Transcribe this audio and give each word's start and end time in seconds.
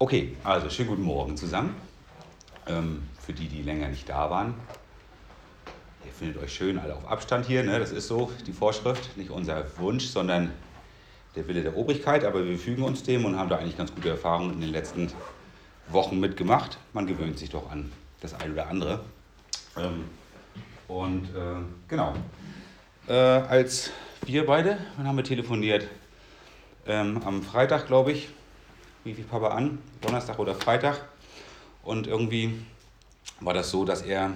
Okay, 0.00 0.36
also 0.44 0.70
schönen 0.70 0.90
guten 0.90 1.02
Morgen 1.02 1.36
zusammen. 1.36 1.74
Ähm, 2.68 3.02
für 3.20 3.32
die, 3.32 3.48
die 3.48 3.62
länger 3.62 3.88
nicht 3.88 4.08
da 4.08 4.30
waren. 4.30 4.54
Ihr 6.06 6.12
findet 6.12 6.40
euch 6.40 6.54
schön 6.54 6.78
alle 6.78 6.94
auf 6.94 7.04
Abstand 7.10 7.46
hier, 7.46 7.64
ne? 7.64 7.80
das 7.80 7.90
ist 7.90 8.06
so 8.06 8.30
die 8.46 8.52
Vorschrift, 8.52 9.16
nicht 9.16 9.30
unser 9.30 9.64
Wunsch, 9.78 10.06
sondern 10.06 10.52
der 11.34 11.48
Wille 11.48 11.64
der 11.64 11.76
Obrigkeit, 11.76 12.22
aber 12.22 12.46
wir 12.46 12.56
fügen 12.56 12.84
uns 12.84 13.02
dem 13.02 13.24
und 13.24 13.36
haben 13.36 13.48
da 13.48 13.56
eigentlich 13.56 13.76
ganz 13.76 13.92
gute 13.92 14.10
Erfahrungen 14.10 14.52
in 14.52 14.60
den 14.60 14.70
letzten 14.70 15.10
Wochen 15.88 16.20
mitgemacht. 16.20 16.78
Man 16.92 17.08
gewöhnt 17.08 17.36
sich 17.36 17.50
doch 17.50 17.68
an 17.68 17.90
das 18.20 18.34
eine 18.34 18.52
oder 18.52 18.68
andere. 18.68 19.00
Ähm, 19.76 20.04
und 20.86 21.24
äh, 21.24 21.56
genau, 21.88 22.14
äh, 23.08 23.14
als 23.14 23.90
wir 24.24 24.46
beide, 24.46 24.78
wann 24.96 25.08
haben 25.08 25.16
wir 25.16 25.24
telefoniert? 25.24 25.88
Ähm, 26.86 27.20
am 27.24 27.42
Freitag, 27.42 27.88
glaube 27.88 28.12
ich, 28.12 28.28
rief 29.04 29.18
ich 29.18 29.28
Papa 29.28 29.48
an, 29.48 29.78
Donnerstag 30.00 30.38
oder 30.38 30.54
Freitag. 30.54 31.04
Und 31.82 32.06
irgendwie 32.06 32.60
war 33.40 33.54
das 33.54 33.70
so, 33.70 33.84
dass 33.84 34.02
er, 34.02 34.32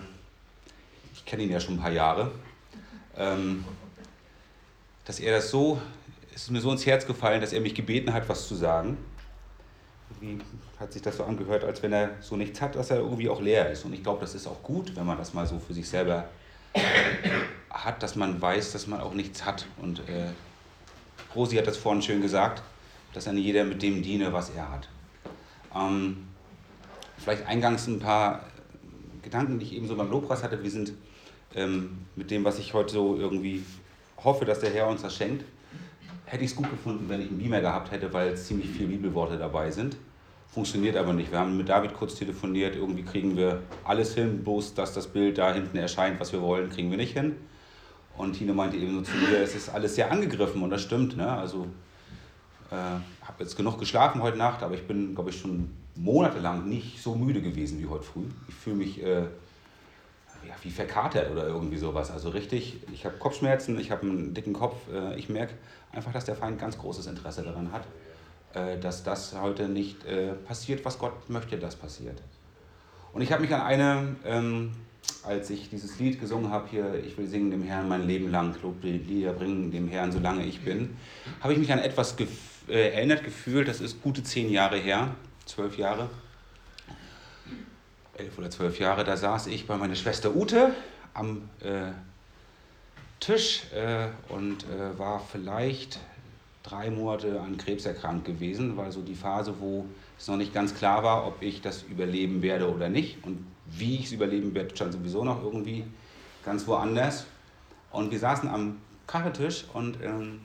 ich 1.15 1.25
kenne 1.25 1.43
ihn 1.43 1.51
ja 1.51 1.61
schon 1.61 1.75
ein 1.75 1.81
paar 1.81 1.93
Jahre, 1.93 2.31
ähm, 3.17 3.65
dass 5.05 5.21
er 5.21 5.37
das 5.37 5.51
so, 5.51 5.81
es 6.35 6.45
ist 6.45 6.51
mir 6.51 6.61
so 6.61 6.71
ins 6.71 6.87
Herz 6.87 7.07
gefallen, 7.07 7.41
dass 7.41 7.53
er 7.53 7.61
mich 7.61 7.75
gebeten 7.75 8.13
hat, 8.13 8.29
was 8.29 8.49
zu 8.49 8.55
sagen. 8.55 8.97
Irgendwie 10.21 10.45
hat 10.79 10.93
sich 10.93 11.03
das 11.03 11.17
so 11.17 11.25
angehört, 11.25 11.65
als 11.65 11.83
wenn 11.83 11.93
er 11.93 12.11
so 12.21 12.37
nichts 12.37 12.61
hat, 12.61 12.77
dass 12.77 12.91
er 12.91 12.99
irgendwie 12.99 13.29
auch 13.29 13.41
leer 13.41 13.71
ist. 13.71 13.85
Und 13.85 13.93
ich 13.93 14.03
glaube, 14.03 14.21
das 14.21 14.35
ist 14.35 14.47
auch 14.47 14.63
gut, 14.63 14.95
wenn 14.97 15.07
man 15.07 15.19
das 15.19 15.35
mal 15.35 15.47
so 15.47 15.59
für 15.59 15.75
sich 15.75 15.89
selber 15.89 16.29
hat, 17.71 18.03
dass 18.03 18.17
man 18.17 18.41
weiß, 18.41 18.73
dass 18.73 18.87
man 18.87 19.01
auch 19.01 19.15
nichts 19.15 19.45
hat. 19.45 19.67
Und 19.81 20.01
äh, 20.09 20.31
Rosi 21.35 21.57
hat 21.57 21.67
das 21.67 21.77
vorhin 21.77 22.03
schön 22.03 22.23
gesagt, 22.23 22.63
dass 23.13 23.25
dann 23.25 23.37
jeder 23.37 23.65
mit 23.65 23.83
dem 23.83 24.03
diene, 24.03 24.33
was 24.33 24.51
er 24.51 24.71
hat. 24.71 24.89
Ähm, 25.75 26.29
vielleicht 27.19 27.47
eingangs 27.47 27.87
ein 27.87 27.99
paar 27.99 28.45
Gedanken, 29.23 29.59
die 29.59 29.67
ich 29.67 29.75
eben 29.75 29.87
so 29.87 29.97
beim 29.97 30.11
Lobpreis 30.11 30.43
hatte. 30.43 30.63
Wir 30.63 30.71
sind 30.71 30.93
ähm, 31.55 32.07
mit 32.17 32.31
dem, 32.31 32.45
was 32.45 32.59
ich 32.59 32.75
heute 32.75 32.93
so 32.93 33.17
irgendwie 33.17 33.65
hoffe, 34.23 34.45
dass 34.45 34.61
der 34.61 34.71
Herr 34.71 34.89
uns 34.89 35.03
das 35.03 35.15
schenkt, 35.15 35.45
hätte 36.27 36.45
ich 36.45 36.51
es 36.51 36.57
gut 36.57 36.71
gefunden, 36.71 37.09
wenn 37.09 37.21
ich 37.21 37.29
einen 37.29 37.39
Beamer 37.39 37.61
gehabt 37.61 37.91
hätte, 37.91 38.13
weil 38.13 38.37
ziemlich 38.37 38.71
viele 38.71 38.89
Bibelworte 38.89 39.37
dabei 39.37 39.71
sind. 39.71 39.97
Funktioniert 40.49 40.97
aber 40.97 41.13
nicht. 41.15 41.31
Wir 41.31 41.39
haben 41.39 41.57
mit 41.57 41.69
David 41.69 41.95
kurz 41.95 42.15
telefoniert, 42.15 42.77
irgendwie 42.77 43.03
kriegen 43.03 43.37
wir 43.37 43.63
alles 43.85 44.15
hin, 44.15 44.45
bloß 44.45 44.75
dass 44.75 44.93
das 44.93 45.07
Bild 45.07 45.39
da 45.39 45.53
hinten 45.53 45.79
erscheint, 45.79 46.21
was 46.21 46.33
wir 46.33 46.43
wollen, 46.43 46.69
kriegen 46.69 46.91
wir 46.91 46.99
nicht 46.99 47.17
hin. 47.17 47.37
Und 48.19 48.35
Tine 48.35 48.53
meinte 48.53 48.77
eben 48.77 48.95
so 48.95 49.01
zu 49.01 49.17
mir, 49.17 49.39
es 49.39 49.55
ist 49.55 49.71
alles 49.71 49.95
sehr 49.95 50.11
angegriffen 50.11 50.63
und 50.63 50.71
das 50.71 50.83
stimmt. 50.83 51.17
Ne? 51.17 51.27
Also 51.27 51.69
äh, 52.73 53.27
habe 53.27 53.41
jetzt 53.41 53.57
genug 53.57 53.79
geschlafen 53.79 54.23
heute 54.23 54.39
Nacht, 54.39 54.63
aber 54.63 54.75
ich 54.75 54.87
bin, 54.87 55.15
glaube 55.15 55.31
ich, 55.31 55.39
schon 55.39 55.71
monatelang 55.95 56.69
nicht 56.69 57.03
so 57.03 57.15
müde 57.15 57.43
gewesen 57.43 57.79
wie 57.79 57.87
heute 57.87 58.05
früh. 58.05 58.25
Ich 58.49 58.55
fühle 58.55 58.77
mich 58.77 59.03
äh, 59.03 59.21
ja, 60.49 60.55
wie 60.63 60.71
verkatert 60.71 61.31
oder 61.31 61.47
irgendwie 61.47 61.77
sowas. 61.77 62.11
Also 62.11 62.31
richtig, 62.31 62.79
ich 62.93 63.05
habe 63.05 63.17
Kopfschmerzen, 63.19 63.79
ich 63.79 63.91
habe 63.91 64.03
einen 64.03 64.35
dicken 64.35 64.53
Kopf. 64.53 64.77
Äh, 64.93 65.19
ich 65.19 65.29
merke 65.29 65.55
einfach, 65.93 66.13
dass 66.13 66.25
der 66.25 66.35
Feind 66.35 66.59
ganz 66.59 66.79
großes 66.79 67.07
Interesse 67.07 67.43
daran 67.43 67.73
hat, 67.73 67.87
äh, 68.55 68.79
dass 68.79 69.05
das 69.05 69.39
heute 69.39 69.69
nicht 69.69 70.05
äh, 70.05 70.33
passiert, 70.33 70.85
was 70.85 70.99
Gott 70.99 71.29
möchte, 71.29 71.59
dass 71.59 71.77
passiert. 71.77 72.23
Und 73.13 73.21
ich 73.21 73.31
habe 73.33 73.43
mich 73.43 73.55
an 73.55 73.61
eine, 73.61 74.17
ähm, 74.25 74.73
als 75.23 75.51
ich 75.51 75.69
dieses 75.69 75.99
Lied 75.99 76.19
gesungen 76.19 76.51
habe, 76.51 76.69
hier, 76.71 76.95
ich 77.05 77.19
will 77.19 77.27
singen 77.27 77.51
dem 77.51 77.63
Herrn 77.63 77.89
mein 77.89 78.07
Leben 78.07 78.31
lang, 78.31 78.55
Loblieder 78.63 79.35
bringen 79.35 79.71
dem 79.71 79.89
Herrn, 79.89 80.11
solange 80.11 80.47
ich 80.47 80.65
bin, 80.65 80.97
habe 81.41 81.53
ich 81.53 81.59
mich 81.59 81.73
an 81.73 81.79
etwas 81.79 82.17
gef 82.17 82.52
äh, 82.69 82.91
erinnert 82.91 83.25
gefühlt, 83.25 83.69
das 83.69 83.81
ist 83.81 84.03
gute 84.03 84.23
zehn 84.23 84.51
Jahre 84.51 84.77
her, 84.77 85.15
zwölf 85.47 85.79
Jahre, 85.79 86.09
elf 88.17 88.39
oder 88.39 88.51
zwölf 88.51 88.79
Jahre, 88.79 89.05
da 89.05 89.17
saß 89.17 89.47
ich 89.49 89.67
bei 89.67 89.77
meiner 89.77 89.95
Schwester 89.95 90.35
Ute 90.35 90.75
am 91.15 91.49
äh, 91.61 91.93
Tisch 93.21 93.63
äh, 93.73 94.09
und 94.33 94.65
äh, 94.65 94.99
war 94.99 95.21
vielleicht 95.21 95.99
drei 96.63 96.91
Monate 96.91 97.41
an 97.41 97.57
Krebs 97.57 97.87
erkrankt 97.87 98.25
gewesen, 98.25 98.77
war 98.77 98.93
so 98.93 99.03
die 99.03 99.15
Phase, 99.15 99.55
wo 99.61 99.87
es 100.19 100.29
noch 100.29 100.37
nicht 100.37 100.55
ganz 100.55 100.75
klar 100.75 101.03
war, 101.03 101.27
ob 101.27 101.43
ich 101.43 101.61
das 101.61 101.83
überleben 101.83 102.43
werde 102.43 102.73
oder 102.73 102.89
nicht. 102.89 103.25
Und 103.25 103.45
wie 103.67 103.97
ich 103.97 104.07
es 104.07 104.13
überleben 104.13 104.55
werde, 104.55 104.75
stand 104.75 104.93
sowieso 104.93 105.25
noch 105.25 105.43
irgendwie 105.43 105.85
ganz 106.45 106.67
woanders. 106.67 107.27
Und 107.91 108.11
wir 108.11 108.19
saßen 108.19 108.49
am 108.49 108.79
Kaffeetisch 109.07 109.65
und 109.73 109.99
ähm, 110.03 110.41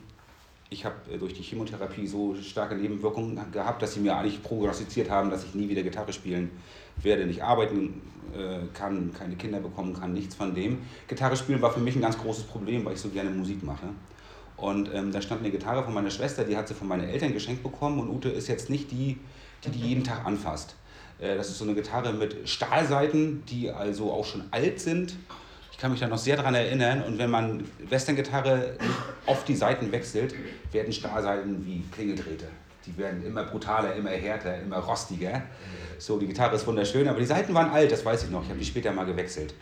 ich 0.70 0.86
habe 0.86 0.96
äh, 1.12 1.18
durch 1.18 1.34
die 1.34 1.44
Chemotherapie 1.44 2.08
so 2.08 2.36
starke 2.36 2.76
Nebenwirkungen 2.76 3.40
gehabt, 3.52 3.82
dass 3.82 3.94
sie 3.94 4.00
mir 4.00 4.16
eigentlich 4.16 4.42
prognostiziert 4.42 5.10
haben, 5.10 5.30
dass 5.30 5.44
ich 5.44 5.56
nie 5.56 5.70
wieder 5.70 5.84
Gitarre 5.84 6.14
spielen 6.14 6.52
werde, 6.98 7.26
nicht 7.26 7.44
arbeiten 7.44 8.02
äh, 8.34 8.60
kann, 8.74 9.14
keine 9.14 9.36
Kinder 9.36 9.60
bekommen 9.60 9.94
kann, 9.94 10.14
nichts 10.14 10.36
von 10.36 10.54
dem. 10.54 10.80
Gitarre 11.08 11.38
spielen 11.38 11.62
war 11.62 11.72
für 11.72 11.80
mich 11.80 11.96
ein 11.96 12.02
ganz 12.02 12.18
großes 12.18 12.44
Problem, 12.44 12.86
weil 12.86 12.94
ich 12.94 13.00
so 13.00 13.10
gerne 13.10 13.30
Musik 13.30 13.64
mache. 13.64 13.88
Und 14.58 14.90
ähm, 14.94 15.12
da 15.12 15.22
stand 15.22 15.42
eine 15.42 15.52
Gitarre 15.52 15.84
von 15.84 15.94
meiner 15.94 16.10
Schwester, 16.10 16.44
die 16.44 16.58
hat 16.58 16.68
sie 16.68 16.74
von 16.74 16.88
meinen 16.88 17.08
Eltern 17.08 17.32
geschenkt 17.32 17.62
bekommen 17.62 18.00
und 18.00 18.10
Ute 18.10 18.30
ist 18.30 18.48
jetzt 18.48 18.70
nicht 18.70 18.92
die, 18.92 19.18
die 19.64 19.70
die 19.70 19.80
jeden 19.80 20.04
Tag 20.04 20.26
anfasst. 20.26 20.76
Äh, 21.20 21.36
das 21.36 21.50
ist 21.50 21.60
so 21.60 21.64
eine 21.64 21.76
Gitarre 21.76 22.12
mit 22.12 22.50
Stahlseiten, 22.50 23.44
die 23.46 23.70
also 23.70 24.12
auch 24.12 24.26
schon 24.26 24.46
alt 24.52 24.80
sind 24.80 25.16
ich 25.78 25.82
kann 25.82 25.92
mich 25.92 26.00
da 26.00 26.08
noch 26.08 26.18
sehr 26.18 26.36
daran 26.36 26.56
erinnern. 26.56 27.04
Und 27.04 27.20
wenn 27.20 27.30
man 27.30 27.64
Western-Gitarre 27.88 28.80
oft 29.28 29.48
die 29.48 29.56
Seiten 29.56 29.92
wechselt, 29.92 30.34
werden 30.72 30.92
Stahlseiten 30.92 31.64
wie 31.68 31.84
Klingeldrähte. 31.92 32.48
Die 32.88 32.98
werden 32.98 33.24
immer 33.24 33.44
brutaler, 33.44 33.94
immer 33.94 34.10
härter, 34.10 34.60
immer 34.60 34.78
rostiger. 34.78 35.44
So, 36.00 36.18
die 36.18 36.26
Gitarre 36.26 36.56
ist 36.56 36.66
wunderschön, 36.66 37.08
aber 37.08 37.20
die 37.20 37.28
Seiten 37.28 37.54
waren 37.54 37.70
alt, 37.70 37.92
das 37.92 38.04
weiß 38.04 38.24
ich 38.24 38.32
noch. 38.32 38.42
Ich 38.42 38.50
habe 38.50 38.58
die 38.58 38.66
später 38.66 38.92
mal 38.92 39.06
gewechselt. 39.06 39.54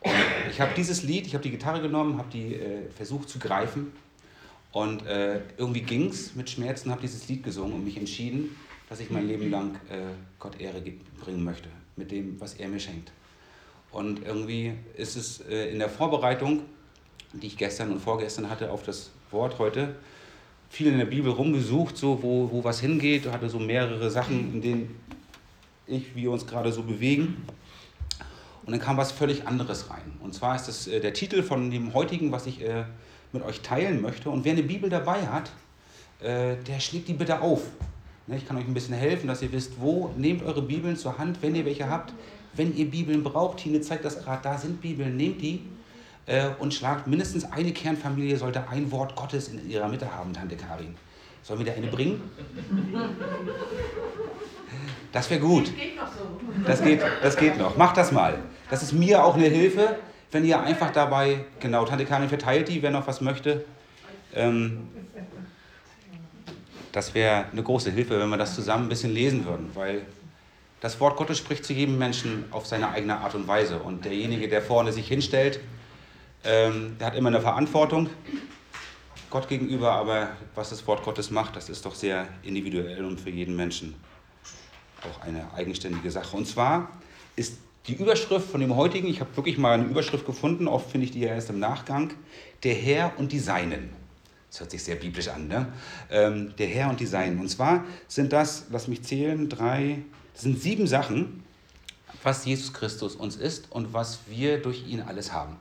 Und 0.00 0.12
ich 0.50 0.60
habe 0.60 0.72
dieses 0.76 1.02
Lied, 1.02 1.26
ich 1.26 1.32
habe 1.32 1.42
die 1.42 1.52
Gitarre 1.52 1.80
genommen, 1.80 2.18
habe 2.18 2.28
die 2.30 2.56
äh, 2.56 2.90
versucht 2.94 3.30
zu 3.30 3.38
greifen. 3.38 3.92
Und 4.70 5.06
äh, 5.06 5.40
irgendwie 5.56 5.80
ging 5.80 6.10
es 6.10 6.34
mit 6.34 6.50
Schmerzen, 6.50 6.90
habe 6.90 7.00
dieses 7.00 7.26
Lied 7.28 7.42
gesungen 7.42 7.72
und 7.72 7.84
mich 7.84 7.96
entschieden, 7.96 8.54
dass 8.90 9.00
ich 9.00 9.08
mein 9.08 9.26
Leben 9.26 9.50
lang 9.50 9.76
äh, 9.88 10.12
Gott 10.38 10.60
Ehre 10.60 10.82
bringen 11.24 11.42
möchte 11.42 11.70
mit 11.96 12.10
dem, 12.10 12.38
was 12.38 12.52
er 12.52 12.68
mir 12.68 12.80
schenkt. 12.80 13.12
Und 13.94 14.26
irgendwie 14.26 14.72
ist 14.96 15.16
es 15.16 15.40
äh, 15.48 15.70
in 15.70 15.78
der 15.78 15.88
Vorbereitung, 15.88 16.62
die 17.32 17.46
ich 17.46 17.56
gestern 17.56 17.92
und 17.92 18.00
vorgestern 18.00 18.50
hatte 18.50 18.72
auf 18.72 18.82
das 18.82 19.10
Wort 19.30 19.60
heute, 19.60 19.94
viel 20.68 20.88
in 20.88 20.98
der 20.98 21.04
Bibel 21.04 21.30
rumgesucht, 21.30 21.96
so 21.96 22.20
wo, 22.20 22.50
wo 22.50 22.64
was 22.64 22.80
hingeht, 22.80 23.30
hatte 23.30 23.48
so 23.48 23.60
mehrere 23.60 24.10
Sachen, 24.10 24.52
in 24.52 24.62
denen 24.62 25.00
ich, 25.86 26.16
wir 26.16 26.32
uns 26.32 26.44
gerade 26.44 26.72
so 26.72 26.82
bewegen. 26.82 27.44
Und 28.66 28.72
dann 28.72 28.80
kam 28.80 28.96
was 28.96 29.12
völlig 29.12 29.46
anderes 29.46 29.88
rein. 29.90 30.18
Und 30.20 30.34
zwar 30.34 30.56
ist 30.56 30.66
das 30.66 30.88
äh, 30.88 30.98
der 30.98 31.12
Titel 31.12 31.44
von 31.44 31.70
dem 31.70 31.94
heutigen, 31.94 32.32
was 32.32 32.46
ich 32.46 32.62
äh, 32.62 32.86
mit 33.32 33.44
euch 33.44 33.60
teilen 33.60 34.02
möchte. 34.02 34.28
Und 34.28 34.44
wer 34.44 34.52
eine 34.52 34.64
Bibel 34.64 34.90
dabei 34.90 35.26
hat, 35.26 35.50
der 36.20 36.80
schlägt 36.80 37.08
die 37.08 37.12
bitte 37.12 37.42
auf. 37.42 37.60
Ne, 38.28 38.36
ich 38.36 38.46
kann 38.46 38.56
euch 38.56 38.64
ein 38.64 38.72
bisschen 38.72 38.94
helfen, 38.94 39.26
dass 39.26 39.42
ihr 39.42 39.52
wisst, 39.52 39.72
wo. 39.78 40.10
Nehmt 40.16 40.42
eure 40.42 40.62
Bibeln 40.62 40.96
zur 40.96 41.18
Hand, 41.18 41.42
wenn 41.42 41.54
ihr 41.54 41.66
welche 41.66 41.90
habt. 41.90 42.14
Wenn 42.56 42.76
ihr 42.76 42.90
Bibeln 42.90 43.22
braucht, 43.22 43.58
Tine 43.58 43.80
zeigt 43.80 44.04
das 44.04 44.22
gerade, 44.22 44.42
da 44.42 44.58
sind 44.58 44.80
Bibeln, 44.80 45.16
nehmt 45.16 45.42
die 45.42 45.62
äh, 46.26 46.48
und 46.58 46.72
schlagt 46.72 47.06
mindestens 47.06 47.44
eine 47.44 47.72
Kernfamilie, 47.72 48.36
sollte 48.36 48.68
ein 48.68 48.90
Wort 48.90 49.16
Gottes 49.16 49.48
in 49.48 49.68
ihrer 49.68 49.88
Mitte 49.88 50.12
haben, 50.14 50.32
Tante 50.32 50.56
Karin. 50.56 50.94
Sollen 51.42 51.58
wir 51.58 51.66
da 51.66 51.72
eine 51.72 51.88
bringen? 51.88 52.22
Das 55.12 55.28
wäre 55.28 55.40
gut. 55.40 55.70
Das 56.66 56.82
geht, 56.82 57.02
das 57.22 57.36
geht 57.36 57.58
noch. 57.58 57.76
Macht 57.76 57.96
das 57.96 58.12
mal. 58.12 58.38
Das 58.70 58.82
ist 58.82 58.92
mir 58.92 59.22
auch 59.22 59.34
eine 59.36 59.46
Hilfe, 59.46 59.96
wenn 60.30 60.44
ihr 60.44 60.60
einfach 60.60 60.90
dabei, 60.90 61.44
genau, 61.60 61.84
Tante 61.84 62.06
Karin 62.06 62.28
verteilt 62.28 62.68
die, 62.68 62.82
wer 62.82 62.90
noch 62.90 63.06
was 63.06 63.20
möchte. 63.20 63.64
Ähm, 64.34 64.88
das 66.92 67.14
wäre 67.14 67.46
eine 67.52 67.62
große 67.62 67.90
Hilfe, 67.90 68.18
wenn 68.18 68.28
wir 68.28 68.36
das 68.36 68.54
zusammen 68.54 68.86
ein 68.86 68.88
bisschen 68.88 69.12
lesen 69.12 69.44
würden, 69.44 69.70
weil 69.74 70.02
das 70.84 71.00
Wort 71.00 71.16
Gottes 71.16 71.38
spricht 71.38 71.64
zu 71.64 71.72
jedem 71.72 71.96
Menschen 71.96 72.44
auf 72.50 72.66
seine 72.66 72.90
eigene 72.90 73.16
Art 73.16 73.34
und 73.34 73.48
Weise. 73.48 73.78
Und 73.78 74.04
derjenige, 74.04 74.48
der 74.48 74.60
vorne 74.60 74.92
sich 74.92 75.08
hinstellt, 75.08 75.58
ähm, 76.44 76.96
der 77.00 77.06
hat 77.06 77.14
immer 77.14 77.30
eine 77.30 77.40
Verantwortung 77.40 78.10
Gott 79.30 79.48
gegenüber, 79.48 79.92
aber 79.92 80.28
was 80.54 80.68
das 80.68 80.86
Wort 80.86 81.02
Gottes 81.02 81.30
macht, 81.30 81.56
das 81.56 81.70
ist 81.70 81.86
doch 81.86 81.94
sehr 81.94 82.28
individuell 82.42 83.02
und 83.06 83.18
für 83.18 83.30
jeden 83.30 83.56
Menschen 83.56 83.94
auch 85.08 85.22
eine 85.22 85.50
eigenständige 85.54 86.10
Sache. 86.10 86.36
Und 86.36 86.46
zwar 86.46 86.90
ist 87.34 87.56
die 87.86 87.94
Überschrift 87.94 88.50
von 88.50 88.60
dem 88.60 88.76
heutigen, 88.76 89.08
ich 89.08 89.20
habe 89.20 89.34
wirklich 89.38 89.56
mal 89.56 89.72
eine 89.72 89.84
Überschrift 89.84 90.26
gefunden, 90.26 90.68
oft 90.68 90.90
finde 90.90 91.06
ich 91.06 91.12
die 91.12 91.20
ja 91.20 91.28
erst 91.28 91.48
im 91.48 91.60
Nachgang, 91.60 92.12
der 92.62 92.74
Herr 92.74 93.12
und 93.16 93.32
die 93.32 93.38
Seinen. 93.38 93.88
Das 94.50 94.60
hört 94.60 94.70
sich 94.70 94.84
sehr 94.84 94.96
biblisch 94.96 95.28
an, 95.28 95.48
ne? 95.48 95.72
Ähm, 96.10 96.52
der 96.58 96.66
Herr 96.66 96.90
und 96.90 97.00
die 97.00 97.06
Seinen. 97.06 97.40
Und 97.40 97.48
zwar 97.48 97.86
sind 98.06 98.34
das, 98.34 98.66
lass 98.68 98.86
mich 98.86 99.02
zählen, 99.02 99.48
drei, 99.48 100.04
das 100.34 100.42
sind 100.42 100.60
sieben 100.60 100.86
Sachen, 100.86 101.42
was 102.22 102.44
Jesus 102.44 102.72
Christus 102.72 103.14
uns 103.14 103.36
ist 103.36 103.70
und 103.70 103.92
was 103.92 104.20
wir 104.28 104.60
durch 104.60 104.86
ihn 104.86 105.00
alles 105.00 105.32
haben. 105.32 105.56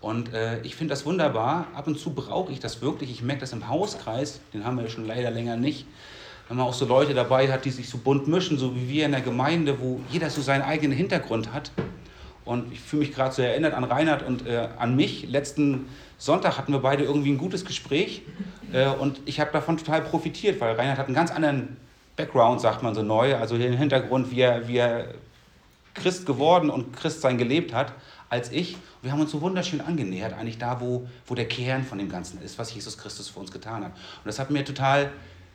Und 0.00 0.32
äh, 0.32 0.60
ich 0.62 0.76
finde 0.76 0.92
das 0.92 1.04
wunderbar. 1.04 1.66
Ab 1.74 1.86
und 1.86 1.98
zu 1.98 2.10
brauche 2.10 2.52
ich 2.52 2.60
das 2.60 2.80
wirklich. 2.80 3.10
Ich 3.10 3.22
merke 3.22 3.40
das 3.40 3.52
im 3.52 3.68
Hauskreis, 3.68 4.40
den 4.54 4.64
haben 4.64 4.76
wir 4.76 4.84
ja 4.84 4.90
schon 4.90 5.06
leider 5.06 5.30
länger 5.30 5.56
nicht. 5.56 5.86
wenn 6.48 6.56
man 6.56 6.66
auch 6.66 6.74
so 6.74 6.86
Leute 6.86 7.14
dabei 7.14 7.52
hat, 7.52 7.64
die 7.64 7.70
sich 7.70 7.88
so 7.90 7.98
bunt 7.98 8.28
mischen, 8.28 8.58
so 8.58 8.74
wie 8.74 8.88
wir 8.88 9.04
in 9.04 9.12
der 9.12 9.20
Gemeinde, 9.20 9.80
wo 9.80 10.00
jeder 10.10 10.30
so 10.30 10.40
seinen 10.40 10.62
eigenen 10.62 10.96
Hintergrund 10.96 11.52
hat. 11.52 11.72
Und 12.44 12.72
ich 12.72 12.80
fühle 12.80 13.00
mich 13.00 13.14
gerade 13.14 13.34
so 13.34 13.42
erinnert 13.42 13.74
an 13.74 13.84
Reinhard 13.84 14.26
und 14.26 14.46
äh, 14.46 14.68
an 14.78 14.96
mich. 14.96 15.28
Letzten 15.28 15.86
Sonntag 16.16 16.56
hatten 16.56 16.72
wir 16.72 16.78
beide 16.78 17.04
irgendwie 17.04 17.30
ein 17.30 17.38
gutes 17.38 17.66
Gespräch 17.66 18.22
äh, 18.72 18.88
und 18.88 19.20
ich 19.26 19.40
habe 19.40 19.52
davon 19.52 19.76
total 19.76 20.00
profitiert, 20.00 20.58
weil 20.60 20.74
Reinhard 20.74 20.96
hat 20.96 21.06
einen 21.06 21.14
ganz 21.14 21.30
anderen 21.30 21.76
Background, 22.18 22.60
sagt 22.60 22.82
man 22.82 22.96
so 22.96 23.02
neu, 23.02 23.36
also 23.36 23.54
im 23.54 23.78
Hintergrund, 23.78 24.32
wie 24.32 24.40
er, 24.40 24.66
wie 24.66 24.78
er 24.78 25.14
Christ 25.94 26.26
geworden 26.26 26.68
und 26.68 26.92
Christsein 26.92 27.38
gelebt 27.38 27.72
hat, 27.72 27.92
als 28.28 28.50
ich. 28.50 28.76
Wir 29.02 29.12
haben 29.12 29.20
uns 29.20 29.30
so 29.30 29.40
wunderschön 29.40 29.80
angenähert, 29.80 30.32
eigentlich 30.32 30.58
da, 30.58 30.80
wo, 30.80 31.08
wo 31.26 31.36
der 31.36 31.46
Kern 31.46 31.84
von 31.84 31.96
dem 31.98 32.08
Ganzen 32.08 32.42
ist, 32.42 32.58
was 32.58 32.74
Jesus 32.74 32.98
Christus 32.98 33.28
für 33.28 33.38
uns 33.38 33.52
getan 33.52 33.84
hat. 33.84 33.92
Und 33.92 34.26
das 34.26 34.40
hat 34.40 34.50
mir 34.50 34.64
total 34.64 35.12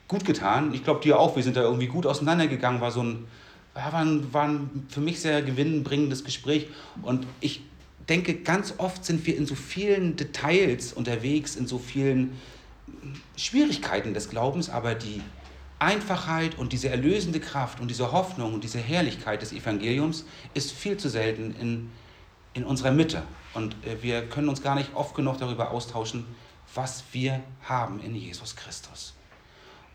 gut 0.08 0.24
getan. 0.24 0.74
Ich 0.74 0.86
glaube, 0.86 1.02
dir 1.02 1.20
auch. 1.20 1.36
Wir 1.36 1.44
sind 1.44 1.58
da 1.58 1.64
irgendwie 1.64 1.88
gut 1.88 2.06
auseinandergegangen. 2.06 2.80
War 2.80 2.92
so 2.92 3.04
ein, 3.04 3.28
war 3.74 3.94
ein, 3.96 4.34
war 4.34 4.48
ein 4.48 4.88
für 4.88 5.02
mich 5.02 5.20
sehr 5.20 5.42
gewinnbringendes 5.42 6.24
Gespräch. 6.24 6.70
Und 7.02 7.28
ich 7.42 7.62
denke, 8.08 8.36
ganz 8.36 8.76
oft 8.78 9.04
sind 9.04 9.26
wir 9.28 9.36
in 9.36 9.46
so 9.46 9.56
vielen 9.56 10.16
Details 10.16 10.94
unterwegs, 10.94 11.58
in 11.58 11.68
so 11.68 11.78
vielen 11.78 12.38
Schwierigkeiten 13.36 14.14
des 14.14 14.30
Glaubens, 14.30 14.70
aber 14.70 14.96
die 14.96 15.22
Einfachheit 15.80 16.58
und 16.58 16.74
diese 16.74 16.90
erlösende 16.90 17.40
Kraft 17.40 17.80
und 17.80 17.90
diese 17.90 18.12
Hoffnung 18.12 18.54
und 18.54 18.64
diese 18.64 18.80
Herrlichkeit 18.80 19.42
des 19.42 19.52
Evangeliums 19.52 20.26
ist 20.54 20.72
viel 20.72 20.98
zu 20.98 21.10
selten 21.10 21.56
in, 21.60 21.92
in 22.54 22.64
unserer 22.64 22.92
Mitte. 22.92 23.24
Und 23.54 23.76
äh, 23.86 24.02
wir 24.02 24.28
können 24.28 24.50
uns 24.50 24.62
gar 24.62 24.76
nicht 24.76 24.96
oft 24.96 25.16
genug 25.16 25.38
darüber 25.38 25.72
austauschen, 25.72 26.26
was 26.74 27.04
wir 27.12 27.42
haben 27.64 28.00
in 28.02 28.16
Jesus 28.16 28.56
Christus 28.56 29.14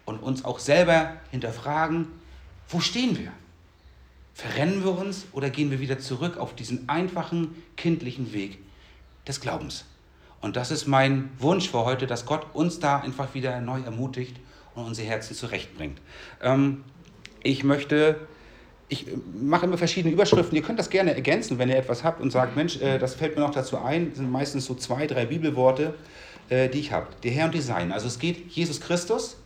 und 0.08 0.22
uns 0.22 0.44
auch 0.44 0.58
selber 0.58 1.12
hinterfragen, 1.30 2.06
wo 2.68 2.80
stehen 2.80 3.18
wir? 3.18 3.30
Verrennen 4.32 4.82
wir 4.82 4.96
uns 4.96 5.26
oder 5.32 5.50
gehen 5.50 5.70
wir 5.70 5.80
wieder 5.80 5.98
zurück 5.98 6.38
auf 6.38 6.54
diesen 6.54 6.88
einfachen, 6.88 7.62
kindlichen 7.76 8.32
Weg 8.32 8.58
des 9.26 9.40
Glaubens? 9.40 9.84
Und 10.40 10.56
das 10.56 10.70
ist 10.70 10.86
mein 10.86 11.30
Wunsch 11.38 11.68
für 11.68 11.84
heute, 11.84 12.06
dass 12.06 12.24
Gott 12.24 12.46
uns 12.54 12.78
da 12.78 13.00
einfach 13.00 13.34
wieder 13.34 13.60
neu 13.60 13.80
ermutigt 13.80 14.36
und 14.78 14.86
unsere 14.86 15.08
Herzen 15.08 15.34
zurechtbringt. 15.34 16.00
Ähm, 16.42 16.84
ich 17.42 17.64
möchte, 17.64 18.16
ich 18.88 19.06
mache 19.40 19.66
immer 19.66 19.78
verschiedene 19.78 20.12
Überschriften. 20.12 20.56
Ihr 20.56 20.62
könnt 20.62 20.78
das 20.78 20.90
gerne 20.90 21.14
ergänzen, 21.14 21.58
wenn 21.58 21.68
ihr 21.68 21.76
etwas 21.76 22.04
habt 22.04 22.20
und 22.20 22.30
sagt, 22.30 22.56
Mensch, 22.56 22.80
äh, 22.80 22.98
das 22.98 23.14
fällt 23.14 23.36
mir 23.36 23.42
noch 23.42 23.50
dazu 23.50 23.78
ein. 23.78 24.10
Das 24.10 24.18
sind 24.18 24.30
meistens 24.30 24.66
so 24.66 24.74
zwei, 24.74 25.06
drei 25.06 25.26
Bibelworte, 25.26 25.94
äh, 26.48 26.68
die 26.68 26.80
ich 26.80 26.92
habe. 26.92 27.08
Der 27.22 27.30
Herr 27.32 27.46
und 27.46 27.54
die 27.54 27.60
Sein. 27.60 27.92
Also 27.92 28.06
es 28.06 28.18
geht 28.18 28.50
Jesus 28.50 28.80
Christus, 28.80 29.36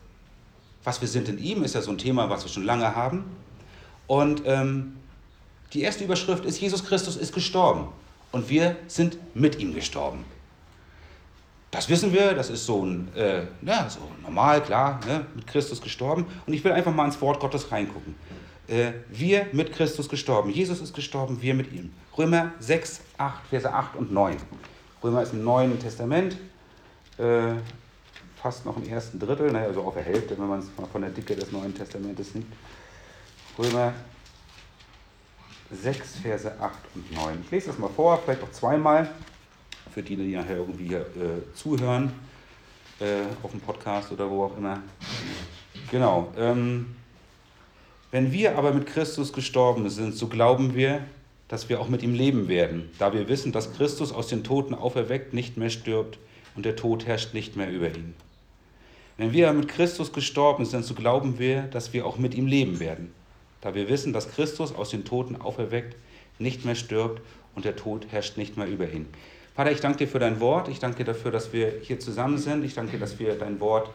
was 0.84 1.00
wir 1.00 1.08
sind 1.08 1.28
in 1.28 1.38
ihm, 1.38 1.62
ist 1.62 1.74
ja 1.74 1.82
so 1.82 1.90
ein 1.90 1.98
Thema, 1.98 2.28
was 2.28 2.44
wir 2.44 2.50
schon 2.50 2.64
lange 2.64 2.94
haben. 2.94 3.24
Und 4.06 4.42
ähm, 4.46 4.96
die 5.72 5.82
erste 5.82 6.04
Überschrift 6.04 6.44
ist, 6.44 6.60
Jesus 6.60 6.84
Christus 6.84 7.16
ist 7.16 7.32
gestorben 7.32 7.88
und 8.32 8.48
wir 8.48 8.76
sind 8.88 9.16
mit 9.34 9.58
ihm 9.58 9.74
gestorben. 9.74 10.24
Das 11.72 11.88
wissen 11.88 12.12
wir, 12.12 12.34
das 12.34 12.50
ist 12.50 12.66
so, 12.66 12.84
ein, 12.84 13.08
äh, 13.16 13.46
ja, 13.62 13.88
so 13.88 14.00
normal, 14.22 14.62
klar, 14.62 15.00
ne, 15.06 15.24
mit 15.34 15.46
Christus 15.46 15.80
gestorben. 15.80 16.26
Und 16.46 16.52
ich 16.52 16.62
will 16.62 16.70
einfach 16.70 16.94
mal 16.94 17.06
ins 17.06 17.18
Wort 17.22 17.40
Gottes 17.40 17.72
reingucken. 17.72 18.14
Äh, 18.68 18.92
wir 19.08 19.46
mit 19.52 19.72
Christus 19.72 20.06
gestorben. 20.06 20.50
Jesus 20.50 20.82
ist 20.82 20.94
gestorben, 20.94 21.40
wir 21.40 21.54
mit 21.54 21.72
ihm. 21.72 21.90
Römer 22.16 22.52
6, 22.60 23.00
8, 23.16 23.46
Verse 23.46 23.72
8 23.72 23.96
und 23.96 24.12
9. 24.12 24.36
Römer 25.02 25.22
ist 25.22 25.32
im 25.32 25.44
Neuen 25.44 25.80
Testament. 25.80 26.36
Äh, 27.16 27.54
fast 28.42 28.66
noch 28.66 28.76
im 28.76 28.86
ersten 28.86 29.18
Drittel, 29.18 29.50
naja, 29.50 29.68
also 29.68 29.82
auf 29.82 29.94
der 29.94 30.02
Hälfte, 30.02 30.38
wenn 30.38 30.48
man 30.48 30.58
es 30.58 30.66
mal 30.76 30.86
von 30.86 31.00
der 31.00 31.10
Dicke 31.10 31.34
des 31.34 31.52
Neuen 31.52 31.74
Testamentes 31.74 32.34
nimmt. 32.34 32.52
Römer 33.58 33.94
6, 35.70 36.16
Verse 36.16 36.52
8 36.60 36.74
und 36.94 37.12
9. 37.12 37.40
Ich 37.46 37.50
lese 37.50 37.68
das 37.68 37.78
mal 37.78 37.88
vor, 37.88 38.20
vielleicht 38.22 38.42
auch 38.42 38.50
zweimal, 38.50 39.08
für 39.92 40.02
die, 40.02 40.16
die 40.16 40.34
nachher 40.34 40.56
irgendwie 40.56 40.88
hier, 40.88 41.00
äh, 41.00 41.54
zuhören, 41.54 42.12
äh, 43.00 43.22
auf 43.42 43.50
dem 43.50 43.60
Podcast 43.60 44.12
oder 44.12 44.30
wo 44.30 44.44
auch 44.44 44.56
immer. 44.56 44.82
Genau. 45.90 46.32
Ähm, 46.36 46.94
wenn 48.10 48.32
wir 48.32 48.58
aber 48.58 48.72
mit 48.72 48.86
Christus 48.86 49.32
gestorben 49.32 49.88
sind, 49.88 50.14
so 50.14 50.28
glauben 50.28 50.74
wir, 50.74 51.00
dass 51.48 51.68
wir 51.68 51.80
auch 51.80 51.88
mit 51.88 52.02
ihm 52.02 52.14
leben 52.14 52.48
werden, 52.48 52.90
da 52.98 53.12
wir 53.12 53.28
wissen, 53.28 53.52
dass 53.52 53.74
Christus 53.74 54.12
aus 54.12 54.28
den 54.28 54.44
Toten 54.44 54.74
auferweckt 54.74 55.34
nicht 55.34 55.56
mehr 55.56 55.70
stirbt 55.70 56.18
und 56.54 56.64
der 56.64 56.76
Tod 56.76 57.06
herrscht 57.06 57.34
nicht 57.34 57.56
mehr 57.56 57.70
über 57.70 57.88
ihn. 57.88 58.14
Wenn 59.18 59.32
wir 59.32 59.52
mit 59.52 59.68
Christus 59.68 60.12
gestorben 60.12 60.64
sind, 60.64 60.84
so 60.84 60.94
glauben 60.94 61.38
wir, 61.38 61.62
dass 61.62 61.92
wir 61.92 62.06
auch 62.06 62.16
mit 62.16 62.34
ihm 62.34 62.46
leben 62.46 62.80
werden, 62.80 63.12
da 63.60 63.74
wir 63.74 63.88
wissen, 63.88 64.12
dass 64.12 64.30
Christus 64.30 64.74
aus 64.74 64.90
den 64.90 65.04
Toten 65.04 65.36
auferweckt 65.36 65.96
nicht 66.38 66.64
mehr 66.64 66.74
stirbt 66.74 67.20
und 67.54 67.64
der 67.64 67.76
Tod 67.76 68.06
herrscht 68.10 68.36
nicht 68.36 68.56
mehr 68.56 68.66
über 68.66 68.90
ihn. 68.90 69.06
Vater, 69.54 69.70
ich 69.70 69.80
danke 69.80 69.98
dir 69.98 70.08
für 70.08 70.18
dein 70.18 70.40
Wort. 70.40 70.68
Ich 70.68 70.78
danke 70.78 70.98
dir 70.98 71.04
dafür, 71.04 71.30
dass 71.30 71.52
wir 71.52 71.80
hier 71.82 72.00
zusammen 72.00 72.38
sind. 72.38 72.64
Ich 72.64 72.74
danke 72.74 72.92
dir, 72.92 72.98
dass 72.98 73.18
wir 73.18 73.34
dein 73.38 73.60
Wort 73.60 73.90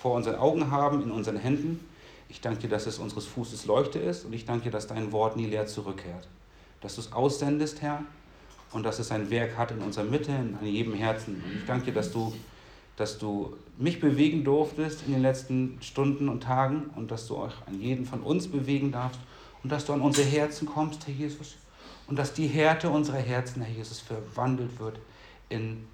vor 0.00 0.14
unseren 0.14 0.36
Augen 0.36 0.70
haben, 0.70 1.02
in 1.02 1.10
unseren 1.10 1.36
Händen. 1.36 1.80
Ich 2.28 2.40
danke 2.40 2.60
dir, 2.62 2.68
dass 2.68 2.86
es 2.86 2.98
unseres 2.98 3.26
Fußes 3.26 3.66
Leuchte 3.66 3.98
ist 3.98 4.24
und 4.24 4.32
ich 4.32 4.44
danke 4.44 4.64
dir, 4.64 4.70
dass 4.70 4.86
dein 4.86 5.12
Wort 5.12 5.36
nie 5.36 5.46
leer 5.46 5.66
zurückkehrt. 5.66 6.28
Dass 6.80 6.94
du 6.94 7.00
es 7.00 7.12
aussendest, 7.12 7.82
Herr, 7.82 8.02
und 8.72 8.84
dass 8.84 8.98
es 8.98 9.10
ein 9.10 9.30
Werk 9.30 9.56
hat 9.56 9.70
in 9.70 9.78
unserer 9.78 10.04
Mitte, 10.04 10.32
in 10.60 10.66
jedem 10.66 10.94
Herzen. 10.94 11.42
Und 11.44 11.56
ich 11.56 11.66
danke 11.66 11.86
dir, 11.86 11.94
dass 11.94 12.12
du 12.12 12.32
dass 12.96 13.18
du 13.18 13.56
mich 13.78 14.00
bewegen 14.00 14.42
durftest 14.42 15.02
in 15.06 15.12
den 15.12 15.22
letzten 15.22 15.78
Stunden 15.82 16.28
und 16.28 16.42
Tagen 16.42 16.90
und 16.96 17.10
dass 17.10 17.26
du 17.26 17.36
auch 17.36 17.52
an 17.66 17.80
jeden 17.80 18.06
von 18.06 18.20
uns 18.20 18.48
bewegen 18.48 18.90
darfst 18.90 19.20
und 19.62 19.70
dass 19.70 19.84
du 19.84 19.92
an 19.92 20.00
unsere 20.00 20.26
Herzen 20.26 20.66
kommst, 20.66 21.06
Herr 21.06 21.14
Jesus, 21.14 21.56
und 22.06 22.16
dass 22.16 22.32
die 22.32 22.46
Härte 22.46 22.90
unserer 22.90 23.18
Herzen, 23.18 23.62
Herr 23.62 23.74
Jesus, 23.74 24.00
verwandelt 24.00 24.78
wird 24.78 24.98
in 25.48 25.86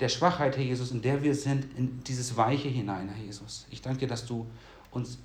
der 0.00 0.08
Schwachheit, 0.08 0.56
Herr 0.56 0.64
Jesus, 0.64 0.90
in 0.92 1.02
der 1.02 1.22
wir 1.22 1.34
sind, 1.34 1.76
in 1.76 2.02
dieses 2.04 2.36
Weiche 2.36 2.68
hinein, 2.68 3.08
Herr 3.08 3.24
Jesus. 3.24 3.66
Ich 3.70 3.82
danke 3.82 4.00
dir, 4.00 4.08
dass 4.08 4.26
du 4.26 4.46
uns 4.90 5.18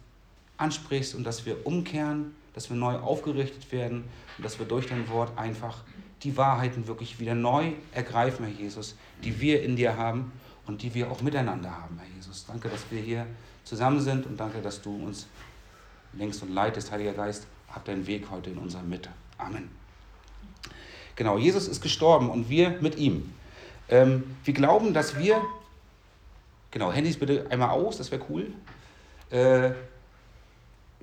ansprichst 0.58 1.16
und 1.16 1.24
dass 1.24 1.46
wir 1.46 1.66
umkehren, 1.66 2.36
dass 2.54 2.70
wir 2.70 2.78
neu 2.78 2.96
aufgerichtet 2.96 3.72
werden 3.72 4.04
und 4.38 4.46
dass 4.46 4.60
wir 4.60 4.66
durch 4.66 4.88
dein 4.88 5.08
Wort 5.10 5.38
einfach 5.38 5.84
die 6.24 6.38
Wahrheiten 6.38 6.88
wirklich 6.88 7.20
wieder 7.20 7.36
neu 7.36 7.74
ergreifen, 7.92 8.46
Herr 8.46 8.54
Jesus, 8.54 8.96
die 9.24 9.40
wir 9.42 9.62
in 9.64 9.76
dir 9.76 9.98
haben 9.98 10.32
und 10.66 10.82
die 10.82 10.94
wir 10.94 11.12
auch 11.12 11.22
miteinander 11.22 11.72
haben, 11.72 12.00
Herr 12.00 12.16
Jesus. 12.16 12.46
Danke, 12.46 12.70
dass 12.70 12.82
wir 12.90 13.02
hier 13.02 13.28
zusammen 13.64 14.00
sind 14.00 14.26
und 14.26 14.40
danke, 14.40 14.62
dass 14.62 14.82
du 14.82 15.06
uns 15.06 15.28
längst 16.14 16.42
und 16.42 16.52
leitest, 16.54 16.92
Heiliger 16.92 17.14
Geist. 17.14 17.48
Hab 17.70 17.86
deinen 17.86 18.06
Weg 18.06 18.30
heute 18.30 18.52
in 18.52 18.58
unserer 18.58 18.84
Mitte. 18.84 19.10
Amen. 19.38 19.83
Genau, 21.16 21.38
Jesus 21.38 21.68
ist 21.68 21.82
gestorben 21.82 22.30
und 22.30 22.50
wir 22.50 22.72
mit 22.82 22.98
ihm. 22.98 23.32
Ähm, 23.90 24.24
wir 24.44 24.54
glauben, 24.54 24.94
dass 24.94 25.18
wir, 25.18 25.42
genau, 26.72 26.92
Handys 26.92 27.18
bitte 27.18 27.46
einmal 27.50 27.70
aus, 27.70 27.98
das 27.98 28.12
wäre 28.12 28.24
cool. 28.30 28.48
Äh, 29.30 29.72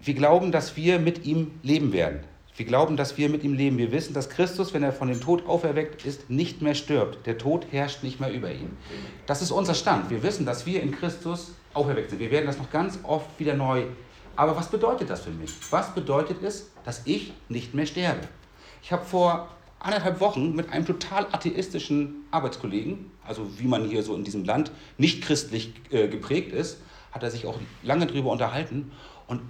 wir 0.03 0.15
glauben, 0.15 0.51
dass 0.51 0.77
wir 0.77 0.99
mit 0.99 1.27
ihm 1.27 1.53
leben 1.63 1.93
werden. 1.93 2.21
Wir 2.57 2.67
glauben, 2.67 2.97
dass 2.97 3.17
wir 3.17 3.29
mit 3.29 3.45
ihm 3.45 3.55
leben. 3.55 3.79
Wir 3.79 3.93
wissen, 3.93 4.13
dass 4.13 4.29
Christus, 4.29 4.75
wenn 4.75 4.83
er 4.83 4.93
von 4.93 5.09
dem 5.09 5.21
Tod 5.21 5.47
auferweckt 5.47 6.05
ist, 6.05 6.29
nicht 6.29 6.63
mehr 6.63 6.75
stirbt. 6.75 7.27
Der 7.27 7.39
Tod 7.39 7.67
herrscht 7.71 8.03
nicht 8.03 8.21
mehr 8.21 8.33
über 8.33 8.51
ihn. 8.51 8.77
Das 9.27 9.41
ist 9.41 9.51
unser 9.51 9.75
Stand. 9.75 10.11
Wir 10.11 10.23
wissen, 10.23 10.45
dass 10.45 10.67
wir 10.67 10.83
in 10.83 10.93
Christus 10.93 11.53
auferweckt 11.75 12.11
sind. 12.11 12.19
Wir 12.19 12.31
werden 12.31 12.47
das 12.47 12.59
noch 12.59 12.71
ganz 12.71 12.99
oft 13.03 13.29
wieder 13.39 13.55
neu. 13.55 13.85
Aber 14.37 14.57
was 14.57 14.69
bedeutet 14.69 15.09
das 15.11 15.23
für 15.23 15.31
mich? 15.31 15.51
Was 15.71 15.95
bedeutet 15.95 16.43
es, 16.43 16.71
dass 16.85 17.03
ich 17.05 17.33
nicht 17.49 17.75
mehr 17.75 17.87
sterbe? 17.87 18.21
Ich 18.83 18.93
habe 18.93 19.05
vor 19.05 19.49
anderthalb 19.81 20.21
Wochen 20.21 20.55
mit 20.55 20.71
einem 20.71 20.87
total 20.87 21.27
atheistischen 21.33 22.27
Arbeitskollegen, 22.31 23.11
also 23.27 23.47
wie 23.59 23.67
man 23.67 23.89
hier 23.89 24.03
so 24.03 24.15
in 24.15 24.25
diesem 24.25 24.45
Land 24.45 24.71
nicht 24.99 25.23
christlich 25.23 25.73
äh, 25.91 26.09
geprägt 26.09 26.53
ist, 26.53 26.79
hat 27.13 27.23
er 27.23 27.31
sich 27.31 27.47
auch 27.47 27.59
lange 27.83 28.07
darüber 28.07 28.31
unterhalten. 28.31 28.93
Und 29.27 29.41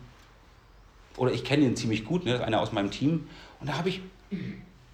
oder 1.17 1.33
ich 1.33 1.45
kenne 1.45 1.65
ihn 1.65 1.77
ziemlich 1.77 2.05
gut, 2.05 2.25
ne, 2.25 2.43
einer 2.43 2.61
aus 2.61 2.73
meinem 2.73 2.91
Team. 2.91 3.29
Und 3.61 3.69
da 3.69 3.77
habe 3.77 3.91
ich 3.91 4.01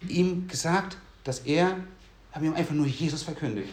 ihm 0.09 0.49
gesagt, 0.49 0.97
dass 1.25 1.41
er, 1.41 1.77
habe 2.33 2.47
ihm 2.47 2.55
einfach 2.55 2.75
nur 2.75 2.87
Jesus 2.87 3.23
verkündigt. 3.23 3.69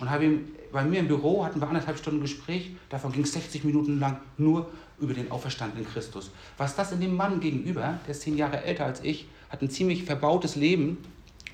Und 0.00 0.10
habe 0.10 0.24
ihm, 0.24 0.48
bei 0.72 0.84
mir 0.84 1.00
im 1.00 1.08
Büro 1.08 1.44
hatten 1.44 1.60
wir 1.60 1.68
anderthalb 1.68 1.98
Stunden 1.98 2.20
Gespräch, 2.20 2.70
davon 2.88 3.12
ging 3.12 3.24
es 3.24 3.32
60 3.32 3.64
Minuten 3.64 3.98
lang 3.98 4.20
nur 4.36 4.70
über 5.00 5.14
den 5.14 5.30
auferstandenen 5.30 5.86
Christus. 5.86 6.30
Was 6.56 6.76
das 6.76 6.92
in 6.92 7.00
dem 7.00 7.16
Mann 7.16 7.40
gegenüber, 7.40 7.98
der 8.06 8.12
ist 8.12 8.22
zehn 8.22 8.36
Jahre 8.36 8.62
älter 8.62 8.84
als 8.84 9.02
ich, 9.02 9.26
hat 9.48 9.62
ein 9.62 9.70
ziemlich 9.70 10.04
verbautes 10.04 10.56
Leben 10.56 10.98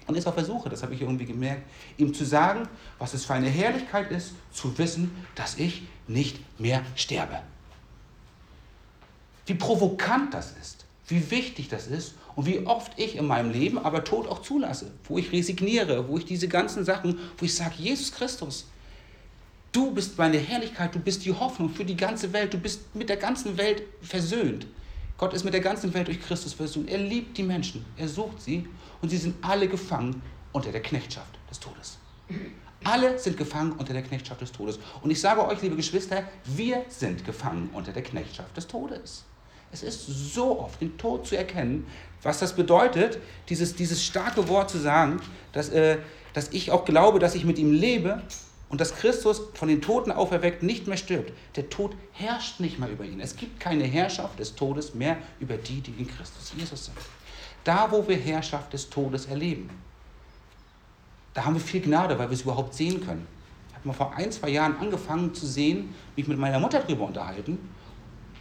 und 0.06 0.16
ist 0.16 0.26
auf 0.26 0.34
der 0.34 0.44
Suche, 0.44 0.68
das 0.68 0.82
habe 0.82 0.94
ich 0.94 1.00
irgendwie 1.00 1.24
gemerkt, 1.24 1.62
ihm 1.96 2.12
zu 2.12 2.24
sagen, 2.24 2.68
was 2.98 3.14
es 3.14 3.24
für 3.24 3.34
eine 3.34 3.48
Herrlichkeit 3.48 4.10
ist, 4.10 4.32
zu 4.52 4.76
wissen, 4.78 5.10
dass 5.34 5.58
ich 5.58 5.82
nicht 6.06 6.38
mehr 6.60 6.82
sterbe. 6.94 7.40
Wie 9.46 9.54
provokant 9.54 10.34
das 10.34 10.54
ist, 10.60 10.84
wie 11.08 11.30
wichtig 11.30 11.68
das 11.68 11.86
ist 11.86 12.14
und 12.34 12.46
wie 12.46 12.66
oft 12.66 12.98
ich 12.98 13.16
in 13.16 13.26
meinem 13.26 13.50
Leben 13.50 13.78
aber 13.78 14.04
Tod 14.04 14.26
auch 14.26 14.42
zulasse, 14.42 14.90
wo 15.04 15.18
ich 15.18 15.32
resigniere, 15.32 16.08
wo 16.08 16.18
ich 16.18 16.24
diese 16.24 16.48
ganzen 16.48 16.84
Sachen, 16.84 17.18
wo 17.38 17.44
ich 17.44 17.54
sage, 17.54 17.74
Jesus 17.78 18.12
Christus, 18.12 18.66
Du 19.74 19.90
bist 19.90 20.16
meine 20.16 20.38
Herrlichkeit, 20.38 20.94
du 20.94 21.00
bist 21.00 21.24
die 21.24 21.32
Hoffnung 21.32 21.68
für 21.68 21.84
die 21.84 21.96
ganze 21.96 22.32
Welt, 22.32 22.54
du 22.54 22.58
bist 22.58 22.94
mit 22.94 23.08
der 23.08 23.16
ganzen 23.16 23.56
Welt 23.58 23.82
versöhnt. 24.02 24.68
Gott 25.16 25.33
ist 25.33 25.44
mit 25.44 25.54
der 25.54 25.61
ganzen 25.61 25.94
Welt 25.94 26.09
durch 26.09 26.21
Christus 26.21 26.52
versöhnt. 26.52 26.90
Er 26.90 26.99
liebt 26.99 27.38
die 27.38 27.42
Menschen, 27.42 27.85
er 27.97 28.09
sucht 28.09 28.42
sie 28.42 28.68
und 29.00 29.09
sie 29.11 29.16
sind 29.16 29.37
alle 29.42 29.68
gefangen 29.68 30.23
unter 30.52 30.73
der 30.73 30.83
Knechtschaft 30.83 31.38
des 31.50 31.61
Todes. 31.61 31.99
Alle 32.83 33.18
sind 33.18 33.37
gefangen 33.37 33.73
unter 33.73 33.92
der 33.92 34.02
Knechtschaft 34.02 34.40
des 34.40 34.52
Todes. 34.52 34.78
Und 35.02 35.11
ich 35.11 35.21
sage 35.21 35.47
euch, 35.47 35.62
liebe 35.62 35.76
Geschwister, 35.76 36.25
wir 36.44 36.85
sind 36.88 37.25
gefangen 37.25 37.71
unter 37.73 37.92
der 37.92 38.02
Knechtschaft 38.02 38.56
des 38.56 38.66
Todes. 38.66 39.25
Es 39.73 39.83
ist 39.83 40.06
so 40.35 40.61
oft, 40.61 40.80
den 40.80 40.97
Tod 40.99 41.26
zu 41.26 41.37
erkennen, 41.37 41.87
was 42.23 42.38
das 42.38 42.54
bedeutet, 42.54 43.18
dieses, 43.49 43.75
dieses 43.75 44.04
starke 44.04 44.49
Wort 44.49 44.71
zu 44.71 44.78
sagen, 44.78 45.21
dass, 45.52 45.68
äh, 45.71 45.99
dass 46.33 46.49
ich 46.50 46.71
auch 46.71 46.85
glaube, 46.85 47.18
dass 47.18 47.35
ich 47.35 47.44
mit 47.44 47.59
ihm 47.59 47.73
lebe 47.73 48.23
und 48.75 48.81
dass 48.81 48.97
Christus 48.97 49.40
von 49.54 49.69
den 49.69 49.81
Toten 49.81 50.11
auferweckt 50.11 50.64
nicht 50.64 50.88
mehr 50.88 50.97
stirbt. 50.97 51.33
Der 51.54 51.71
Tod 51.71 51.95
herrscht 52.11 52.59
nicht 52.59 52.81
mehr 52.81 52.90
über 52.90 53.04
ihn. 53.04 53.21
Es 53.21 53.37
gibt 53.37 53.61
keine 53.61 53.85
Herrschaft 53.85 54.37
des 54.40 54.57
Todes 54.57 54.97
mehr 54.97 55.16
über 55.38 55.57
die, 55.57 55.81
die 55.81 55.93
in 55.93 56.09
Christus 56.09 56.52
Jesus 56.59 56.87
sind. 56.87 56.97
Da, 57.62 57.93
wo 57.93 58.09
wir 58.09 58.16
Herrschaft 58.16 58.73
des 58.73 58.90
Todes 58.90 59.26
erleben, 59.26 59.71
da 61.35 61.45
haben 61.45 61.54
wir 61.54 61.61
viel 61.61 61.83
Gnade, 61.83 62.19
weil 62.19 62.28
wir 62.28 62.35
es 62.35 62.43
überhaupt 62.43 62.75
sehen 62.75 63.00
können. 63.07 63.28
Ich 63.69 63.76
habe 63.76 63.87
mal 63.87 63.95
vor 63.95 64.12
ein, 64.16 64.33
zwei 64.33 64.49
Jahren 64.49 64.76
angefangen 64.81 65.33
zu 65.33 65.47
sehen, 65.47 65.95
mich 66.16 66.26
mit 66.26 66.37
meiner 66.37 66.59
Mutter 66.59 66.81
darüber 66.81 67.04
unterhalten. 67.04 67.61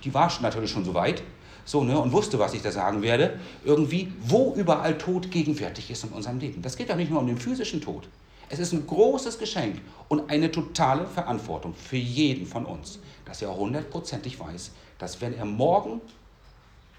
Die 0.04 0.12
war 0.16 0.32
natürlich 0.42 0.72
schon 0.72 0.84
so 0.84 0.96
weit 0.96 1.22
so, 1.64 1.84
ne, 1.84 1.96
und 2.00 2.12
wusste, 2.12 2.40
was 2.40 2.56
ich 2.56 2.64
da 2.64 2.72
sagen 2.72 3.04
werde. 3.04 3.40
Irgendwie, 3.64 4.12
wo 4.20 4.56
überall 4.56 4.98
Tod 4.98 5.30
gegenwärtig 5.30 5.92
ist 5.92 6.04
in 6.06 6.10
unserem 6.10 6.40
Leben. 6.40 6.64
Das 6.64 6.76
geht 6.76 6.90
ja 6.90 6.96
nicht 6.96 7.12
nur 7.12 7.20
um 7.20 7.28
den 7.28 7.38
physischen 7.38 7.82
Tod. 7.82 8.08
Es 8.54 8.60
ist 8.60 8.72
ein 8.72 8.86
großes 8.86 9.40
Geschenk 9.40 9.82
und 10.10 10.30
eine 10.30 10.52
totale 10.52 11.08
Verantwortung 11.08 11.74
für 11.74 11.98
jeden 11.98 12.46
von 12.46 12.68
uns, 12.68 13.00
dass 13.26 13.42
er 13.42 13.56
hundertprozentig 13.56 14.40
weiß, 14.40 14.70
dass 15.00 15.20
wenn 15.22 15.36
er 15.36 15.46
morgen, 15.46 16.02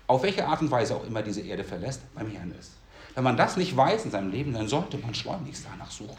auf 0.08 0.24
welche 0.24 0.48
Art 0.48 0.62
und 0.62 0.72
Weise 0.72 0.96
auch 0.96 1.06
immer 1.06 1.22
diese 1.22 1.42
Erde 1.42 1.62
verlässt, 1.62 2.00
beim 2.12 2.28
Herrn 2.28 2.52
ist. 2.58 2.72
Wenn 3.14 3.22
man 3.22 3.36
das 3.36 3.56
nicht 3.56 3.76
weiß 3.76 4.04
in 4.04 4.10
seinem 4.10 4.32
Leben, 4.32 4.52
dann 4.52 4.66
sollte 4.66 4.98
man 4.98 5.14
schleunigst 5.14 5.64
danach 5.70 5.92
suchen. 5.92 6.16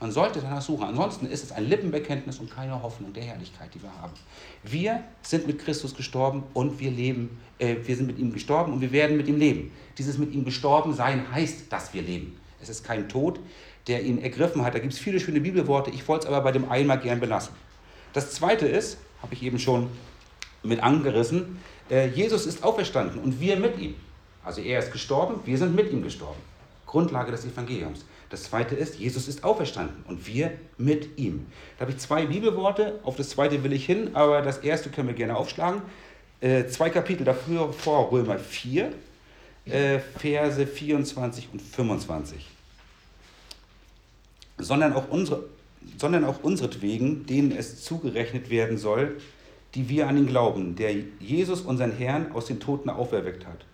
Man 0.00 0.12
sollte 0.12 0.42
danach 0.42 0.60
suchen. 0.60 0.84
Ansonsten 0.84 1.24
ist 1.24 1.44
es 1.44 1.52
ein 1.52 1.66
Lippenbekenntnis 1.66 2.38
und 2.38 2.54
keine 2.54 2.82
Hoffnung 2.82 3.14
der 3.14 3.24
Herrlichkeit, 3.24 3.74
die 3.74 3.82
wir 3.82 3.94
haben. 4.02 4.12
Wir 4.64 5.02
sind 5.22 5.46
mit 5.46 5.60
Christus 5.60 5.94
gestorben 5.94 6.42
und 6.52 6.78
wir 6.78 6.90
leben, 6.90 7.40
äh, 7.58 7.76
wir 7.84 7.96
sind 7.96 8.06
mit 8.06 8.18
ihm 8.18 8.34
gestorben 8.34 8.74
und 8.74 8.82
wir 8.82 8.92
werden 8.92 9.16
mit 9.16 9.28
ihm 9.28 9.38
leben. 9.38 9.72
Dieses 9.96 10.18
mit 10.18 10.34
ihm 10.34 10.44
gestorben 10.44 10.92
sein 10.92 11.32
heißt, 11.32 11.72
dass 11.72 11.94
wir 11.94 12.02
leben. 12.02 12.38
Es 12.60 12.68
ist 12.68 12.84
kein 12.84 13.08
Tod, 13.08 13.40
der 13.88 14.02
ihn 14.02 14.22
ergriffen 14.22 14.64
hat. 14.64 14.74
Da 14.74 14.78
gibt 14.78 14.92
es 14.92 14.98
viele 14.98 15.18
schöne 15.18 15.40
Bibelworte. 15.40 15.90
Ich 15.90 16.06
wollte 16.06 16.26
es 16.26 16.32
aber 16.32 16.42
bei 16.42 16.52
dem 16.52 16.70
einmal 16.70 16.98
gern 16.98 17.20
belassen. 17.20 17.54
Das 18.12 18.32
zweite 18.32 18.66
ist, 18.66 18.98
habe 19.22 19.34
ich 19.34 19.42
eben 19.42 19.58
schon 19.58 19.88
mit 20.62 20.82
angerissen, 20.82 21.58
äh, 21.90 22.08
Jesus 22.08 22.46
ist 22.46 22.62
auferstanden 22.62 23.20
und 23.20 23.40
wir 23.40 23.56
mit 23.56 23.78
ihm. 23.78 23.94
Also 24.44 24.60
er 24.60 24.78
ist 24.78 24.92
gestorben, 24.92 25.40
wir 25.44 25.58
sind 25.58 25.74
mit 25.74 25.92
ihm 25.92 26.02
gestorben. 26.02 26.40
Grundlage 26.86 27.30
des 27.30 27.44
Evangeliums. 27.44 28.04
Das 28.30 28.44
zweite 28.44 28.74
ist, 28.74 28.96
Jesus 28.96 29.28
ist 29.28 29.44
auferstanden 29.44 30.04
und 30.06 30.26
wir 30.26 30.52
mit 30.76 31.18
ihm. 31.18 31.46
Da 31.76 31.82
habe 31.82 31.92
ich 31.92 31.98
zwei 31.98 32.26
Bibelworte, 32.26 32.98
auf 33.02 33.16
das 33.16 33.30
zweite 33.30 33.62
will 33.64 33.72
ich 33.72 33.86
hin, 33.86 34.10
aber 34.14 34.42
das 34.42 34.58
erste 34.58 34.90
können 34.90 35.08
wir 35.08 35.14
gerne 35.14 35.36
aufschlagen. 35.36 35.82
Äh, 36.40 36.66
zwei 36.66 36.90
Kapitel 36.90 37.24
dafür 37.24 37.72
vor 37.72 38.12
Römer 38.12 38.38
4, 38.38 38.92
äh, 39.64 39.98
Verse 40.18 40.66
24 40.66 41.48
und 41.52 41.62
25. 41.62 42.46
Sondern 44.58 44.92
auch, 44.92 45.08
unsere, 45.08 45.44
sondern 45.96 46.24
auch 46.24 46.42
unseretwegen, 46.42 47.26
denen 47.26 47.52
es 47.52 47.84
zugerechnet 47.84 48.50
werden 48.50 48.78
soll, 48.78 49.18
die 49.74 49.88
wir 49.88 50.08
an 50.08 50.16
ihn 50.16 50.26
glauben, 50.26 50.76
der 50.76 50.94
Jesus, 51.20 51.60
unseren 51.60 51.92
Herrn, 51.92 52.32
aus 52.32 52.46
den 52.46 52.58
Toten 52.58 52.90
auferweckt 52.90 53.46
hat 53.46 53.64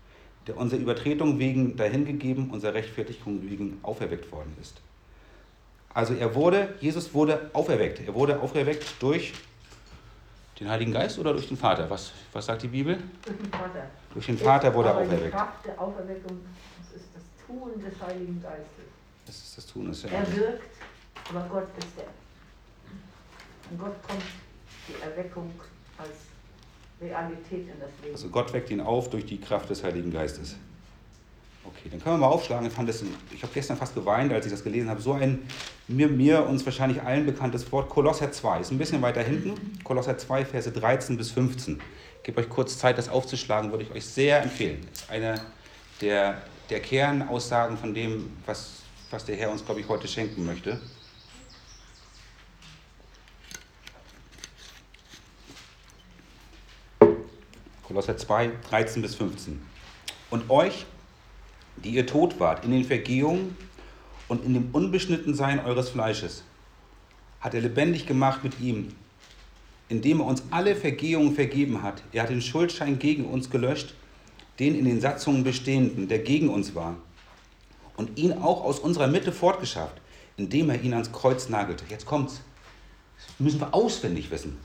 der 0.47 0.57
unserer 0.57 0.81
Übertretung 0.81 1.39
wegen 1.39 1.77
dahingegeben, 1.77 2.51
unserer 2.51 2.75
Rechtfertigung 2.75 3.43
wegen 3.43 3.79
auferweckt 3.83 4.31
worden 4.31 4.55
ist. 4.61 4.81
Also 5.93 6.15
er 6.15 6.35
wurde, 6.35 6.75
Jesus 6.81 7.15
wurde 7.15 7.51
auferweckt. 7.53 8.07
Er 8.07 8.15
wurde 8.15 8.41
auferweckt 8.41 8.85
durch 9.01 9.33
den 10.59 10.69
Heiligen 10.69 10.93
Geist 10.93 11.19
oder 11.19 11.33
durch 11.33 11.49
den 11.49 11.57
Vater? 11.57 11.89
Was, 11.89 12.13
was 12.33 12.47
sagt 12.47 12.63
die 12.63 12.69
Bibel? 12.69 12.99
Durch 13.25 13.37
den 13.37 13.51
Vater. 13.51 13.87
Durch 14.13 14.27
den 14.27 14.39
Vater 14.39 14.75
wurde 14.75 14.89
er 14.89 14.97
auferweckt. 14.99 15.27
Die 15.27 15.31
Kraft 15.31 15.67
der 15.67 15.81
Auferweckung, 15.81 16.41
das 16.79 17.01
ist 17.01 17.09
das 17.15 17.47
Tun 17.47 17.71
des 17.81 18.01
Heiligen 18.01 18.43
Geistes. 18.43 18.85
Das 19.27 19.37
ist 19.37 19.57
das 19.59 19.67
Tun 19.67 19.87
des 19.87 20.05
Herrn. 20.05 20.15
Er 20.15 20.37
wirkt, 20.37 20.77
aber 21.31 21.47
Gott 21.51 21.69
ist 21.79 21.89
der. 21.97 22.07
Und 23.71 23.79
Gott 23.79 24.03
kommt 24.07 24.23
die 24.89 25.03
Erweckung 25.03 25.51
als 25.97 26.11
Realität 27.01 27.69
in 27.69 27.81
das 27.81 27.91
Leben. 28.03 28.15
Also 28.15 28.29
Gott 28.29 28.53
weckt 28.53 28.71
ihn 28.71 28.81
auf 28.81 29.11
durch 29.11 29.25
die 29.25 29.41
Kraft 29.41 29.71
des 29.71 29.83
Heiligen 29.83 30.13
Geistes. 30.13 30.57
Okay, 31.65 31.89
dann 31.91 32.03
können 32.03 32.17
wir 32.17 32.27
mal 32.27 32.33
aufschlagen. 32.33 32.67
Ich, 32.67 32.75
das, 32.75 33.03
ich 33.31 33.43
habe 33.43 33.53
gestern 33.55 33.79
fast 33.79 33.95
geweint, 33.95 34.31
als 34.33 34.45
ich 34.45 34.53
das 34.53 34.63
gelesen 34.63 34.91
habe. 34.91 35.01
So 35.01 35.15
ein 35.15 35.43
mir, 35.89 36.09
mir 36.09 36.47
uns 36.47 36.65
wahrscheinlich 36.67 37.03
allen 37.03 37.25
bekanntes 37.25 37.71
Wort, 37.73 37.89
Kolosser 37.89 38.31
2. 38.31 38.61
Ist 38.61 38.71
ein 38.71 38.79
bisschen 38.79 39.01
weiter 39.01 39.23
hinten. 39.23 39.55
Kolosser 39.83 40.19
2, 40.19 40.45
Verse 40.45 40.71
13 40.71 41.17
bis 41.17 41.31
15. 41.31 41.81
Ich 42.19 42.23
gebe 42.23 42.41
euch 42.41 42.51
kurz 42.51 42.79
Zeit, 42.79 42.99
das 42.99 43.09
aufzuschlagen, 43.09 43.71
würde 43.71 43.85
ich 43.85 43.91
euch 43.91 44.05
sehr 44.05 44.43
empfehlen. 44.43 44.87
Das 44.91 45.03
ist 45.03 45.11
eine 45.11 45.41
der, 46.01 46.43
der 46.69 46.81
Kernaussagen 46.81 47.79
von 47.79 47.95
dem, 47.95 48.31
was, 48.45 48.84
was 49.15 49.25
der 49.25 49.37
Herr 49.37 49.53
uns, 49.53 49.65
glaube 49.65 49.81
ich, 49.81 49.89
heute 49.89 50.09
schenken 50.09 50.45
möchte. 50.45 50.81
Kolosser 57.85 58.17
2, 58.17 58.51
13 58.69 59.03
bis 59.03 59.15
15. 59.15 59.63
Und 60.31 60.51
euch, 60.51 60.85
die 61.77 61.91
ihr 61.91 62.09
tot 62.09 62.41
wart 62.41 62.65
in 62.65 62.73
den 62.73 62.85
Vergehungen 62.85 63.57
und 64.27 64.45
in 64.45 64.53
dem 64.53 64.71
Unbeschnittensein 64.73 65.65
eures 65.65 65.91
Fleisches, 65.91 66.43
hat 67.41 67.55
er 67.55 67.61
lebendig 67.61 68.07
gemacht 68.07 68.43
mit 68.43 68.59
ihm, 68.59 68.97
indem 69.89 70.23
er 70.23 70.27
uns 70.27 70.43
alle 70.51 70.75
Vergehungen 70.75 71.37
vergeben 71.37 71.85
hat. 71.85 72.03
Er 72.11 72.25
hat 72.25 72.31
den 72.31 72.43
Schuldschein 72.43 72.99
gegen 72.99 73.27
uns 73.27 73.49
gelöscht, 73.49 73.95
den 74.59 74.75
in 74.75 74.87
den 74.87 75.01
Satzungen 75.01 75.45
bestehenden, 75.45 76.09
der 76.09 76.19
gegen 76.19 76.49
uns 76.49 76.75
war, 76.75 76.97
und 77.97 78.19
ihn 78.19 78.33
auch 78.33 78.65
aus 78.65 78.79
unserer 78.79 79.07
Mitte 79.07 79.33
fortgeschafft, 79.33 80.01
indem 80.37 80.71
er 80.71 80.81
ihn 80.83 80.93
ans 80.93 81.13
Kreuz 81.13 81.49
nagelte. 81.49 81.85
Jetzt 81.89 82.07
kommt's. 82.07 82.41
Das 83.17 83.41
müssen 83.41 83.61
wir 83.61 83.75
auswendig 83.75 84.31
wissen. 84.31 84.59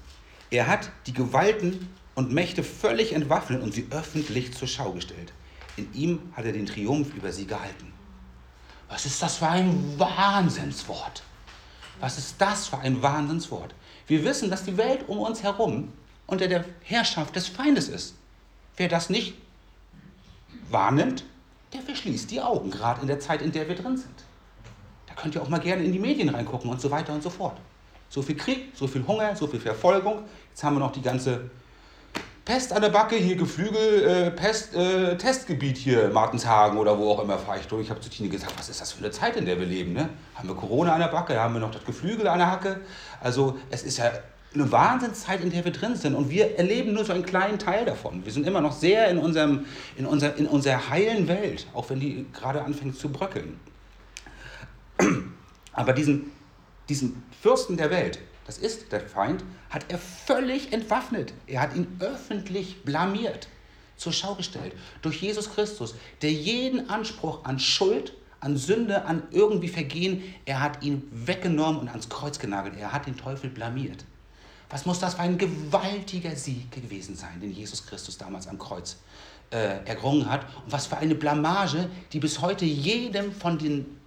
Er 0.49 0.67
hat 0.67 0.89
die 1.05 1.13
Gewalten 1.13 1.89
und 2.15 2.31
Mächte 2.31 2.63
völlig 2.63 3.13
entwaffnet 3.13 3.61
und 3.61 3.73
sie 3.73 3.87
öffentlich 3.91 4.53
zur 4.53 4.67
Schau 4.67 4.91
gestellt. 4.93 5.31
In 5.77 5.93
ihm 5.93 6.33
hat 6.35 6.45
er 6.45 6.51
den 6.51 6.65
Triumph 6.65 7.13
über 7.15 7.31
sie 7.31 7.45
gehalten. 7.45 7.93
Was 8.89 9.05
ist 9.05 9.21
das 9.21 9.37
für 9.37 9.47
ein 9.47 9.97
Wahnsinnswort? 9.97 11.23
Was 11.99 12.17
ist 12.17 12.35
das 12.39 12.67
für 12.67 12.79
ein 12.79 13.01
Wahnsinnswort? 13.01 13.75
Wir 14.07 14.23
wissen, 14.25 14.49
dass 14.49 14.63
die 14.63 14.77
Welt 14.77 15.07
um 15.07 15.19
uns 15.19 15.43
herum 15.43 15.93
unter 16.25 16.47
der 16.47 16.65
Herrschaft 16.81 17.35
des 17.35 17.47
Feindes 17.47 17.87
ist. 17.87 18.15
Wer 18.77 18.87
das 18.87 19.09
nicht 19.09 19.35
wahrnimmt, 20.69 21.23
der 21.73 21.81
verschließt 21.81 22.31
die 22.31 22.41
Augen, 22.41 22.71
gerade 22.71 23.01
in 23.01 23.07
der 23.07 23.19
Zeit, 23.19 23.41
in 23.41 23.51
der 23.51 23.67
wir 23.67 23.75
drin 23.75 23.97
sind. 23.97 24.23
Da 25.07 25.13
könnt 25.13 25.35
ihr 25.35 25.41
auch 25.41 25.49
mal 25.49 25.59
gerne 25.59 25.83
in 25.83 25.91
die 25.91 25.99
Medien 25.99 26.29
reingucken 26.29 26.69
und 26.69 26.81
so 26.81 26.89
weiter 26.89 27.13
und 27.13 27.23
so 27.23 27.29
fort. 27.29 27.57
So 28.09 28.21
viel 28.21 28.35
Krieg, 28.35 28.71
so 28.73 28.87
viel 28.87 29.05
Hunger, 29.05 29.35
so 29.35 29.45
viel 29.47 29.59
Verfolgung. 29.59 30.23
Jetzt 30.49 30.63
haben 30.63 30.75
wir 30.75 30.79
noch 30.79 30.91
die 30.91 31.01
ganze 31.01 31.49
Pest 32.43 32.73
an 32.73 32.81
der 32.81 32.89
Backe, 32.89 33.15
hier 33.15 33.35
Geflügel, 33.35 34.03
äh, 34.07 34.31
Pest, 34.31 34.73
äh, 34.73 35.15
Testgebiet 35.15 35.77
hier, 35.77 36.09
Martenshagen 36.09 36.79
oder 36.79 36.97
wo 36.97 37.11
auch 37.11 37.21
immer 37.23 37.37
fahre 37.37 37.59
ich 37.59 37.67
durch. 37.67 37.83
Ich 37.83 37.89
habe 37.91 37.99
zu 37.99 38.09
Tine 38.09 38.29
gesagt, 38.29 38.57
was 38.57 38.69
ist 38.69 38.81
das 38.81 38.91
für 38.91 39.03
eine 39.03 39.11
Zeit, 39.11 39.35
in 39.35 39.45
der 39.45 39.59
wir 39.59 39.67
leben? 39.67 39.93
Ne? 39.93 40.09
Haben 40.33 40.47
wir 40.47 40.55
Corona 40.55 40.93
an 40.93 40.99
der 40.99 41.09
Backe, 41.09 41.39
haben 41.39 41.53
wir 41.53 41.61
noch 41.61 41.69
das 41.69 41.85
Geflügel 41.85 42.27
an 42.27 42.39
der 42.39 42.49
Hacke. 42.49 42.79
Also 43.21 43.59
es 43.69 43.83
ist 43.83 43.99
ja 43.99 44.11
eine 44.53 44.71
Wahnsinnszeit, 44.71 45.41
in 45.41 45.51
der 45.51 45.63
wir 45.63 45.71
drin 45.71 45.95
sind 45.95 46.15
und 46.15 46.29
wir 46.29 46.57
erleben 46.57 46.93
nur 46.93 47.05
so 47.05 47.13
einen 47.13 47.25
kleinen 47.25 47.59
Teil 47.59 47.85
davon. 47.85 48.25
Wir 48.25 48.31
sind 48.31 48.47
immer 48.47 48.61
noch 48.61 48.73
sehr 48.73 49.07
in, 49.09 49.19
unserem, 49.19 49.65
in, 49.95 50.05
unser, 50.05 50.35
in 50.37 50.47
unserer 50.47 50.89
heilen 50.89 51.27
Welt, 51.27 51.67
auch 51.73 51.89
wenn 51.89 51.99
die 51.99 52.25
gerade 52.33 52.63
anfängt 52.63 52.97
zu 52.97 53.09
bröckeln. 53.09 53.59
Aber 55.73 55.93
diesen, 55.93 56.31
diesen 56.89 57.23
Fürsten 57.41 57.77
der 57.77 57.91
Welt, 57.91 58.19
das 58.47 58.57
ist 58.57 58.91
der 58.91 59.01
Feind, 59.01 59.43
hat 59.69 59.85
er 59.89 59.99
völlig 59.99 60.73
entwaffnet. 60.73 61.33
Er 61.45 61.61
hat 61.61 61.75
ihn 61.75 61.87
öffentlich 61.99 62.83
blamiert, 62.83 63.47
zur 63.97 64.13
Schau 64.13 64.33
gestellt. 64.33 64.73
Durch 65.03 65.21
Jesus 65.21 65.53
Christus, 65.53 65.93
der 66.23 66.31
jeden 66.31 66.89
Anspruch 66.89 67.45
an 67.45 67.59
Schuld, 67.59 68.13
an 68.39 68.57
Sünde, 68.57 69.05
an 69.05 69.23
irgendwie 69.29 69.67
Vergehen, 69.67 70.23
er 70.45 70.61
hat 70.61 70.83
ihn 70.83 71.07
weggenommen 71.11 71.81
und 71.81 71.89
ans 71.89 72.09
Kreuz 72.09 72.39
genagelt. 72.39 72.75
Er 72.79 72.93
hat 72.93 73.05
den 73.05 73.17
Teufel 73.17 73.51
blamiert. 73.51 74.05
Was 74.69 74.85
muss 74.85 74.99
das 74.99 75.15
für 75.15 75.21
ein 75.21 75.37
gewaltiger 75.37 76.35
Sieg 76.35 76.71
gewesen 76.71 77.15
sein, 77.15 77.39
den 77.41 77.51
Jesus 77.51 77.85
Christus 77.85 78.17
damals 78.17 78.47
am 78.47 78.59
Kreuz 78.59 78.97
äh, 79.51 79.83
errungen 79.85 80.29
hat? 80.29 80.45
Und 80.63 80.71
was 80.71 80.87
für 80.87 80.97
eine 80.97 81.15
Blamage, 81.15 81.89
die 82.13 82.19
bis 82.19 82.41
heute 82.41 82.65
jedem 82.65 83.31
von 83.31 83.57
den 83.57 83.99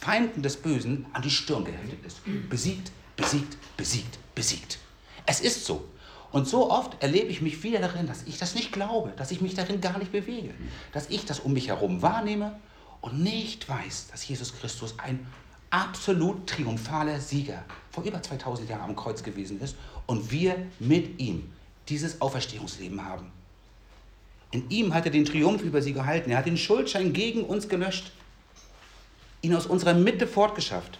Feinden 0.00 0.42
des 0.42 0.56
Bösen 0.56 1.06
an 1.12 1.22
die 1.22 1.30
Stirn 1.30 1.64
geheftet 1.64 2.04
ist. 2.06 2.20
Besiegt, 2.48 2.90
besiegt, 3.16 3.58
besiegt, 3.76 4.18
besiegt. 4.34 4.78
Es 5.26 5.40
ist 5.40 5.66
so. 5.66 5.84
Und 6.32 6.48
so 6.48 6.70
oft 6.70 7.02
erlebe 7.02 7.28
ich 7.28 7.42
mich 7.42 7.62
wieder 7.62 7.80
darin, 7.80 8.06
dass 8.06 8.22
ich 8.22 8.38
das 8.38 8.54
nicht 8.54 8.72
glaube, 8.72 9.12
dass 9.16 9.30
ich 9.30 9.40
mich 9.40 9.54
darin 9.54 9.80
gar 9.80 9.98
nicht 9.98 10.12
bewege, 10.12 10.54
dass 10.92 11.10
ich 11.10 11.26
das 11.26 11.40
um 11.40 11.52
mich 11.52 11.68
herum 11.68 12.02
wahrnehme 12.02 12.58
und 13.00 13.20
nicht 13.20 13.68
weiß, 13.68 14.08
dass 14.10 14.26
Jesus 14.26 14.54
Christus 14.58 14.94
ein 14.98 15.26
absolut 15.70 16.46
triumphaler 16.46 17.20
Sieger 17.20 17.64
vor 17.90 18.04
über 18.04 18.22
2000 18.22 18.68
Jahren 18.68 18.90
am 18.90 18.96
Kreuz 18.96 19.22
gewesen 19.22 19.60
ist 19.60 19.76
und 20.06 20.30
wir 20.30 20.56
mit 20.78 21.20
ihm 21.20 21.52
dieses 21.88 22.20
Auferstehungsleben 22.20 23.04
haben. 23.04 23.30
In 24.52 24.68
ihm 24.68 24.94
hat 24.94 25.04
er 25.04 25.12
den 25.12 25.24
Triumph 25.24 25.62
über 25.62 25.80
sie 25.80 25.92
gehalten. 25.92 26.30
Er 26.30 26.38
hat 26.38 26.46
den 26.46 26.56
Schuldschein 26.56 27.12
gegen 27.12 27.44
uns 27.44 27.68
gelöscht, 27.68 28.12
ihn 29.42 29.54
aus 29.54 29.66
unserer 29.66 29.94
Mitte 29.94 30.26
fortgeschafft. 30.26 30.98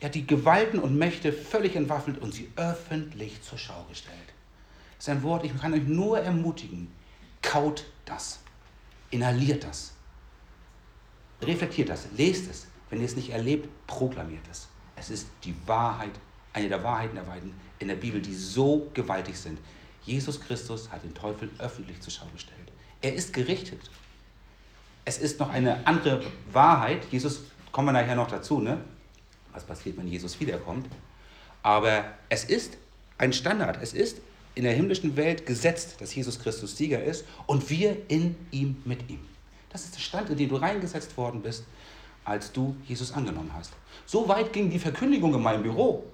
Er 0.00 0.06
hat 0.06 0.14
die 0.14 0.26
Gewalten 0.26 0.78
und 0.78 0.96
Mächte 0.96 1.32
völlig 1.32 1.74
entwaffnet 1.74 2.18
und 2.22 2.32
sie 2.32 2.48
öffentlich 2.54 3.42
zur 3.42 3.58
Schau 3.58 3.84
gestellt. 3.88 4.16
Das 4.96 5.08
ist 5.08 5.08
ein 5.08 5.22
Wort, 5.24 5.44
ich 5.44 5.56
kann 5.56 5.74
euch 5.74 5.84
nur 5.84 6.20
ermutigen, 6.20 6.88
kaut 7.42 7.84
das, 8.04 8.38
inhaliert 9.10 9.64
das, 9.64 9.92
reflektiert 11.42 11.88
das, 11.88 12.06
lest 12.16 12.50
es. 12.50 12.66
Wenn 12.90 13.00
ihr 13.00 13.06
es 13.06 13.16
nicht 13.16 13.30
erlebt, 13.30 13.68
proklamiert 13.86 14.44
es. 14.50 14.68
Es 14.96 15.10
ist 15.10 15.28
die 15.44 15.54
Wahrheit, 15.66 16.10
eine 16.52 16.68
der 16.68 16.82
Wahrheiten 16.82 17.14
der 17.14 17.26
Weiden 17.26 17.54
in 17.78 17.88
der 17.88 17.96
Bibel, 17.96 18.20
die 18.20 18.34
so 18.34 18.90
gewaltig 18.94 19.36
sind. 19.36 19.58
Jesus 20.04 20.40
Christus 20.40 20.90
hat 20.90 21.04
den 21.04 21.14
Teufel 21.14 21.50
öffentlich 21.58 22.00
zur 22.00 22.12
Schau 22.12 22.26
gestellt. 22.32 22.72
Er 23.02 23.14
ist 23.14 23.32
gerichtet. 23.32 23.80
Es 25.04 25.18
ist 25.18 25.38
noch 25.38 25.50
eine 25.50 25.86
andere 25.86 26.22
Wahrheit. 26.52 27.02
Jesus, 27.10 27.42
kommen 27.72 27.88
wir 27.88 27.92
nachher 27.92 28.16
noch 28.16 28.28
dazu, 28.28 28.60
ne? 28.60 28.80
was 29.52 29.64
passiert, 29.64 29.96
wenn 29.96 30.08
Jesus 30.08 30.38
wiederkommt. 30.40 30.86
Aber 31.62 32.04
es 32.28 32.44
ist 32.44 32.76
ein 33.18 33.32
Standard. 33.32 33.78
Es 33.82 33.92
ist 33.92 34.20
in 34.54 34.64
der 34.64 34.72
himmlischen 34.72 35.16
Welt 35.16 35.46
gesetzt, 35.46 36.00
dass 36.00 36.14
Jesus 36.14 36.40
Christus 36.40 36.76
Sieger 36.76 37.02
ist 37.02 37.24
und 37.46 37.68
wir 37.70 37.96
in 38.08 38.36
ihm 38.50 38.82
mit 38.84 39.08
ihm. 39.08 39.20
Das 39.70 39.84
ist 39.84 39.94
der 39.94 40.00
Stand, 40.00 40.30
in 40.30 40.36
den 40.36 40.48
du 40.48 40.56
reingesetzt 40.56 41.16
worden 41.16 41.42
bist, 41.42 41.64
als 42.28 42.52
du 42.52 42.76
Jesus 42.86 43.12
angenommen 43.12 43.50
hast. 43.54 43.72
So 44.06 44.28
weit 44.28 44.52
ging 44.52 44.70
die 44.70 44.78
Verkündigung 44.78 45.34
in 45.34 45.42
meinem 45.42 45.62
Büro. 45.62 46.04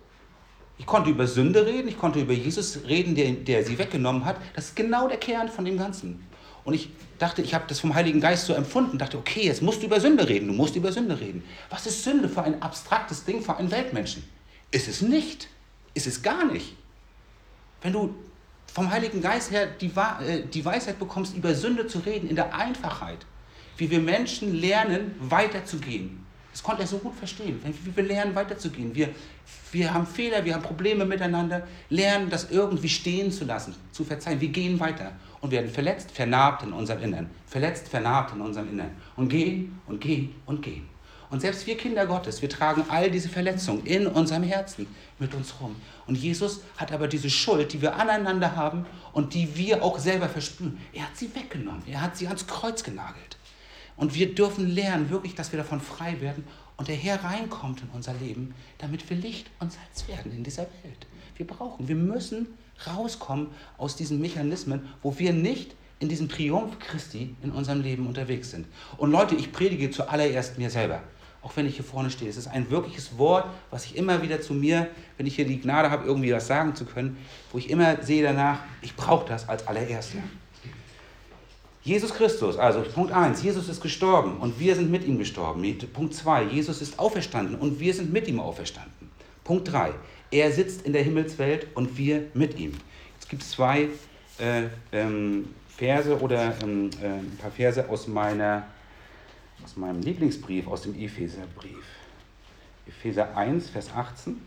Ich 0.79 0.87
konnte 0.87 1.11
über 1.11 1.27
Sünde 1.27 1.67
reden, 1.67 1.89
ich 1.89 1.99
konnte 1.99 2.21
über 2.21 2.33
Jesus 2.33 2.81
reden, 2.87 3.15
der, 3.15 3.33
der 3.33 3.65
sie 3.65 3.79
weggenommen 3.79 4.25
hat. 4.25 4.37
Das 4.55 4.67
ist 4.67 4.77
genau 4.77 5.09
der 5.09 5.19
Kern 5.19 5.49
von 5.49 5.65
dem 5.65 5.79
Ganzen. 5.79 6.27
Und 6.65 6.75
ich 6.75 6.89
dachte, 7.19 7.43
ich 7.43 7.55
habe 7.55 7.65
das 7.69 7.81
vom 7.81 7.95
Heiligen 7.95 8.21
Geist 8.21 8.47
so 8.47 8.55
empfunden, 8.55 8.99
dachte, 8.99 9.19
okay, 9.19 9.43
jetzt 9.45 9.63
musst 9.63 9.83
du 9.83 9.87
über 9.87 10.01
Sünde 10.01 10.29
reden, 10.29 10.49
du 10.49 10.55
musst 10.55 10.75
über 10.75 10.91
Sünde 10.91 11.21
reden. 11.21 11.45
Was 11.71 11.87
ist 11.87 12.03
Sünde 12.03 12.29
für 12.29 12.43
ein 12.43 12.61
abstraktes 12.63 13.25
Ding, 13.25 13.43
für 13.43 13.57
einen 13.57 13.71
Weltmenschen? 13.71 14.25
Ist 14.71 14.89
es 14.89 15.03
nicht. 15.03 15.49
Ist 15.93 16.07
es 16.07 16.23
gar 16.23 16.45
nicht. 16.45 16.75
Wenn 17.83 17.93
du 17.93 18.15
vom 18.73 18.91
Heiligen 18.91 19.21
Geist 19.21 19.53
her 19.53 19.67
die, 19.67 19.93
äh, 20.27 20.43
die 20.53 20.65
Weisheit 20.65 20.99
bekommst, 20.99 21.37
über 21.37 21.55
Sünde 21.55 21.87
zu 21.87 22.01
reden, 22.01 22.29
in 22.29 22.35
der 22.35 22.53
Einfachheit, 22.55 23.19
wie 23.77 23.91
wir 23.91 24.01
Menschen 24.01 24.55
lernen, 24.55 25.15
weiterzugehen. 25.21 26.25
Das 26.53 26.63
konnte 26.63 26.83
er 26.83 26.87
so 26.87 26.99
gut 26.99 27.17
verstehen, 27.17 27.61
wie 27.83 27.97
wir 27.97 28.05
lernen, 28.05 28.35
weiterzugehen. 28.35 28.95
Wir, 28.95 29.09
wir 29.73 29.93
haben 29.93 30.07
Fehler, 30.07 30.45
wir 30.45 30.55
haben 30.55 30.63
Probleme 30.63 31.05
miteinander, 31.05 31.67
lernen, 31.91 32.31
das 32.31 32.51
irgendwie 32.51 32.89
stehen 32.89 33.33
zu 33.33 33.45
lassen, 33.45 33.75
zu 33.91 34.05
verzeihen. 34.05 34.41
Wir 34.41 34.51
gehen 34.51 34.79
weiter 34.79 35.13
und 35.41 35.51
werden 35.51 35.69
verletzt, 35.69 36.13
vernarbt 36.13 36.63
in 36.63 36.73
unserem 36.73 37.03
Innern. 37.03 37.31
Verletzt, 37.47 37.89
vernarbt 37.89 38.35
in 38.35 38.41
unserem 38.41 38.71
Innern. 38.71 38.91
Und 39.17 39.31
gehen 39.31 39.81
und 39.89 40.01
gehen 40.01 40.33
und 40.47 40.63
gehen. 40.63 40.89
Und 41.29 41.41
selbst 41.41 41.67
wir 41.67 41.77
Kinder 41.77 42.07
Gottes, 42.07 42.41
wir 42.41 42.49
tragen 42.49 42.85
all 42.89 43.11
diese 43.11 43.29
Verletzungen 43.29 43.85
in 43.85 44.07
unserem 44.07 44.45
Herzen 44.45 44.87
mit 45.19 45.35
uns 45.35 45.55
rum. 45.61 45.75
Und 46.07 46.15
Jesus 46.15 46.61
hat 46.77 46.93
aber 46.93 47.09
diese 47.09 47.29
Schuld, 47.29 47.73
die 47.73 47.83
wir 47.83 47.97
aneinander 47.97 48.55
haben 48.55 48.87
und 49.13 49.35
die 49.35 49.57
wir 49.57 49.83
auch 49.83 49.99
selber 49.99 50.29
verspüren, 50.29 50.79
er 50.93 51.03
hat 51.03 51.17
sie 51.17 51.35
weggenommen. 51.35 51.83
Er 51.89 52.01
hat 52.01 52.17
sie 52.17 52.29
ans 52.29 52.47
Kreuz 52.47 52.85
genagelt. 52.85 53.37
Und 53.97 54.15
wir 54.15 54.35
dürfen 54.35 54.69
lernen, 54.69 55.11
wirklich, 55.11 55.35
dass 55.35 55.53
wir 55.53 55.59
davon 55.59 55.81
frei 55.81 56.21
werden 56.21 56.45
und 56.77 56.89
der 56.89 56.97
Herr 56.97 57.23
reinkommt 57.23 57.83
in 57.83 57.89
unser 57.93 58.15
Leben, 58.15 58.55
damit 58.79 59.09
wir 59.09 59.17
Licht 59.17 59.51
und 59.61 59.73
Salz 59.73 60.09
werden 60.09 60.33
in 60.33 60.43
dieser 60.43 60.63
Welt. 60.63 61.07
Wir 61.37 61.47
brauchen, 61.47 61.89
wir 61.89 61.95
müssen 61.95 62.49
rauskommen 62.87 63.49
aus 63.79 63.97
diesen 63.97 64.21
Mechanismen, 64.21 64.89
wo 65.03 65.19
wir 65.19 65.33
nicht 65.33 65.75
in 66.01 66.09
diesem 66.09 66.29
Triumph 66.29 66.79
Christi 66.81 67.35
in 67.43 67.51
unserem 67.51 67.81
Leben 67.83 68.07
unterwegs 68.07 68.51
sind. 68.51 68.67
Und 68.97 69.11
Leute, 69.11 69.35
ich 69.37 69.53
predige 69.53 69.91
zuallererst 69.91 70.59
mir 70.59 70.71
selber, 70.71 71.03
auch 71.43 71.57
wenn 71.57 71.67
ich 71.67 71.77
hier 71.77 71.85
vorne 71.85 72.11
stehe. 72.11 72.31
Es 72.31 72.37
ist 72.37 72.49
ein 72.49 72.71
wirkliches 72.71 73.17
Wort, 73.17 73.47
was 73.71 73.85
ich 73.87 73.97
immer 73.97 74.23
wieder 74.23 74.41
zu 74.41 74.55
mir, 74.55 74.89
wenn 75.17 75.27
ich 75.27 75.37
hier 75.37 75.47
die 75.47 75.61
Gnade 75.61 75.91
habe, 75.91 76.05
irgendwie 76.05 76.33
was 76.33 76.47
sagen 76.47 76.75
zu 76.75 76.85
können, 76.85 77.17
wo 77.53 77.59
ich 77.59 77.71
immer 77.71 78.03
sehe 78.03 78.23
danach, 78.23 78.59
ich 78.83 78.97
brauche 78.97 79.27
das 79.29 79.49
als 79.49 79.67
allererster. 79.67 80.19
Jesus 81.85 82.15
Christus, 82.15 82.57
also 82.57 82.81
Punkt 82.81 83.13
1, 83.13 83.43
Jesus 83.43 83.69
ist 83.69 83.83
gestorben 83.83 84.39
und 84.39 84.59
wir 84.59 84.75
sind 84.75 84.91
mit 84.91 85.07
ihm 85.07 85.19
gestorben. 85.19 85.63
Punkt 85.93 86.15
2, 86.15 86.45
Jesus 86.45 86.81
ist 86.81 86.99
auferstanden 86.99 87.57
und 87.57 87.79
wir 87.79 87.93
sind 87.93 88.11
mit 88.11 88.27
ihm 88.27 88.41
auferstanden. 88.41 89.11
Punkt 89.45 89.71
3, 89.71 89.93
er 90.31 90.51
sitzt 90.51 90.87
in 90.87 90.95
der 90.95 91.03
Himmelswelt 91.03 91.67
und 91.75 91.99
wir 91.99 92.25
mit 92.33 92.59
ihm. 92.59 92.73
Es 93.21 93.29
gibt 93.29 93.43
zwei 93.43 93.89
äh, 94.39 94.63
ähm, 94.93 95.51
Verse 95.77 96.19
oder 96.21 96.55
ähm, 96.63 96.89
äh, 97.03 97.07
ein 97.07 97.37
paar 97.39 97.51
Verse 97.51 97.87
aus, 97.87 98.09
meiner, 98.09 98.67
aus 99.63 99.77
meinem 99.77 100.01
Lieblingsbrief, 100.01 100.67
aus 100.67 100.83
dem 100.83 100.99
Epheserbrief. 100.99 101.85
Epheser 102.87 103.37
1, 103.37 103.69
Vers 103.69 103.91
18. 103.95 104.41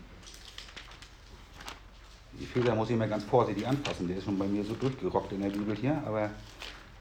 Epheser 2.40 2.74
muss 2.74 2.90
ich 2.90 2.96
mir 2.96 3.06
ganz 3.06 3.22
vorsichtig 3.22 3.64
anfassen, 3.64 4.08
der 4.08 4.16
ist 4.16 4.24
schon 4.24 4.38
bei 4.38 4.46
mir 4.46 4.64
so 4.64 4.74
durchgerockt 4.74 5.30
in 5.32 5.42
der 5.42 5.50
Bibel 5.50 5.76
hier, 5.76 6.02
aber 6.04 6.22
er 6.22 6.30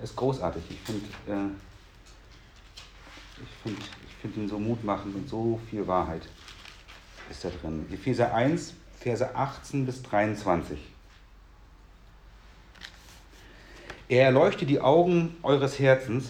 ist 0.01 0.15
großartig. 0.15 0.63
Ich 0.69 0.79
finde 0.79 1.05
äh, 1.27 1.51
ich 3.41 3.49
find, 3.63 3.77
ich 4.07 4.15
find 4.21 4.38
ihn 4.38 4.49
so 4.49 4.60
mutmachend 4.60 5.15
und 5.15 5.29
so 5.29 5.60
viel 5.69 5.86
Wahrheit 5.88 6.23
ist 7.29 7.43
da 7.43 7.49
drin. 7.49 7.86
Epheser 7.91 8.33
1, 8.33 8.73
Verse 8.99 9.36
18 9.36 9.86
bis 9.86 10.01
23. 10.03 10.79
Er 14.10 14.25
erleuchte 14.25 14.65
die 14.65 14.79
Augen 14.79 15.36
eures 15.43 15.79
Herzens, 15.79 16.29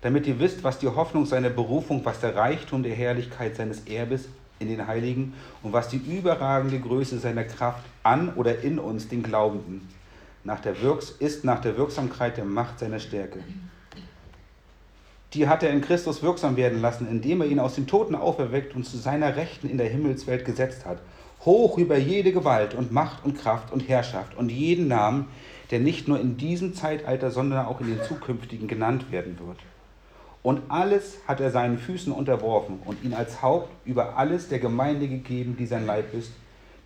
damit 0.00 0.26
ihr 0.26 0.38
wisst, 0.40 0.64
was 0.64 0.78
die 0.78 0.88
Hoffnung 0.88 1.26
seiner 1.26 1.50
Berufung, 1.50 2.04
was 2.04 2.20
der 2.20 2.34
Reichtum 2.34 2.82
der 2.82 2.94
Herrlichkeit 2.94 3.56
seines 3.56 3.86
Erbes 3.86 4.28
in 4.58 4.68
den 4.68 4.86
Heiligen 4.86 5.34
und 5.62 5.72
was 5.72 5.88
die 5.88 5.98
überragende 5.98 6.80
Größe 6.80 7.18
seiner 7.18 7.44
Kraft 7.44 7.84
an 8.02 8.32
oder 8.34 8.60
in 8.62 8.78
uns, 8.78 9.08
den 9.08 9.22
Glaubenden, 9.22 9.86
nach 10.44 10.60
der 10.60 10.80
Wirks 10.80 11.10
ist 11.10 11.44
nach 11.44 11.60
der 11.60 11.76
Wirksamkeit 11.76 12.36
der 12.36 12.44
Macht 12.44 12.78
seiner 12.78 13.00
Stärke 13.00 13.40
die 15.34 15.46
hat 15.46 15.62
er 15.62 15.70
in 15.70 15.82
Christus 15.82 16.22
wirksam 16.22 16.56
werden 16.56 16.80
lassen, 16.80 17.06
indem 17.08 17.42
er 17.42 17.48
ihn 17.48 17.60
aus 17.60 17.74
den 17.74 17.86
Toten 17.86 18.14
auferweckt 18.14 18.74
und 18.74 18.84
zu 18.84 18.96
seiner 18.96 19.36
Rechten 19.36 19.68
in 19.68 19.78
der 19.78 19.88
Himmelswelt 19.88 20.44
gesetzt 20.44 20.86
hat. 20.86 20.98
Hoch 21.44 21.78
über 21.78 21.96
jede 21.96 22.32
Gewalt 22.32 22.74
und 22.74 22.92
Macht 22.92 23.24
und 23.24 23.38
Kraft 23.38 23.72
und 23.72 23.88
Herrschaft 23.88 24.36
und 24.36 24.50
jeden 24.50 24.88
Namen, 24.88 25.26
der 25.70 25.80
nicht 25.80 26.08
nur 26.08 26.18
in 26.18 26.36
diesem 26.36 26.74
Zeitalter, 26.74 27.30
sondern 27.30 27.66
auch 27.66 27.80
in 27.80 27.88
den 27.88 28.02
zukünftigen 28.02 28.68
genannt 28.68 29.12
werden 29.12 29.38
wird. 29.38 29.58
Und 30.42 30.62
alles 30.68 31.18
hat 31.26 31.40
er 31.40 31.50
seinen 31.50 31.78
Füßen 31.78 32.12
unterworfen 32.12 32.78
und 32.86 33.04
ihn 33.04 33.12
als 33.12 33.42
Haupt 33.42 33.70
über 33.84 34.16
alles 34.16 34.48
der 34.48 34.60
Gemeinde 34.60 35.08
gegeben, 35.08 35.56
die 35.58 35.66
sein 35.66 35.84
Leib 35.84 36.14
ist, 36.14 36.32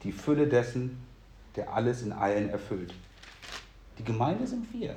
die 0.02 0.12
Fülle 0.12 0.48
dessen, 0.48 1.00
der 1.54 1.72
alles 1.72 2.02
in 2.02 2.12
allen 2.12 2.50
erfüllt. 2.50 2.92
Die 3.98 4.04
Gemeinde 4.04 4.46
sind 4.46 4.72
wir 4.72 4.96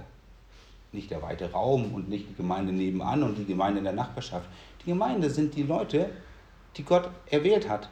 nicht 0.92 1.12
der 1.12 1.22
weite 1.22 1.52
Raum 1.52 1.94
und 1.94 2.10
nicht 2.10 2.30
die 2.30 2.36
Gemeinde 2.36 2.72
nebenan 2.72 3.22
und 3.22 3.38
die 3.38 3.46
Gemeinde 3.46 3.80
in 3.80 3.84
der 3.84 3.94
Nachbarschaft. 3.94 4.50
Die 4.82 4.90
Gemeinde 4.90 5.30
sind 5.30 5.56
die 5.56 5.64
Leute, 5.64 6.10
die 6.78 6.84
Gott 6.84 7.10
erwählt 7.30 7.70
hat. 7.70 7.90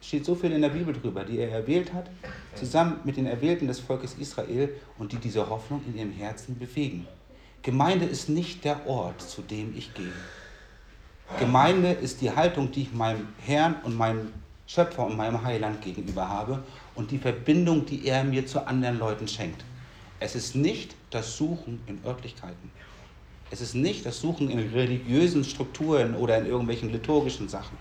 Es 0.00 0.08
steht 0.08 0.24
so 0.24 0.34
viel 0.34 0.52
in 0.52 0.62
der 0.62 0.68
Bibel 0.68 0.94
drüber, 0.94 1.24
die 1.24 1.38
er 1.38 1.50
erwählt 1.50 1.92
hat, 1.92 2.10
zusammen 2.54 3.00
mit 3.04 3.16
den 3.16 3.26
Erwählten 3.26 3.66
des 3.66 3.80
Volkes 3.80 4.14
Israel 4.14 4.72
und 4.98 5.12
die 5.12 5.16
diese 5.16 5.48
Hoffnung 5.48 5.82
in 5.86 5.96
ihrem 5.96 6.12
Herzen 6.12 6.58
bewegen. 6.58 7.06
Gemeinde 7.62 8.04
ist 8.04 8.28
nicht 8.28 8.64
der 8.64 8.86
Ort, 8.86 9.22
zu 9.22 9.42
dem 9.42 9.74
ich 9.76 9.94
gehe. 9.94 10.12
Gemeinde 11.38 11.92
ist 11.92 12.20
die 12.20 12.30
Haltung, 12.30 12.70
die 12.70 12.82
ich 12.82 12.92
meinem 12.92 13.28
Herrn 13.38 13.76
und 13.82 13.96
meinem 13.96 14.32
Schöpfer 14.66 15.06
und 15.06 15.16
meinem 15.16 15.42
Heiland 15.42 15.82
gegenüber 15.82 16.28
habe 16.28 16.62
und 16.94 17.10
die 17.10 17.18
Verbindung, 17.18 17.86
die 17.86 18.06
er 18.06 18.24
mir 18.24 18.46
zu 18.46 18.66
anderen 18.66 18.98
Leuten 18.98 19.26
schenkt. 19.26 19.64
Es 20.20 20.34
ist 20.34 20.54
nicht 20.54 20.94
das 21.10 21.36
Suchen 21.36 21.80
in 21.86 22.00
Örtlichkeiten. 22.04 22.70
Es 23.50 23.60
ist 23.60 23.74
nicht 23.74 24.06
das 24.06 24.20
Suchen 24.20 24.50
in 24.50 24.58
religiösen 24.70 25.44
Strukturen 25.44 26.14
oder 26.14 26.38
in 26.38 26.46
irgendwelchen 26.46 26.90
liturgischen 26.90 27.48
Sachen. 27.48 27.76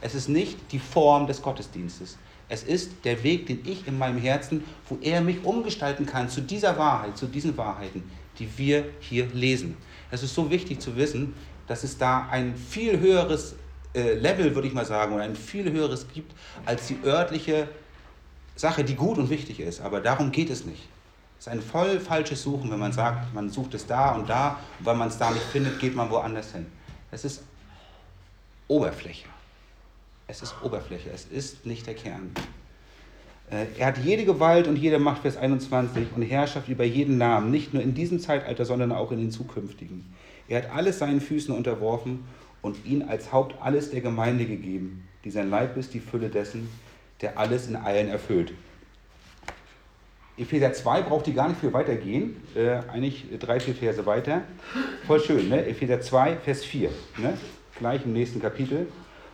Es 0.00 0.14
ist 0.14 0.28
nicht 0.28 0.58
die 0.72 0.78
Form 0.78 1.26
des 1.26 1.40
Gottesdienstes. 1.40 2.18
Es 2.48 2.62
ist 2.62 3.04
der 3.04 3.22
Weg, 3.22 3.46
den 3.46 3.60
ich 3.64 3.86
in 3.86 3.96
meinem 3.96 4.18
Herzen, 4.18 4.64
wo 4.88 4.98
er 5.00 5.20
mich 5.20 5.44
umgestalten 5.44 6.04
kann 6.04 6.28
zu 6.28 6.42
dieser 6.42 6.76
Wahrheit, 6.76 7.16
zu 7.16 7.26
diesen 7.26 7.56
Wahrheiten, 7.56 8.02
die 8.38 8.48
wir 8.58 8.84
hier 9.00 9.26
lesen. 9.32 9.76
Es 10.10 10.22
ist 10.22 10.34
so 10.34 10.50
wichtig 10.50 10.80
zu 10.80 10.96
wissen, 10.96 11.34
dass 11.66 11.84
es 11.84 11.96
da 11.96 12.28
ein 12.30 12.54
viel 12.54 13.00
höheres 13.00 13.54
äh, 13.94 14.14
Level, 14.14 14.54
würde 14.54 14.68
ich 14.68 14.74
mal 14.74 14.84
sagen, 14.84 15.14
oder 15.14 15.24
ein 15.24 15.36
viel 15.36 15.70
höheres 15.72 16.06
gibt 16.12 16.32
als 16.66 16.88
die 16.88 16.98
örtliche 17.04 17.68
Sache, 18.56 18.84
die 18.84 18.94
gut 18.94 19.16
und 19.16 19.30
wichtig 19.30 19.60
ist. 19.60 19.80
Aber 19.80 20.00
darum 20.00 20.30
geht 20.30 20.50
es 20.50 20.66
nicht. 20.66 20.82
Es 21.44 21.48
ist 21.48 21.52
ein 21.52 21.60
voll 21.60 22.00
falsches 22.00 22.42
Suchen, 22.42 22.70
wenn 22.70 22.78
man 22.78 22.92
sagt, 22.92 23.34
man 23.34 23.50
sucht 23.50 23.74
es 23.74 23.84
da 23.84 24.12
und 24.12 24.30
da 24.30 24.58
und 24.78 24.86
weil 24.86 24.96
man 24.96 25.08
es 25.08 25.18
da 25.18 25.30
nicht 25.30 25.44
findet, 25.44 25.78
geht 25.78 25.94
man 25.94 26.08
woanders 26.08 26.52
hin. 26.52 26.64
Es 27.10 27.22
ist 27.26 27.42
Oberfläche. 28.66 29.26
Es 30.26 30.40
ist 30.40 30.54
Oberfläche, 30.62 31.10
es 31.10 31.26
ist 31.26 31.66
nicht 31.66 31.86
der 31.86 31.92
Kern. 31.96 32.30
Äh, 33.50 33.66
er 33.76 33.88
hat 33.88 33.98
jede 33.98 34.24
Gewalt 34.24 34.68
und 34.68 34.76
jede 34.76 34.98
Macht, 34.98 35.20
Vers 35.20 35.36
21, 35.36 36.06
und 36.16 36.22
Herrschaft 36.22 36.70
über 36.70 36.84
jeden 36.84 37.18
Namen, 37.18 37.50
nicht 37.50 37.74
nur 37.74 37.82
in 37.82 37.92
diesem 37.92 38.20
Zeitalter, 38.20 38.64
sondern 38.64 38.90
auch 38.90 39.12
in 39.12 39.18
den 39.18 39.30
zukünftigen. 39.30 40.14
Er 40.48 40.62
hat 40.62 40.70
alles 40.74 40.98
seinen 40.98 41.20
Füßen 41.20 41.54
unterworfen 41.54 42.24
und 42.62 42.86
ihn 42.86 43.02
als 43.02 43.32
Haupt 43.32 43.60
alles 43.60 43.90
der 43.90 44.00
Gemeinde 44.00 44.46
gegeben, 44.46 45.06
die 45.24 45.30
sein 45.30 45.50
Leib 45.50 45.76
ist, 45.76 45.92
die 45.92 46.00
Fülle 46.00 46.30
dessen, 46.30 46.70
der 47.20 47.38
alles 47.38 47.68
in 47.68 47.76
allen 47.76 48.08
erfüllt. 48.08 48.54
Epheser 50.36 50.72
2 50.72 51.02
braucht 51.02 51.26
die 51.26 51.32
gar 51.32 51.48
nicht 51.48 51.60
viel 51.60 51.72
weitergehen, 51.72 52.36
äh, 52.56 52.80
eigentlich 52.92 53.26
drei, 53.38 53.60
vier 53.60 53.74
Verse 53.74 54.04
weiter. 54.04 54.42
Voll 55.06 55.20
schön, 55.20 55.48
ne? 55.48 55.64
Epheser 55.64 56.00
2, 56.00 56.36
Vers 56.36 56.64
4, 56.64 56.90
ne? 57.18 57.38
gleich 57.78 58.04
im 58.04 58.12
nächsten 58.12 58.40
Kapitel. 58.40 58.88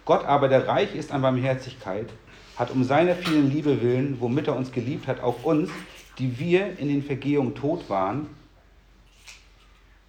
Gott 0.04 0.24
aber, 0.24 0.48
der 0.48 0.66
reich 0.68 0.94
ist 0.94 1.12
an 1.12 1.22
Barmherzigkeit, 1.22 2.08
hat 2.56 2.70
um 2.70 2.84
seiner 2.84 3.14
vielen 3.14 3.50
Liebe 3.50 3.80
willen, 3.80 4.18
womit 4.20 4.48
er 4.48 4.56
uns 4.56 4.72
geliebt 4.72 5.06
hat, 5.06 5.22
auch 5.22 5.42
uns, 5.44 5.70
die 6.18 6.38
wir 6.38 6.78
in 6.78 6.88
den 6.88 7.02
Vergehungen 7.02 7.54
tot 7.54 7.88
waren, 7.88 8.26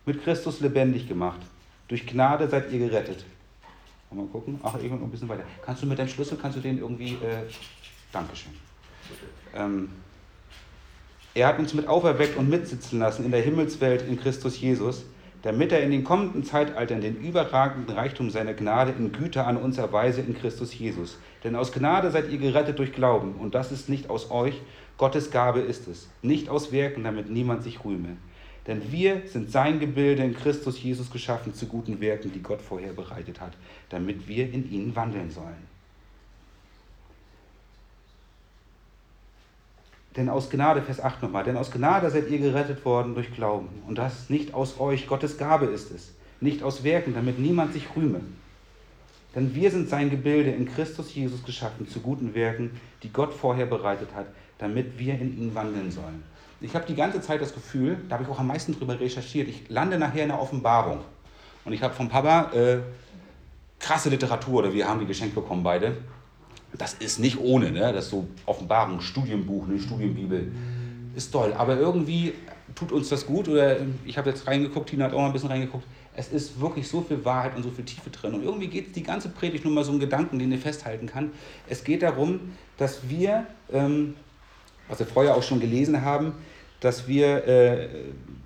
mit 0.05 0.23
Christus 0.23 0.59
lebendig 0.59 1.07
gemacht. 1.07 1.39
Durch 1.87 2.05
Gnade 2.05 2.49
seid 2.49 2.71
ihr 2.71 2.79
gerettet. 2.79 3.25
Mal 4.13 4.25
gucken. 4.25 4.59
Ach, 4.63 4.75
irgendwo 4.75 4.95
noch 4.95 5.03
ein 5.03 5.11
bisschen 5.11 5.29
weiter. 5.29 5.43
Kannst 5.65 5.83
du 5.83 5.87
mit 5.87 5.97
deinem 5.97 6.09
Schlüssel, 6.09 6.37
kannst 6.41 6.57
du 6.57 6.61
den 6.61 6.79
irgendwie. 6.79 7.13
Äh, 7.13 7.43
Dankeschön. 8.11 8.51
Ähm, 9.55 9.89
er 11.33 11.47
hat 11.47 11.59
uns 11.59 11.73
mit 11.73 11.87
auferweckt 11.87 12.37
und 12.37 12.49
mitsitzen 12.49 12.99
lassen 12.99 13.23
in 13.23 13.31
der 13.31 13.41
Himmelswelt 13.41 14.05
in 14.05 14.19
Christus 14.19 14.59
Jesus, 14.59 15.05
damit 15.43 15.71
er 15.71 15.81
in 15.81 15.91
den 15.91 16.03
kommenden 16.03 16.43
Zeitaltern 16.43 16.99
den 16.99 17.15
überragenden 17.15 17.95
Reichtum 17.95 18.29
seiner 18.29 18.53
Gnade 18.53 18.93
in 18.97 19.13
Güte 19.13 19.45
an 19.45 19.55
uns 19.55 19.77
erweise 19.77 20.19
in 20.21 20.37
Christus 20.37 20.77
Jesus. 20.77 21.17
Denn 21.43 21.55
aus 21.55 21.71
Gnade 21.71 22.11
seid 22.11 22.29
ihr 22.29 22.37
gerettet 22.37 22.79
durch 22.79 22.91
Glauben, 22.91 23.35
und 23.35 23.55
das 23.55 23.71
ist 23.71 23.87
nicht 23.87 24.09
aus 24.09 24.29
euch, 24.29 24.61
Gottes 24.97 25.31
Gabe 25.31 25.61
ist 25.61 25.87
es, 25.87 26.09
nicht 26.21 26.49
aus 26.49 26.71
Werken, 26.73 27.05
damit 27.05 27.29
niemand 27.29 27.63
sich 27.63 27.83
rühme. 27.85 28.17
Denn 28.67 28.91
wir 28.91 29.23
sind 29.25 29.49
sein 29.49 29.79
Gebilde 29.79 30.23
in 30.23 30.35
Christus 30.35 30.83
Jesus 30.83 31.09
geschaffen 31.09 31.53
zu 31.53 31.65
guten 31.65 32.01
Werken, 32.01 32.31
die 32.31 32.43
Gott 32.43 32.61
vorher 32.61 32.93
bereitet 32.93 33.41
hat, 33.41 33.53
damit 33.89 34.27
wir 34.27 34.51
in 34.51 34.69
ihnen 34.69 34.95
wandeln 34.95 35.31
sollen. 35.31 35.71
Denn 40.15 40.27
aus 40.27 40.49
Gnade, 40.49 40.81
Vers 40.81 40.99
8 40.99 41.21
nochmal, 41.21 41.45
denn 41.45 41.55
aus 41.55 41.71
Gnade 41.71 42.09
seid 42.09 42.29
ihr 42.29 42.39
gerettet 42.39 42.83
worden 42.83 43.15
durch 43.15 43.33
Glauben. 43.33 43.69
Und 43.87 43.97
das 43.97 44.29
nicht 44.29 44.53
aus 44.53 44.79
euch, 44.79 45.07
Gottes 45.07 45.37
Gabe 45.37 45.67
ist 45.67 45.91
es, 45.91 46.13
nicht 46.41 46.63
aus 46.63 46.83
Werken, 46.83 47.13
damit 47.13 47.39
niemand 47.39 47.73
sich 47.73 47.87
rühme. 47.95 48.21
Denn 49.35 49.55
wir 49.55 49.71
sind 49.71 49.87
sein 49.87 50.09
Gebilde 50.09 50.51
in 50.51 50.65
Christus 50.65 51.15
Jesus 51.15 51.43
geschaffen 51.43 51.87
zu 51.87 52.01
guten 52.01 52.35
Werken, 52.35 52.71
die 53.03 53.13
Gott 53.13 53.33
vorher 53.33 53.65
bereitet 53.65 54.09
hat, 54.13 54.25
damit 54.57 54.99
wir 54.99 55.13
in 55.13 55.37
ihnen 55.37 55.55
wandeln 55.55 55.91
sollen. 55.91 56.23
Ich 56.59 56.75
habe 56.75 56.85
die 56.85 56.95
ganze 56.95 57.21
Zeit 57.21 57.41
das 57.41 57.53
Gefühl, 57.53 57.97
da 58.09 58.15
habe 58.15 58.25
ich 58.25 58.29
auch 58.29 58.39
am 58.39 58.47
meisten 58.47 58.77
drüber 58.77 58.99
recherchiert, 58.99 59.47
ich 59.47 59.69
lande 59.69 59.97
nachher 59.97 60.23
in 60.23 60.29
der 60.29 60.39
Offenbarung. 60.39 60.99
Und 61.63 61.73
ich 61.73 61.81
habe 61.81 61.93
vom 61.93 62.09
Papa 62.09 62.51
äh, 62.53 62.79
krasse 63.79 64.09
Literatur, 64.09 64.59
oder 64.59 64.73
wir 64.73 64.87
haben 64.87 64.99
die 64.99 65.05
geschenkt 65.05 65.33
bekommen 65.33 65.63
beide. 65.63 65.97
Das 66.77 66.93
ist 66.93 67.19
nicht 67.19 67.39
ohne, 67.39 67.71
ne? 67.71 67.91
das 67.93 68.05
ist 68.05 68.11
so 68.11 68.27
Offenbarung, 68.45 69.01
Studienbuch, 69.01 69.67
eine 69.67 69.79
Studienbibel. 69.79 70.51
Ist 71.15 71.31
toll, 71.31 71.53
aber 71.57 71.77
irgendwie 71.77 72.33
tut 72.75 72.91
uns 72.91 73.09
das 73.09 73.25
gut. 73.25 73.47
Oder 73.47 73.77
ich 74.05 74.17
habe 74.17 74.29
jetzt 74.29 74.47
reingeguckt, 74.47 74.89
Tina 74.89 75.05
hat 75.05 75.13
auch 75.13 75.19
mal 75.19 75.27
ein 75.27 75.33
bisschen 75.33 75.49
reingeguckt. 75.49 75.85
Es 76.15 76.29
ist 76.29 76.59
wirklich 76.59 76.87
so 76.87 77.01
viel 77.01 77.23
Wahrheit 77.23 77.55
und 77.55 77.63
so 77.63 77.69
viel 77.69 77.85
Tiefe 77.85 78.09
drin. 78.09 78.33
Und 78.33 78.43
irgendwie 78.43 78.67
geht 78.67 78.95
die 78.95 79.03
ganze 79.03 79.29
Predigt 79.29 79.63
nur 79.63 79.73
mal 79.73 79.83
so 79.83 79.91
einen 79.91 79.99
Gedanken, 79.99 80.39
den 80.39 80.51
ihr 80.51 80.57
festhalten 80.57 81.07
kann. 81.07 81.31
Es 81.69 81.83
geht 81.83 82.01
darum, 82.01 82.53
dass 82.77 83.09
wir, 83.09 83.47
ähm, 83.71 84.15
was 84.89 84.99
wir 84.99 85.05
vorher 85.05 85.35
auch 85.35 85.43
schon 85.43 85.59
gelesen 85.59 86.01
haben, 86.01 86.33
dass 86.79 87.07
wir 87.07 87.47
äh, 87.47 87.87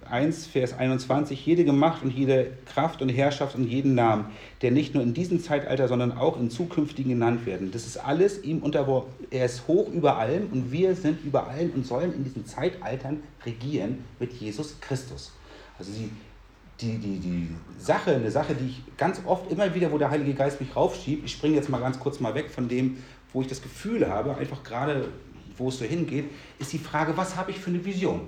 1, 0.10 0.48
Vers 0.48 0.78
21, 0.78 1.46
jede 1.46 1.65
Gemacht 1.65 2.04
und 2.04 2.12
jede 2.12 2.52
Kraft 2.65 3.02
und 3.02 3.10
Herrschaft 3.10 3.56
und 3.56 3.68
jeden 3.68 3.96
Namen, 3.96 4.26
der 4.62 4.72
nicht 4.72 4.94
nur 4.94 5.04
in 5.04 5.13
diesem 5.13 5.41
Zeitalter, 5.41 5.88
sondern 5.88 6.12
auch 6.18 6.39
in 6.39 6.50
zukünftigen 6.50 7.12
genannt 7.12 7.46
werden. 7.46 7.72
Das 7.72 7.86
ist 7.86 7.98
alles 7.98 8.44
ihm 8.44 8.60
unterworfen. 8.60 9.12
Er 9.32 9.46
ist 9.46 9.68
hoch 9.68 9.89
über 9.91 10.18
allem 10.18 10.48
und 10.52 10.72
wir 10.72 10.96
sind 10.96 11.24
über 11.24 11.48
allem 11.48 11.72
und 11.72 11.86
sollen 11.86 12.13
in 12.13 12.24
diesen 12.24 12.46
Zeitaltern 12.46 13.22
regieren 13.46 14.04
mit 14.20 14.34
Jesus 14.34 14.80
Christus. 14.82 15.32
Also 15.78 15.91
die, 15.91 16.10
die, 16.80 16.98
die, 16.98 17.20
die 17.20 17.50
Sache, 17.78 18.15
eine 18.15 18.32
Sache, 18.32 18.56
die 18.56 18.68
ich 18.68 18.82
ganz 18.98 19.22
oft 19.26 19.52
immer 19.52 19.74
wieder, 19.76 19.91
wo 19.91 19.98
der 19.98 20.10
Heilige 20.10 20.34
Geist 20.34 20.60
mich 20.60 20.76
raufschiebt, 20.76 21.26
ich 21.26 21.32
springe 21.32 21.56
jetzt 21.56 21.70
mal 21.70 21.80
ganz 21.80 22.00
kurz 22.00 22.20
mal 22.20 22.36
weg 22.36 22.50
von 22.50 22.68
dem, 22.68 22.98
wo 23.34 23.41
ich 23.41 23.48
das 23.48 23.62
Gefühl 23.62 24.08
habe, 24.08 24.36
einfach 24.38 24.63
gerade 24.63 25.10
wo 25.58 25.70
es 25.70 25.78
so 25.78 25.86
hingeht, 25.86 26.26
ist 26.60 26.74
die 26.74 26.80
Frage, 26.80 27.15
was 27.15 27.36
habe 27.36 27.52
ich 27.52 27.60
für 27.60 27.70
eine 27.70 27.84
Vision? 27.84 28.22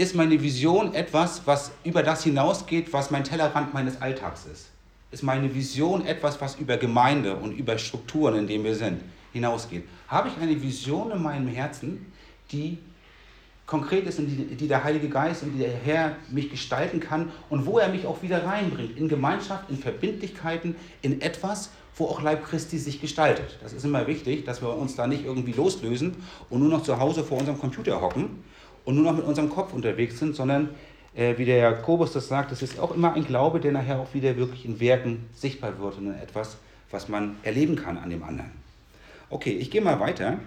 Ist 0.00 0.14
meine 0.14 0.40
Vision 0.40 0.94
etwas, 0.94 1.42
was 1.44 1.72
über 1.84 2.02
das 2.02 2.24
hinausgeht, 2.24 2.90
was 2.90 3.10
mein 3.10 3.22
Tellerrand 3.22 3.74
meines 3.74 4.00
Alltags 4.00 4.46
ist? 4.46 4.70
Ist 5.10 5.22
meine 5.22 5.54
Vision 5.54 6.06
etwas, 6.06 6.40
was 6.40 6.54
über 6.56 6.78
Gemeinde 6.78 7.36
und 7.36 7.52
über 7.52 7.76
Strukturen, 7.76 8.34
in 8.36 8.46
denen 8.46 8.64
wir 8.64 8.74
sind, 8.74 9.02
hinausgeht? 9.34 9.84
Habe 10.08 10.30
ich 10.30 10.42
eine 10.42 10.62
Vision 10.62 11.10
in 11.10 11.20
meinem 11.22 11.48
Herzen, 11.48 12.10
die 12.50 12.78
konkret 13.66 14.06
ist 14.06 14.18
und 14.18 14.28
die, 14.28 14.56
die 14.56 14.68
der 14.68 14.84
Heilige 14.84 15.10
Geist 15.10 15.42
und 15.42 15.58
der 15.58 15.70
Herr 15.70 16.16
mich 16.30 16.50
gestalten 16.50 17.00
kann 17.00 17.30
und 17.50 17.66
wo 17.66 17.78
er 17.78 17.90
mich 17.90 18.06
auch 18.06 18.22
wieder 18.22 18.46
reinbringt, 18.46 18.96
in 18.96 19.06
Gemeinschaft, 19.06 19.68
in 19.68 19.76
Verbindlichkeiten, 19.76 20.76
in 21.02 21.20
etwas, 21.20 21.68
wo 21.96 22.06
auch 22.06 22.22
Leib 22.22 22.46
Christi 22.46 22.78
sich 22.78 23.02
gestaltet. 23.02 23.58
Das 23.62 23.74
ist 23.74 23.84
immer 23.84 24.06
wichtig, 24.06 24.46
dass 24.46 24.62
wir 24.62 24.74
uns 24.74 24.96
da 24.96 25.06
nicht 25.06 25.26
irgendwie 25.26 25.52
loslösen 25.52 26.16
und 26.48 26.60
nur 26.60 26.70
noch 26.70 26.84
zu 26.84 26.98
Hause 26.98 27.22
vor 27.22 27.36
unserem 27.36 27.58
Computer 27.58 28.00
hocken 28.00 28.42
und 28.84 28.96
nur 28.96 29.04
noch 29.04 29.16
mit 29.16 29.24
unserem 29.24 29.50
Kopf 29.50 29.72
unterwegs 29.72 30.18
sind, 30.18 30.34
sondern 30.34 30.70
äh, 31.14 31.36
wie 31.38 31.44
der 31.44 31.56
Jakobus 31.56 32.12
das 32.12 32.28
sagt, 32.28 32.52
es 32.52 32.62
ist 32.62 32.78
auch 32.78 32.94
immer 32.94 33.14
ein 33.14 33.24
Glaube, 33.24 33.60
der 33.60 33.72
nachher 33.72 33.98
auch 33.98 34.14
wieder 34.14 34.36
wirklich 34.36 34.64
in 34.64 34.80
Werken 34.80 35.28
sichtbar 35.34 35.78
wird 35.78 35.98
und 35.98 36.06
in 36.08 36.14
etwas, 36.14 36.56
was 36.90 37.08
man 37.08 37.36
erleben 37.42 37.76
kann 37.76 37.98
an 37.98 38.10
dem 38.10 38.22
anderen. 38.22 38.50
Okay, 39.28 39.52
ich 39.52 39.70
gehe 39.70 39.80
mal 39.80 40.00
weiter. 40.00 40.38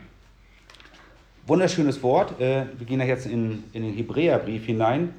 Wunderschönes 1.45 2.01
Wort. 2.03 2.39
Äh, 2.39 2.65
wir 2.77 2.85
gehen 2.85 2.99
da 2.99 3.05
jetzt 3.05 3.25
in, 3.25 3.63
in 3.73 3.83
den 3.83 3.93
Hebräerbrief 3.93 4.65
hinein. 4.65 5.13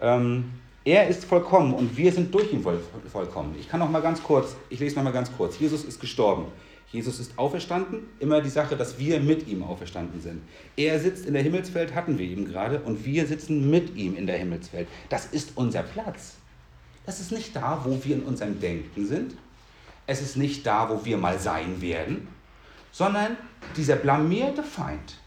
Ähm, 0.00 0.52
er 0.84 1.08
ist 1.08 1.24
vollkommen 1.24 1.74
und 1.74 1.96
wir 1.96 2.10
sind 2.12 2.34
durch 2.34 2.52
ihn 2.52 2.64
vollkommen. 3.12 3.54
Ich 3.58 3.68
kann 3.68 3.80
noch 3.80 3.90
mal 3.90 4.00
ganz 4.00 4.22
kurz, 4.22 4.56
ich 4.70 4.80
lese 4.80 4.96
noch 4.96 5.02
mal 5.02 5.12
ganz 5.12 5.30
kurz. 5.36 5.58
Jesus 5.58 5.84
ist 5.84 6.00
gestorben. 6.00 6.46
Jesus 6.92 7.20
ist 7.20 7.38
auferstanden. 7.38 8.08
Immer 8.18 8.40
die 8.40 8.50
Sache, 8.50 8.76
dass 8.76 8.98
wir 8.98 9.20
mit 9.20 9.46
ihm 9.46 9.62
auferstanden 9.62 10.20
sind. 10.20 10.42
Er 10.76 10.98
sitzt 10.98 11.24
in 11.26 11.34
der 11.34 11.42
Himmelswelt, 11.42 11.94
hatten 11.94 12.18
wir 12.18 12.26
eben 12.26 12.46
gerade, 12.46 12.80
und 12.80 13.04
wir 13.04 13.26
sitzen 13.26 13.70
mit 13.70 13.94
ihm 13.96 14.16
in 14.16 14.26
der 14.26 14.38
Himmelswelt. 14.38 14.88
Das 15.08 15.26
ist 15.26 15.52
unser 15.54 15.82
Platz. 15.82 16.34
Das 17.06 17.20
ist 17.20 17.32
nicht 17.32 17.54
da, 17.54 17.80
wo 17.84 17.98
wir 18.04 18.16
in 18.16 18.22
unserem 18.24 18.60
Denken 18.60 19.06
sind. 19.06 19.36
Es 20.06 20.20
ist 20.20 20.36
nicht 20.36 20.66
da, 20.66 20.90
wo 20.90 21.04
wir 21.04 21.16
mal 21.16 21.38
sein 21.38 21.80
werden, 21.80 22.26
sondern 22.90 23.36
dieser 23.76 23.96
blamierte 23.96 24.64
Feind, 24.64 25.18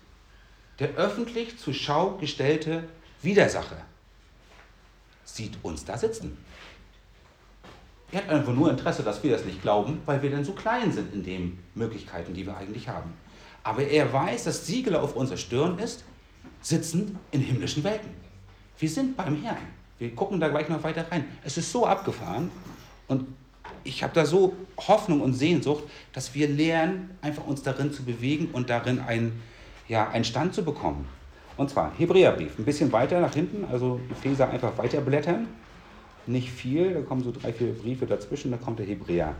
der 0.79 0.89
öffentlich 0.95 1.57
zur 1.57 1.73
Schau 1.73 2.17
gestellte 2.17 2.83
Widersacher, 3.21 3.85
sieht 5.23 5.57
uns 5.63 5.85
da 5.85 5.97
sitzen. 5.97 6.37
Er 8.13 8.21
hat 8.21 8.29
einfach 8.29 8.53
nur 8.53 8.69
Interesse, 8.69 9.01
dass 9.01 9.23
wir 9.23 9.31
das 9.31 9.43
nicht 9.43 9.63
glauben, 9.63 9.99
weil 10.05 10.21
wir 10.21 10.29
dann 10.29 10.45
so 10.45 10.51
klein 10.51 10.91
sind 10.91 11.11
in 11.15 11.23
den 11.23 11.57
Möglichkeiten, 11.73 12.35
die 12.35 12.45
wir 12.45 12.55
eigentlich 12.55 12.87
haben. 12.87 13.11
Aber 13.63 13.81
er 13.81 14.13
weiß, 14.13 14.43
dass 14.43 14.67
Siegel 14.67 14.95
auf 14.95 15.15
unserer 15.15 15.37
Stirn 15.37 15.79
ist, 15.79 16.03
sitzen 16.61 17.17
in 17.31 17.41
himmlischen 17.41 17.83
Welten. 17.83 18.11
Wir 18.77 18.89
sind 18.89 19.17
beim 19.17 19.41
Herrn. 19.41 19.57
Wir 19.97 20.13
gucken 20.13 20.39
da 20.39 20.49
gleich 20.49 20.69
noch 20.69 20.83
weiter 20.83 21.05
rein. 21.11 21.25
Es 21.43 21.57
ist 21.57 21.71
so 21.71 21.87
abgefahren 21.87 22.51
und 23.07 23.25
ich 23.83 24.03
habe 24.03 24.13
da 24.13 24.25
so 24.25 24.53
Hoffnung 24.77 25.21
und 25.21 25.33
Sehnsucht, 25.33 25.83
dass 26.13 26.35
wir 26.35 26.47
lernen, 26.47 27.17
einfach 27.21 27.47
uns 27.47 27.63
darin 27.63 27.91
zu 27.91 28.03
bewegen 28.03 28.49
und 28.53 28.69
darin 28.69 28.99
einen, 28.99 29.41
ja, 29.87 30.07
einen 30.09 30.23
Stand 30.23 30.53
zu 30.53 30.63
bekommen. 30.63 31.07
Und 31.57 31.71
zwar 31.71 31.91
Hebräerbrief, 31.97 32.59
ein 32.59 32.65
bisschen 32.65 32.91
weiter 32.91 33.19
nach 33.19 33.33
hinten, 33.33 33.65
also 33.71 33.99
Epheser 34.11 34.51
einfach 34.51 34.77
weiterblättern. 34.77 35.47
Nicht 36.25 36.51
viel, 36.51 36.93
da 36.93 37.01
kommen 37.01 37.23
so 37.23 37.31
drei, 37.31 37.51
vier 37.51 37.73
Briefe 37.73 38.05
dazwischen, 38.05 38.51
da 38.51 38.57
kommt 38.57 38.79
der 38.79 38.85
Hebräer. 38.85 39.35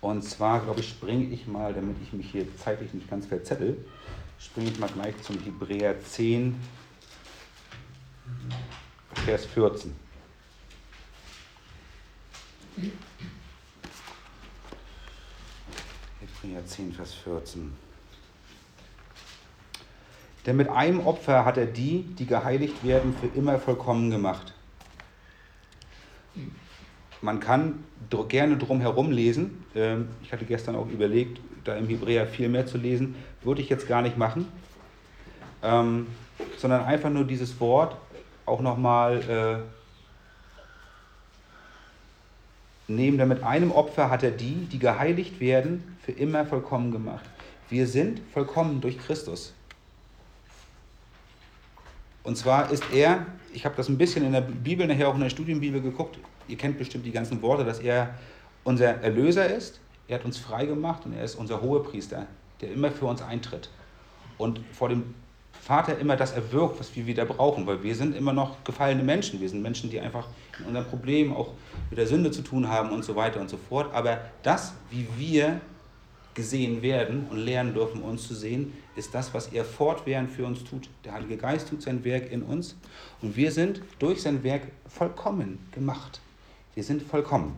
Und 0.00 0.22
zwar, 0.22 0.60
glaube 0.60 0.80
ich, 0.80 0.88
springe 0.88 1.24
ich 1.26 1.46
mal, 1.46 1.74
damit 1.74 1.96
ich 2.02 2.12
mich 2.12 2.30
hier 2.30 2.46
zeitlich 2.56 2.92
nicht 2.94 3.08
ganz 3.08 3.26
verzettel, 3.26 3.84
springe 4.38 4.70
ich 4.70 4.78
mal 4.78 4.88
gleich 4.88 5.14
zum 5.22 5.38
Hebräer 5.38 6.02
10, 6.02 6.56
Vers 9.24 9.44
14. 9.46 9.94
Hebräer 16.20 16.66
10, 16.66 16.92
Vers 16.92 17.14
14. 17.14 17.72
Denn 20.46 20.56
mit 20.56 20.68
einem 20.68 21.00
Opfer 21.06 21.44
hat 21.44 21.58
er 21.58 21.66
die, 21.66 22.02
die 22.02 22.26
geheiligt 22.26 22.82
werden, 22.82 23.14
für 23.20 23.26
immer 23.38 23.58
vollkommen 23.58 24.10
gemacht. 24.10 24.54
Man 27.22 27.40
kann 27.40 27.84
gerne 28.28 28.56
drum 28.56 28.80
herum 28.80 29.10
lesen. 29.10 29.64
Ähm, 29.74 30.08
ich 30.22 30.32
hatte 30.32 30.44
gestern 30.44 30.76
auch 30.76 30.88
überlegt, 30.88 31.40
da 31.64 31.76
im 31.76 31.86
Hebräer 31.86 32.26
viel 32.26 32.48
mehr 32.48 32.66
zu 32.66 32.78
lesen. 32.78 33.14
Würde 33.42 33.60
ich 33.60 33.68
jetzt 33.68 33.86
gar 33.86 34.02
nicht 34.02 34.16
machen. 34.16 34.46
Ähm, 35.62 36.06
sondern 36.56 36.84
einfach 36.84 37.10
nur 37.10 37.24
dieses 37.24 37.60
Wort 37.60 37.96
auch 38.46 38.60
nochmal 38.60 39.62
äh, 42.88 42.90
nehmen. 42.90 43.18
Denn 43.18 43.28
mit 43.28 43.42
einem 43.42 43.70
Opfer 43.70 44.10
hat 44.10 44.22
er 44.22 44.30
die, 44.30 44.66
die 44.66 44.78
geheiligt 44.78 45.40
werden, 45.40 45.96
für 46.02 46.12
immer 46.12 46.46
vollkommen 46.46 46.90
gemacht. 46.90 47.24
Wir 47.68 47.86
sind 47.86 48.20
vollkommen 48.32 48.80
durch 48.80 48.98
Christus. 48.98 49.52
Und 52.22 52.36
zwar 52.36 52.70
ist 52.70 52.84
er, 52.92 53.26
ich 53.52 53.64
habe 53.64 53.76
das 53.76 53.88
ein 53.88 53.98
bisschen 53.98 54.24
in 54.24 54.32
der 54.32 54.40
Bibel, 54.40 54.86
nachher 54.86 55.08
auch 55.08 55.14
in 55.14 55.20
der 55.20 55.30
Studienbibel 55.30 55.80
geguckt, 55.80 56.18
ihr 56.50 56.56
kennt 56.56 56.78
bestimmt 56.78 57.06
die 57.06 57.12
ganzen 57.12 57.40
Worte, 57.42 57.64
dass 57.64 57.78
er 57.78 58.14
unser 58.64 59.02
Erlöser 59.02 59.46
ist, 59.46 59.80
er 60.08 60.18
hat 60.18 60.24
uns 60.24 60.38
frei 60.38 60.66
gemacht 60.66 61.06
und 61.06 61.12
er 61.14 61.24
ist 61.24 61.36
unser 61.36 61.62
Hohepriester, 61.62 62.26
der 62.60 62.72
immer 62.72 62.90
für 62.90 63.06
uns 63.06 63.22
eintritt. 63.22 63.70
Und 64.38 64.60
vor 64.72 64.88
dem 64.88 65.14
Vater 65.52 65.98
immer 65.98 66.16
das 66.16 66.32
erwirkt, 66.32 66.80
was 66.80 66.94
wir 66.96 67.06
wieder 67.06 67.24
brauchen, 67.24 67.66
weil 67.66 67.82
wir 67.82 67.94
sind 67.94 68.16
immer 68.16 68.32
noch 68.32 68.64
gefallene 68.64 69.02
Menschen. 69.02 69.40
Wir 69.40 69.48
sind 69.48 69.62
Menschen, 69.62 69.90
die 69.90 70.00
einfach 70.00 70.26
in 70.58 70.66
unserem 70.66 70.86
Problem 70.86 71.32
auch 71.32 71.52
mit 71.90 71.98
der 71.98 72.06
Sünde 72.06 72.30
zu 72.30 72.42
tun 72.42 72.68
haben 72.68 72.90
und 72.90 73.04
so 73.04 73.14
weiter 73.14 73.40
und 73.40 73.50
so 73.50 73.56
fort. 73.56 73.94
Aber 73.94 74.20
das, 74.42 74.72
wie 74.90 75.06
wir 75.16 75.60
gesehen 76.34 76.82
werden 76.82 77.26
und 77.30 77.38
lernen 77.38 77.74
dürfen, 77.74 78.02
uns 78.02 78.26
zu 78.26 78.34
sehen, 78.34 78.72
ist 78.96 79.14
das, 79.14 79.34
was 79.34 79.48
er 79.48 79.64
fortwährend 79.64 80.30
für 80.30 80.46
uns 80.46 80.64
tut. 80.64 80.88
Der 81.04 81.12
Heilige 81.12 81.36
Geist 81.36 81.68
tut 81.68 81.82
sein 81.82 82.02
Werk 82.04 82.32
in 82.32 82.42
uns 82.42 82.76
und 83.20 83.36
wir 83.36 83.52
sind 83.52 83.82
durch 83.98 84.22
sein 84.22 84.42
Werk 84.42 84.62
vollkommen 84.88 85.58
gemacht. 85.72 86.20
Wir 86.74 86.84
sind 86.84 87.02
vollkommen. 87.02 87.56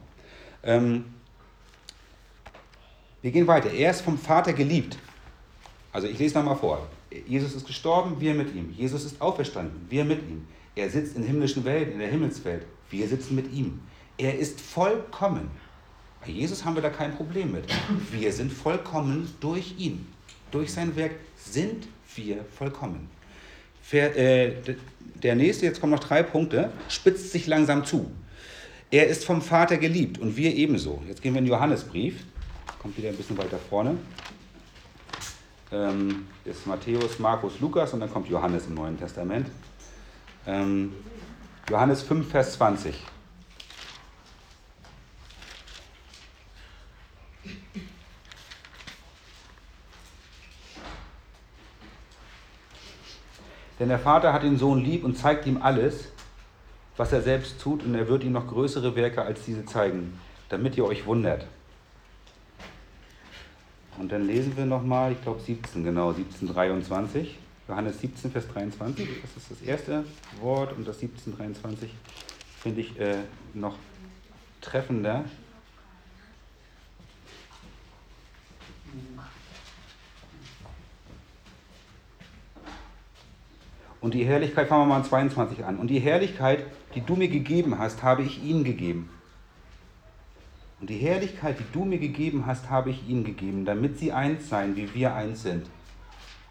Ähm, 0.62 1.05
wir 3.20 3.31
gehen 3.31 3.46
weiter. 3.46 3.70
Er 3.70 3.90
ist 3.90 4.01
vom 4.01 4.18
Vater 4.18 4.53
geliebt. 4.53 4.98
Also 5.92 6.09
ich 6.09 6.18
lese 6.18 6.38
nochmal 6.38 6.57
vor. 6.57 6.88
Jesus 7.27 7.55
ist 7.55 7.66
gestorben, 7.66 8.16
wir 8.18 8.35
mit 8.35 8.55
ihm. 8.55 8.72
Jesus 8.72 9.05
ist 9.05 9.20
auferstanden, 9.20 9.87
wir 9.90 10.05
mit 10.05 10.18
ihm. 10.22 10.46
Er 10.75 10.88
sitzt 10.88 11.16
in 11.16 11.22
himmlischen 11.22 11.64
Welt, 11.64 11.92
in 11.92 11.98
der 11.98 12.09
Himmelswelt. 12.09 12.64
Wir 12.90 13.07
sitzen 13.07 13.35
mit 13.35 13.53
ihm. 13.53 13.81
Er 14.16 14.38
ist 14.38 14.61
vollkommen. 14.61 15.51
Bei 16.25 16.31
Jesus 16.31 16.64
haben 16.64 16.75
wir 16.75 16.83
da 16.83 16.90
kein 16.90 17.14
Problem 17.14 17.53
mit. 17.53 17.64
Wir 18.11 18.33
sind 18.33 18.53
vollkommen 18.53 19.33
durch 19.40 19.75
ihn. 19.79 20.07
Durch 20.51 20.72
sein 20.72 20.96
Werk 20.96 21.12
sind 21.37 21.88
wir 22.14 22.44
vollkommen. 22.57 23.11
Äh, 23.90 24.53
der 25.22 25.35
nächste, 25.35 25.66
jetzt 25.66 25.81
kommen 25.81 25.92
noch 25.92 26.01
drei 26.01 26.22
Punkte, 26.22 26.72
spitzt 26.88 27.33
sich 27.33 27.46
langsam 27.46 27.85
zu. 27.85 28.11
Er 28.92 29.07
ist 29.07 29.24
vom 29.24 29.40
Vater 29.40 29.78
geliebt 29.78 30.18
und 30.18 30.37
wir 30.37 30.55
ebenso. 30.55 31.02
Jetzt 31.09 31.22
gehen 31.22 31.33
wir 31.33 31.38
in 31.38 31.46
den 31.46 31.52
Johannesbrief. 31.55 32.24
Kommt 32.78 32.94
wieder 32.98 33.09
ein 33.09 33.16
bisschen 33.16 33.38
weiter 33.38 33.59
vorne. 33.59 33.96
Ähm, 35.72 36.26
ist 36.44 36.66
Matthäus, 36.66 37.18
Markus, 37.18 37.59
Lukas 37.59 37.94
und 37.94 38.00
dann 38.00 38.12
kommt 38.12 38.28
Johannes 38.28 38.66
im 38.66 38.74
Neuen 38.74 38.98
Testament. 38.98 39.46
Ähm, 40.46 40.92
Johannes 41.70 42.02
5, 42.02 42.28
Vers 42.28 42.52
20. 42.52 42.94
Denn 53.81 53.88
der 53.88 53.98
Vater 53.98 54.35
hat 54.35 54.42
den 54.42 54.59
Sohn 54.59 54.85
lieb 54.85 55.02
und 55.02 55.16
zeigt 55.16 55.46
ihm 55.46 55.62
alles, 55.62 56.12
was 56.96 57.12
er 57.12 57.22
selbst 57.22 57.61
tut, 57.61 57.85
und 57.85 57.94
er 57.94 58.09
wird 58.09 58.24
ihm 58.24 58.33
noch 58.33 58.46
größere 58.46 58.94
Werke 58.96 59.22
als 59.22 59.44
diese 59.44 59.64
zeigen, 59.64 60.18
damit 60.48 60.76
ihr 60.76 60.85
euch 60.85 61.07
wundert. 61.07 61.46
Und 63.98 64.11
dann 64.11 64.26
lesen 64.26 64.57
wir 64.57 64.66
nochmal, 64.66 65.12
ich 65.12 65.22
glaube 65.22 65.40
17, 65.40 65.85
genau, 65.85 66.12
17, 66.12 66.48
23. 66.48 67.38
Johannes 67.68 68.00
17, 68.00 68.31
Vers 68.33 68.48
23, 68.48 69.09
das 69.22 69.37
ist 69.37 69.50
das 69.50 69.62
erste 69.62 70.05
Wort 70.40 70.76
und 70.76 70.87
das 70.87 70.98
17, 70.98 71.37
23 71.37 71.90
finde 72.61 72.81
ich 72.81 72.98
äh, 72.98 73.18
noch 73.55 73.76
treffender. 74.61 75.24
Und 84.00 84.14
die 84.14 84.24
Herrlichkeit, 84.24 84.66
fangen 84.66 84.83
wir 84.83 84.87
mal 84.87 84.96
an 84.96 85.05
22 85.05 85.64
an. 85.64 85.78
Und 85.78 85.87
die 85.87 86.00
Herrlichkeit, 86.00 86.66
die 86.94 87.00
du 87.00 87.16
mir 87.16 87.28
gegeben 87.28 87.78
hast, 87.78 88.02
habe 88.02 88.22
ich 88.22 88.42
ihnen 88.42 88.64
gegeben. 88.64 89.11
Und 90.81 90.90
die 90.90 90.98
Herrlichkeit, 90.98 91.59
die 91.61 91.72
du 91.72 91.85
mir 91.85 91.98
gegeben 91.98 92.44
hast, 92.46 92.68
habe 92.68 92.90
ich 92.90 93.09
ihnen 93.09 93.22
gegeben, 93.22 93.64
damit 93.64 93.98
sie 93.98 94.12
eins 94.12 94.48
seien, 94.48 94.74
wie 94.74 94.92
wir 94.94 95.14
eins 95.14 95.42
sind. 95.42 95.66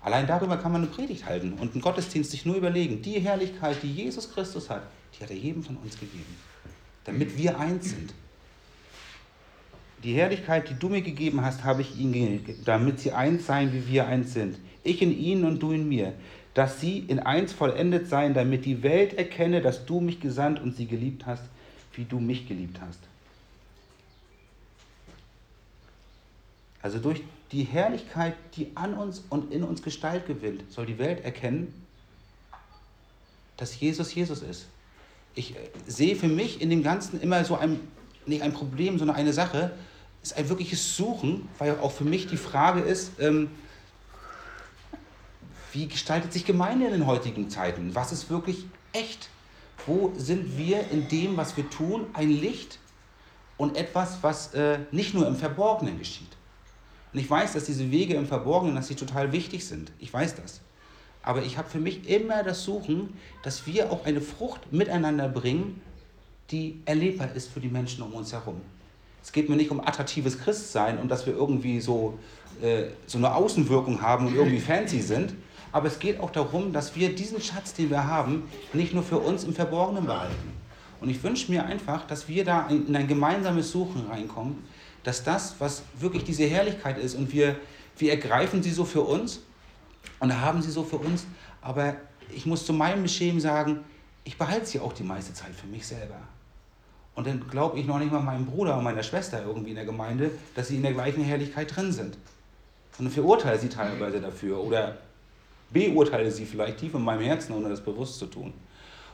Allein 0.01 0.25
darüber 0.25 0.57
kann 0.57 0.71
man 0.71 0.81
eine 0.81 0.89
Predigt 0.89 1.25
halten 1.25 1.53
und 1.53 1.73
einen 1.73 1.81
Gottesdienst 1.81 2.31
sich 2.31 2.45
nur 2.45 2.55
überlegen. 2.55 3.01
Die 3.01 3.19
Herrlichkeit, 3.19 3.77
die 3.83 3.93
Jesus 3.93 4.33
Christus 4.33 4.69
hat, 4.69 4.83
die 5.13 5.23
hat 5.23 5.29
er 5.29 5.35
jedem 5.35 5.63
von 5.63 5.77
uns 5.77 5.99
gegeben, 5.99 6.37
damit 7.03 7.37
wir 7.37 7.59
eins 7.59 7.89
sind. 7.89 8.13
Die 10.03 10.13
Herrlichkeit, 10.13 10.69
die 10.69 10.73
du 10.73 10.89
mir 10.89 11.01
gegeben 11.01 11.41
hast, 11.41 11.63
habe 11.63 11.81
ich 11.81 11.99
ihnen 11.99 12.13
gegeben, 12.13 12.63
damit 12.65 12.99
sie 12.99 13.11
eins 13.11 13.45
seien, 13.45 13.71
wie 13.73 13.87
wir 13.87 14.07
eins 14.07 14.33
sind. 14.33 14.57
Ich 14.83 15.01
in 15.01 15.15
ihnen 15.15 15.45
und 15.45 15.59
du 15.61 15.71
in 15.71 15.87
mir, 15.87 16.13
dass 16.53 16.81
sie 16.81 16.99
in 16.99 17.19
eins 17.19 17.53
vollendet 17.53 18.07
seien, 18.07 18.33
damit 18.33 18.65
die 18.65 18.83
Welt 18.83 19.13
erkenne, 19.13 19.61
dass 19.61 19.85
du 19.85 20.01
mich 20.01 20.19
gesandt 20.19 20.59
und 20.59 20.75
sie 20.75 20.85
geliebt 20.85 21.25
hast, 21.25 21.43
wie 21.93 22.03
du 22.03 22.19
mich 22.19 22.47
geliebt 22.47 22.79
hast. 22.81 22.99
Also 26.81 26.99
durch 26.99 27.21
die 27.51 27.63
Herrlichkeit, 27.63 28.35
die 28.55 28.71
an 28.75 28.93
uns 28.93 29.23
und 29.29 29.53
in 29.53 29.63
uns 29.63 29.83
Gestalt 29.83 30.25
gewinnt, 30.25 30.63
soll 30.71 30.85
die 30.85 30.97
Welt 30.97 31.23
erkennen, 31.23 31.73
dass 33.57 33.79
Jesus 33.79 34.13
Jesus 34.13 34.41
ist. 34.41 34.65
Ich 35.35 35.55
äh, 35.55 35.59
sehe 35.85 36.15
für 36.15 36.27
mich 36.27 36.61
in 36.61 36.69
dem 36.69 36.83
Ganzen 36.83 37.21
immer 37.21 37.45
so 37.45 37.55
ein, 37.55 37.79
nicht 38.25 38.41
ein 38.41 38.53
Problem, 38.53 38.97
sondern 38.97 39.15
eine 39.15 39.33
Sache, 39.33 39.71
ist 40.23 40.35
ein 40.37 40.49
wirkliches 40.49 40.95
Suchen, 40.95 41.47
weil 41.57 41.77
auch 41.79 41.91
für 41.91 42.03
mich 42.03 42.27
die 42.27 42.37
Frage 42.37 42.81
ist, 42.81 43.19
ähm, 43.19 43.49
wie 45.73 45.87
gestaltet 45.87 46.33
sich 46.33 46.45
Gemeinde 46.45 46.85
in 46.85 46.91
den 46.91 47.05
heutigen 47.05 47.49
Zeiten? 47.49 47.95
Was 47.95 48.11
ist 48.11 48.29
wirklich 48.29 48.65
echt? 48.93 49.29
Wo 49.85 50.13
sind 50.17 50.57
wir 50.57 50.89
in 50.91 51.07
dem, 51.07 51.37
was 51.37 51.57
wir 51.57 51.69
tun, 51.69 52.05
ein 52.13 52.29
Licht 52.29 52.79
und 53.57 53.77
etwas, 53.77 54.19
was 54.21 54.53
äh, 54.53 54.79
nicht 54.91 55.13
nur 55.13 55.27
im 55.27 55.35
Verborgenen 55.35 55.97
geschieht? 55.97 56.29
Und 57.13 57.19
ich 57.19 57.29
weiß, 57.29 57.53
dass 57.53 57.65
diese 57.65 57.91
Wege 57.91 58.15
im 58.15 58.25
Verborgenen, 58.25 58.75
dass 58.75 58.87
sie 58.87 58.95
total 58.95 59.31
wichtig 59.31 59.65
sind. 59.65 59.91
Ich 59.99 60.13
weiß 60.13 60.35
das. 60.35 60.61
Aber 61.23 61.43
ich 61.43 61.57
habe 61.57 61.69
für 61.69 61.79
mich 61.79 62.09
immer 62.09 62.43
das 62.43 62.63
Suchen, 62.63 63.13
dass 63.43 63.67
wir 63.67 63.91
auch 63.91 64.05
eine 64.05 64.21
Frucht 64.21 64.71
miteinander 64.71 65.27
bringen, 65.27 65.81
die 66.49 66.81
erlebbar 66.85 67.33
ist 67.35 67.51
für 67.51 67.59
die 67.59 67.69
Menschen 67.69 68.01
um 68.03 68.13
uns 68.13 68.33
herum. 68.33 68.61
Es 69.23 69.31
geht 69.31 69.49
mir 69.49 69.55
nicht 69.55 69.71
um 69.71 69.79
attraktives 69.79 70.39
Christsein 70.39 70.97
und 70.97 71.09
dass 71.09 71.25
wir 71.25 71.33
irgendwie 71.33 71.79
so, 71.79 72.17
äh, 72.61 72.85
so 73.05 73.17
eine 73.17 73.33
Außenwirkung 73.33 74.01
haben 74.01 74.27
und 74.27 74.35
irgendwie 74.35 74.59
fancy 74.59 75.01
sind, 75.01 75.35
aber 75.71 75.87
es 75.87 75.99
geht 75.99 76.19
auch 76.19 76.31
darum, 76.31 76.73
dass 76.73 76.95
wir 76.95 77.15
diesen 77.15 77.41
Schatz, 77.41 77.73
den 77.73 77.89
wir 77.89 78.05
haben, 78.05 78.43
nicht 78.73 78.93
nur 78.93 79.03
für 79.03 79.19
uns 79.19 79.43
im 79.43 79.53
Verborgenen 79.53 80.05
behalten. 80.05 80.51
Und 80.99 81.09
ich 81.09 81.23
wünsche 81.23 81.51
mir 81.51 81.65
einfach, 81.65 82.05
dass 82.05 82.27
wir 82.27 82.45
da 82.45 82.67
in 82.67 82.95
ein 82.95 83.07
gemeinsames 83.07 83.71
Suchen 83.71 84.05
reinkommen, 84.07 84.63
dass 85.03 85.23
das, 85.23 85.55
was 85.59 85.83
wirklich 85.99 86.23
diese 86.23 86.45
Herrlichkeit 86.45 86.97
ist, 86.97 87.15
und 87.15 87.31
wir, 87.33 87.55
wir 87.97 88.11
ergreifen 88.11 88.61
sie 88.61 88.71
so 88.71 88.85
für 88.85 89.01
uns 89.01 89.39
und 90.19 90.39
haben 90.39 90.61
sie 90.61 90.71
so 90.71 90.83
für 90.83 90.97
uns, 90.97 91.25
aber 91.61 91.95
ich 92.33 92.45
muss 92.45 92.65
zu 92.65 92.73
meinem 92.73 93.03
Beschämen 93.03 93.41
sagen, 93.41 93.79
ich 94.23 94.37
behalte 94.37 94.65
sie 94.65 94.79
auch 94.79 94.93
die 94.93 95.03
meiste 95.03 95.33
Zeit 95.33 95.53
für 95.55 95.67
mich 95.67 95.87
selber. 95.87 96.17
Und 97.15 97.27
dann 97.27 97.47
glaube 97.49 97.79
ich 97.79 97.85
noch 97.85 97.99
nicht 97.99 98.11
mal 98.11 98.21
meinem 98.21 98.45
Bruder 98.45 98.77
und 98.77 98.83
meiner 98.83 99.03
Schwester 99.03 99.43
irgendwie 99.45 99.71
in 99.71 99.75
der 99.75 99.85
Gemeinde, 99.85 100.31
dass 100.55 100.69
sie 100.69 100.77
in 100.77 100.83
der 100.83 100.93
gleichen 100.93 101.23
Herrlichkeit 101.23 101.75
drin 101.75 101.91
sind. 101.91 102.17
Und 102.99 103.09
verurteile 103.09 103.59
sie 103.59 103.69
teilweise 103.69 104.21
dafür 104.21 104.59
oder 104.63 104.97
beurteile 105.71 106.31
sie 106.31 106.45
vielleicht 106.45 106.77
tief 106.77 106.93
in 106.93 107.01
meinem 107.01 107.21
Herzen, 107.21 107.53
ohne 107.53 107.69
das 107.69 107.81
bewusst 107.81 108.19
zu 108.19 108.25
tun. 108.25 108.53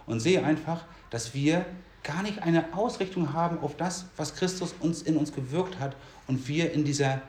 Und 0.05 0.19
sehe 0.19 0.43
einfach, 0.43 0.85
dass 1.09 1.33
wir 1.33 1.65
gar 2.03 2.23
nicht 2.23 2.41
eine 2.41 2.73
Ausrichtung 2.73 3.33
haben 3.33 3.59
auf 3.59 3.75
das, 3.75 4.05
was 4.15 4.33
Christus 4.35 4.73
uns 4.79 5.01
in 5.01 5.17
uns 5.17 5.33
gewirkt 5.33 5.79
hat 5.79 5.95
und 6.27 6.47
wir 6.47 6.71
in 6.71 6.85
dieser, 6.85 7.21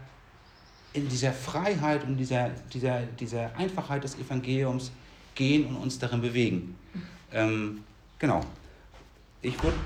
in 0.93 1.09
dieser 1.09 1.33
Freiheit 1.33 2.05
und 2.05 2.17
dieser, 2.17 2.51
dieser, 2.73 3.03
dieser 3.03 3.55
Einfachheit 3.57 4.05
des 4.05 4.17
Evangeliums 4.17 4.93
gehen 5.35 5.67
und 5.67 5.77
uns 5.77 5.99
darin 5.99 6.21
bewegen. 6.21 6.77
Ähm, 7.33 7.83
genau. 8.19 8.41
Ich 9.43 9.61
würde 9.62 9.77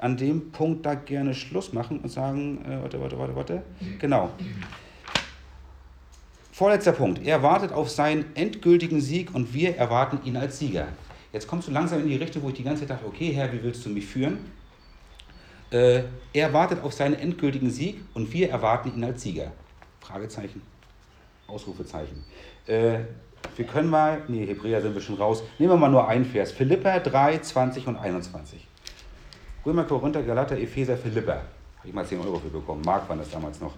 an 0.00 0.16
dem 0.16 0.50
Punkt 0.50 0.86
da 0.86 0.94
gerne 0.94 1.34
Schluss 1.34 1.72
machen 1.72 2.00
und 2.00 2.10
sagen, 2.10 2.64
äh, 2.64 2.80
warte, 2.82 3.00
warte, 3.00 3.18
warte, 3.18 3.36
warte. 3.36 3.62
Genau. 3.98 4.30
Vorletzter 6.58 6.90
Punkt. 6.90 7.24
Er 7.24 7.44
wartet 7.44 7.70
auf 7.70 7.88
seinen 7.88 8.34
endgültigen 8.34 9.00
Sieg 9.00 9.32
und 9.32 9.54
wir 9.54 9.76
erwarten 9.76 10.18
ihn 10.24 10.36
als 10.36 10.58
Sieger. 10.58 10.88
Jetzt 11.32 11.46
kommst 11.46 11.68
du 11.68 11.72
langsam 11.72 12.00
in 12.00 12.08
die 12.08 12.16
Richtung, 12.16 12.42
wo 12.42 12.48
ich 12.48 12.54
die 12.54 12.64
ganze 12.64 12.80
Zeit 12.80 12.90
dachte, 12.90 13.06
okay, 13.06 13.30
Herr, 13.30 13.52
wie 13.52 13.62
willst 13.62 13.86
du 13.86 13.90
mich 13.90 14.04
führen? 14.04 14.50
Äh, 15.70 16.02
er 16.32 16.52
wartet 16.52 16.82
auf 16.82 16.92
seinen 16.92 17.14
endgültigen 17.14 17.70
Sieg 17.70 18.00
und 18.12 18.32
wir 18.32 18.50
erwarten 18.50 18.92
ihn 18.92 19.04
als 19.04 19.22
Sieger. 19.22 19.52
Fragezeichen, 20.00 20.60
Ausrufezeichen. 21.46 22.24
Äh, 22.66 23.02
wir 23.54 23.64
können 23.64 23.88
mal, 23.88 24.22
nee, 24.26 24.44
Hebräer 24.44 24.82
sind 24.82 24.94
wir 24.94 25.00
schon 25.00 25.14
raus, 25.14 25.44
nehmen 25.60 25.74
wir 25.74 25.76
mal 25.76 25.88
nur 25.88 26.08
einen 26.08 26.24
Vers. 26.24 26.50
Philippa 26.50 26.98
3, 26.98 27.38
20 27.38 27.86
und 27.86 27.98
21. 27.98 28.66
Römer, 29.64 29.84
Korinther, 29.84 30.24
Galater, 30.24 30.58
Epheser, 30.58 30.96
Philippa. 30.96 31.34
Habe 31.34 31.86
ich 31.86 31.94
mal 31.94 32.04
10 32.04 32.18
Euro 32.18 32.40
für 32.40 32.48
bekommen. 32.48 32.82
Mark 32.84 33.08
war 33.08 33.14
das 33.14 33.30
damals 33.30 33.60
noch. 33.60 33.74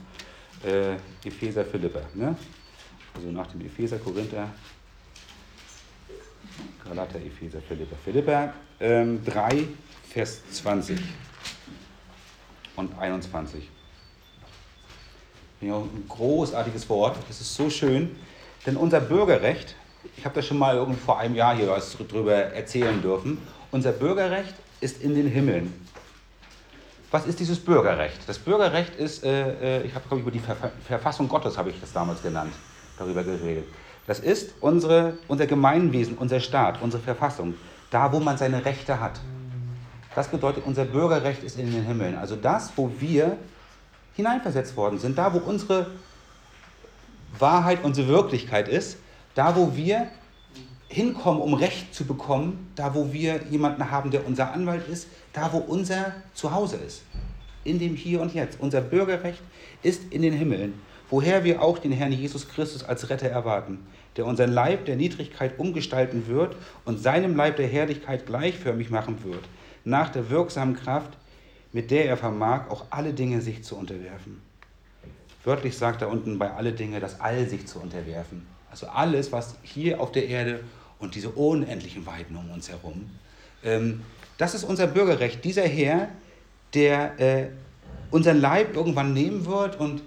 Äh, 0.64 0.94
Epheser, 1.28 1.66
Philippa. 1.66 2.00
Ne? 2.14 2.34
Also 3.14 3.31
nach 3.31 3.46
dem 3.49 3.61
Epheser, 3.62 3.99
Korinther, 3.99 4.49
Galater, 6.85 7.18
Epheser, 7.18 7.61
Philippa. 7.61 7.96
Philippa 8.05 8.53
ähm, 8.81 9.25
3, 9.25 9.66
Vers 10.09 10.42
20 10.51 10.99
und 12.77 12.99
21. 12.99 13.68
Ja, 15.61 15.77
ein 15.77 16.05
großartiges 16.09 16.88
Wort. 16.88 17.16
Das 17.29 17.40
ist 17.40 17.55
so 17.55 17.68
schön. 17.68 18.16
Denn 18.66 18.77
unser 18.77 19.01
Bürgerrecht, 19.01 19.77
ich 20.16 20.25
habe 20.25 20.35
das 20.35 20.46
schon 20.46 20.59
mal 20.59 20.77
irgendwie 20.77 21.01
vor 21.01 21.18
einem 21.18 21.35
Jahr 21.35 21.55
hier 21.55 21.68
was 21.68 21.96
drüber 21.96 22.35
erzählen 22.35 23.01
dürfen, 23.01 23.38
unser 23.70 23.92
Bürgerrecht 23.92 24.55
ist 24.81 25.03
in 25.03 25.14
den 25.14 25.29
Himmeln. 25.29 25.73
Was 27.11 27.27
ist 27.27 27.40
dieses 27.40 27.59
Bürgerrecht? 27.59 28.20
Das 28.27 28.38
Bürgerrecht 28.38 28.94
ist, 28.96 29.25
äh, 29.25 29.81
äh 29.81 29.83
ich 29.83 29.94
habe 29.94 30.07
glaube 30.09 30.20
ich 30.20 30.23
über 30.23 30.31
die 30.31 30.42
Verfassung 30.87 31.29
Gottes 31.29 31.59
habe 31.59 31.70
ich 31.70 31.81
das 31.81 31.92
damals 31.92 32.23
genannt, 32.23 32.53
darüber 33.00 33.24
geredet. 33.24 33.64
Das 34.06 34.20
ist 34.20 34.54
unsere, 34.60 35.18
unser 35.26 35.46
Gemeinwesen, 35.46 36.16
unser 36.18 36.40
Staat, 36.40 36.80
unsere 36.82 37.02
Verfassung, 37.02 37.54
da 37.90 38.12
wo 38.12 38.20
man 38.20 38.36
seine 38.36 38.64
Rechte 38.64 39.00
hat. 39.00 39.20
Das 40.14 40.28
bedeutet, 40.28 40.64
unser 40.66 40.84
Bürgerrecht 40.84 41.42
ist 41.42 41.58
in 41.58 41.70
den 41.70 41.84
Himmeln. 41.84 42.16
Also 42.16 42.36
das, 42.36 42.72
wo 42.76 42.90
wir 42.98 43.36
hineinversetzt 44.14 44.76
worden 44.76 44.98
sind, 44.98 45.16
da 45.16 45.32
wo 45.32 45.38
unsere 45.38 45.86
Wahrheit 47.38 47.84
unsere 47.84 48.08
Wirklichkeit 48.08 48.68
ist, 48.68 48.98
da 49.34 49.54
wo 49.54 49.76
wir 49.76 50.08
hinkommen, 50.88 51.40
um 51.40 51.54
Recht 51.54 51.94
zu 51.94 52.04
bekommen, 52.04 52.72
da 52.74 52.94
wo 52.94 53.12
wir 53.12 53.40
jemanden 53.48 53.90
haben, 53.90 54.10
der 54.10 54.26
unser 54.26 54.52
Anwalt 54.52 54.88
ist, 54.88 55.06
da 55.32 55.52
wo 55.52 55.58
unser 55.58 56.12
Zuhause 56.34 56.76
ist, 56.76 57.02
in 57.62 57.78
dem 57.78 57.94
Hier 57.94 58.20
und 58.20 58.34
Jetzt. 58.34 58.58
Unser 58.60 58.80
Bürgerrecht 58.80 59.42
ist 59.84 60.02
in 60.10 60.22
den 60.22 60.32
Himmeln, 60.32 60.74
woher 61.11 61.44
wir 61.44 61.61
auch 61.61 61.79
den 61.79 61.92
Herrn 61.92 62.12
Jesus 62.12 62.49
Christus 62.49 62.85
als 62.85 63.11
Retter 63.11 63.29
erwarten, 63.29 63.87
der 64.16 64.27
unseren 64.27 64.53
Leib 64.53 64.85
der 64.87 64.96
Niedrigkeit 64.96 65.59
umgestalten 65.59 66.27
wird 66.27 66.57
und 66.85 67.01
seinem 67.01 67.37
Leib 67.37 67.57
der 67.57 67.66
Herrlichkeit 67.66 68.27
gleichförmig 68.27 68.90
machen 68.90 69.23
wird, 69.25 69.44
nach 69.85 70.11
der 70.11 70.31
wirksamen 70.31 70.77
Kraft, 70.77 71.12
mit 71.73 71.90
der 71.90 72.07
er 72.07 72.16
vermag, 72.16 72.70
auch 72.70 72.85
alle 72.90 73.12
Dinge 73.12 73.40
sich 73.40 73.62
zu 73.64 73.77
unterwerfen. 73.77 74.40
Wörtlich 75.44 75.77
sagt 75.77 76.03
er 76.03 76.11
unten 76.11 76.38
bei 76.38 76.51
alle 76.51 76.73
Dinge, 76.73 77.01
das 77.01 77.20
All 77.20 77.49
sich 77.49 77.66
zu 77.66 77.81
unterwerfen. 77.81 78.46
Also 78.70 78.87
alles, 78.88 79.33
was 79.33 79.57
hier 79.62 80.01
auf 80.01 80.12
der 80.12 80.29
Erde 80.29 80.61
und 80.99 81.14
diese 81.14 81.31
unendlichen 81.31 82.07
Weiten 82.07 82.37
um 82.37 82.51
uns 82.51 82.68
herum, 82.68 83.11
ähm, 83.64 84.03
das 84.38 84.55
ist 84.55 84.64
unser 84.64 84.87
Bürgerrecht. 84.87 85.44
Dieser 85.44 85.66
Herr, 85.66 86.09
der 86.75 87.18
äh, 87.20 87.46
unseren 88.11 88.40
Leib 88.40 88.75
irgendwann 88.75 89.12
nehmen 89.12 89.46
wird 89.46 89.79
und 89.79 90.03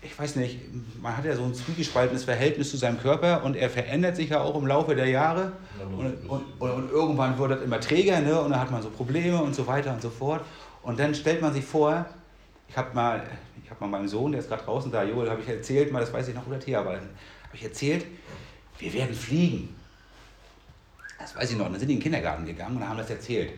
ich 0.00 0.16
weiß 0.16 0.36
nicht, 0.36 0.60
man 1.02 1.16
hat 1.16 1.24
ja 1.24 1.34
so 1.34 1.42
ein 1.42 1.54
zwiegespaltenes 1.54 2.24
Verhältnis 2.24 2.70
zu 2.70 2.76
seinem 2.76 3.00
Körper 3.00 3.42
und 3.44 3.56
er 3.56 3.68
verändert 3.68 4.16
sich 4.16 4.30
ja 4.30 4.40
auch 4.40 4.54
im 4.56 4.66
Laufe 4.66 4.94
der 4.94 5.08
Jahre 5.08 5.52
und, 5.80 6.28
und, 6.28 6.60
und, 6.60 6.70
und 6.70 6.90
irgendwann 6.90 7.36
wird 7.38 7.50
er 7.50 7.62
immer 7.62 7.80
träger 7.80 8.20
ne? 8.20 8.40
und 8.40 8.50
dann 8.50 8.60
hat 8.60 8.70
man 8.70 8.80
so 8.80 8.90
Probleme 8.90 9.42
und 9.42 9.54
so 9.54 9.66
weiter 9.66 9.92
und 9.92 10.00
so 10.00 10.10
fort. 10.10 10.44
Und 10.82 11.00
dann 11.00 11.14
stellt 11.14 11.42
man 11.42 11.52
sich 11.52 11.64
vor, 11.64 12.06
ich 12.68 12.76
habe 12.76 12.94
mal, 12.94 13.26
ich 13.62 13.70
habe 13.70 13.80
mal 13.80 13.98
meinem 13.98 14.08
Sohn, 14.08 14.32
der 14.32 14.40
ist 14.40 14.48
gerade 14.48 14.64
draußen 14.64 14.92
da, 14.92 15.02
Joel, 15.02 15.28
habe 15.28 15.40
ich 15.40 15.48
erzählt, 15.48 15.92
mal, 15.92 16.00
das 16.00 16.12
weiß 16.12 16.28
ich 16.28 16.34
noch, 16.34 16.46
oder 16.46 16.60
Thea, 16.60 16.78
habe 16.78 17.00
ich 17.52 17.64
erzählt, 17.64 18.06
wir 18.78 18.92
werden 18.92 19.14
fliegen. 19.14 19.74
Das 21.18 21.34
weiß 21.34 21.50
ich 21.50 21.58
noch. 21.58 21.64
Dann 21.66 21.78
sind 21.78 21.88
die 21.88 21.94
in 21.94 21.98
den 21.98 22.04
Kindergarten 22.04 22.46
gegangen 22.46 22.76
und 22.76 22.88
haben 22.88 22.98
das 22.98 23.10
erzählt. 23.10 23.52